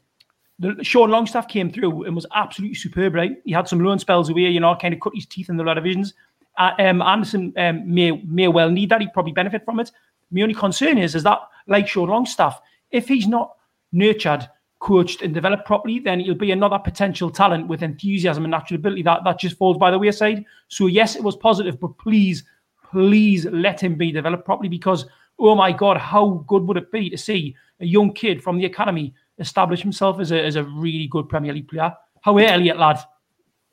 The, 0.58 0.82
Sean 0.84 1.10
Longstaff 1.10 1.50
came 1.50 1.70
through 1.70 2.06
and 2.06 2.16
was 2.16 2.26
absolutely 2.34 2.76
superb, 2.76 3.14
right? 3.14 3.34
He 3.44 3.52
had 3.52 3.68
some 3.68 3.82
loan 3.82 4.00
spells 4.00 4.30
away, 4.30 4.44
you 4.44 4.62
know, 4.62 4.74
kind 4.74 4.94
of 4.94 5.02
cut 5.02 5.12
his 5.14 5.26
teeth 5.26 5.50
in 5.50 5.58
the 5.58 5.66
lower 5.66 5.76
divisions. 5.76 6.14
Uh, 6.58 6.72
um, 6.80 7.02
Anderson 7.02 7.52
um, 7.58 7.94
may 7.94 8.12
may 8.12 8.48
well 8.48 8.70
need 8.70 8.90
that. 8.90 9.02
He'd 9.02 9.12
probably 9.12 9.34
benefit 9.34 9.66
from 9.66 9.82
it. 9.82 9.92
My 10.32 10.42
only 10.42 10.56
concern 10.56 10.98
is, 10.98 11.16
is 11.16 11.24
that 11.24 11.40
like 11.68 11.88
Sean 11.88 12.10
Longstaff, 12.10 12.62
if 12.92 13.08
he's 13.08 13.28
not 13.28 13.56
nurtured, 13.92 14.48
coached, 14.80 15.22
and 15.22 15.34
developed 15.34 15.66
properly, 15.66 16.00
then 16.00 16.20
he'll 16.20 16.36
be 16.36 16.52
another 16.52 16.80
potential 16.80 17.30
talent 17.30 17.68
with 17.68 17.84
enthusiasm 17.84 18.44
and 18.44 18.52
natural 18.52 18.80
ability 18.80 19.02
that, 19.04 19.24
that 19.24 19.40
just 19.40 19.58
falls 19.58 19.78
by 19.78 19.90
the 19.90 20.00
wayside. 20.00 20.46
So, 20.68 20.88
yes, 20.88 21.16
it 21.16 21.24
was 21.24 21.36
positive, 21.36 21.80
but 21.80 21.98
please, 21.98 22.44
please 22.84 23.46
let 23.46 23.82
him 23.82 23.96
be 23.96 24.12
developed 24.12 24.46
properly 24.46 24.70
because, 24.70 25.06
oh 25.40 25.56
my 25.56 25.72
God, 25.72 25.98
how 25.98 26.44
good 26.48 26.64
would 26.68 26.78
it 26.78 26.92
be 26.92 27.10
to 27.10 27.18
see 27.18 27.56
a 27.80 27.86
young 27.86 28.14
kid 28.14 28.44
from 28.44 28.58
the 28.58 28.66
academy 28.66 29.14
establish 29.40 29.82
himself 29.82 30.20
as 30.20 30.32
a, 30.32 30.44
as 30.44 30.56
a 30.56 30.64
really 30.64 31.08
good 31.08 31.30
Premier 31.30 31.54
League 31.54 31.68
player? 31.68 31.94
How 32.22 32.38
Elliot, 32.38 32.78
lad? 32.78 33.00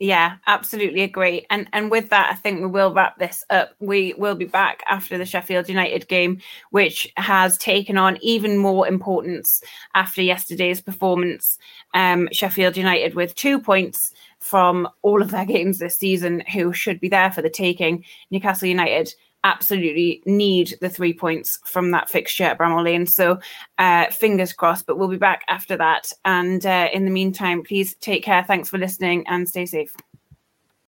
Yeah, 0.03 0.35
absolutely 0.47 1.01
agree. 1.01 1.45
And 1.49 1.69
and 1.71 1.89
with 1.89 2.09
that, 2.09 2.29
I 2.29 2.35
think 2.35 2.59
we 2.59 2.67
will 2.67 2.93
wrap 2.93 3.17
this 3.19 3.45
up. 3.49 3.73
We 3.79 4.13
will 4.17 4.35
be 4.35 4.43
back 4.43 4.83
after 4.89 5.17
the 5.17 5.25
Sheffield 5.25 5.69
United 5.69 6.09
game, 6.09 6.41
which 6.71 7.09
has 7.15 7.57
taken 7.57 7.97
on 7.97 8.17
even 8.21 8.57
more 8.57 8.85
importance 8.85 9.63
after 9.95 10.21
yesterday's 10.21 10.81
performance. 10.81 11.57
Um, 11.93 12.27
Sheffield 12.33 12.75
United 12.75 13.15
with 13.15 13.33
two 13.35 13.61
points 13.61 14.11
from 14.39 14.89
all 15.03 15.21
of 15.21 15.31
their 15.31 15.45
games 15.45 15.79
this 15.79 15.95
season, 15.95 16.41
who 16.53 16.73
should 16.73 16.99
be 16.99 17.07
there 17.07 17.31
for 17.31 17.41
the 17.41 17.49
taking. 17.49 18.03
Newcastle 18.29 18.67
United 18.67 19.13
absolutely 19.43 20.21
need 20.25 20.77
the 20.81 20.89
three 20.89 21.13
points 21.13 21.59
from 21.65 21.91
that 21.91 22.09
fixture 22.09 22.45
at 22.45 22.57
Bramall 22.57 22.83
Lane. 22.83 23.05
So 23.05 23.39
uh, 23.77 24.09
fingers 24.09 24.53
crossed, 24.53 24.85
but 24.85 24.97
we'll 24.97 25.07
be 25.07 25.17
back 25.17 25.43
after 25.47 25.77
that. 25.77 26.11
And 26.23 26.65
uh, 26.65 26.89
in 26.93 27.05
the 27.05 27.11
meantime, 27.11 27.63
please 27.63 27.95
take 27.95 28.23
care. 28.23 28.43
Thanks 28.43 28.69
for 28.69 28.77
listening 28.77 29.25
and 29.27 29.47
stay 29.47 29.65
safe. 29.65 29.95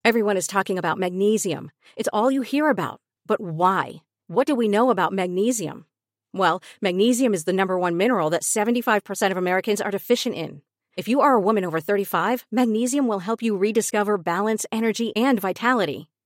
Everyone 0.04 0.38
is 0.38 0.48
talking 0.48 0.78
about 0.78 0.98
magnesium. 0.98 1.72
It's 1.96 2.10
all 2.14 2.32
you 2.32 2.42
hear 2.42 2.70
about. 2.70 3.02
But 3.28 3.42
why? 3.42 4.02
What 4.28 4.48
do 4.48 4.56
we 4.56 4.68
know 4.68 4.90
about 4.90 5.14
magnesium? 5.14 5.86
Well, 6.34 6.62
magnesium 6.82 7.34
is 7.34 7.44
the 7.44 7.54
number 7.54 7.78
one 7.78 7.98
mineral 7.98 8.30
that 8.30 8.44
75% 8.44 9.32
of 9.32 9.38
Americans 9.38 9.82
are 9.82 9.92
deficient 9.92 10.36
in. 10.36 10.62
If 10.96 11.08
you 11.08 11.22
are 11.22 11.34
a 11.34 11.40
woman 11.40 11.66
over 11.66 11.80
35, 11.80 12.46
magnesium 12.52 13.08
will 13.08 13.20
help 13.20 13.42
you 13.42 13.56
rediscover 13.56 14.18
balance, 14.18 14.66
energy, 14.72 15.16
and 15.16 15.40
vitality. 15.40 16.10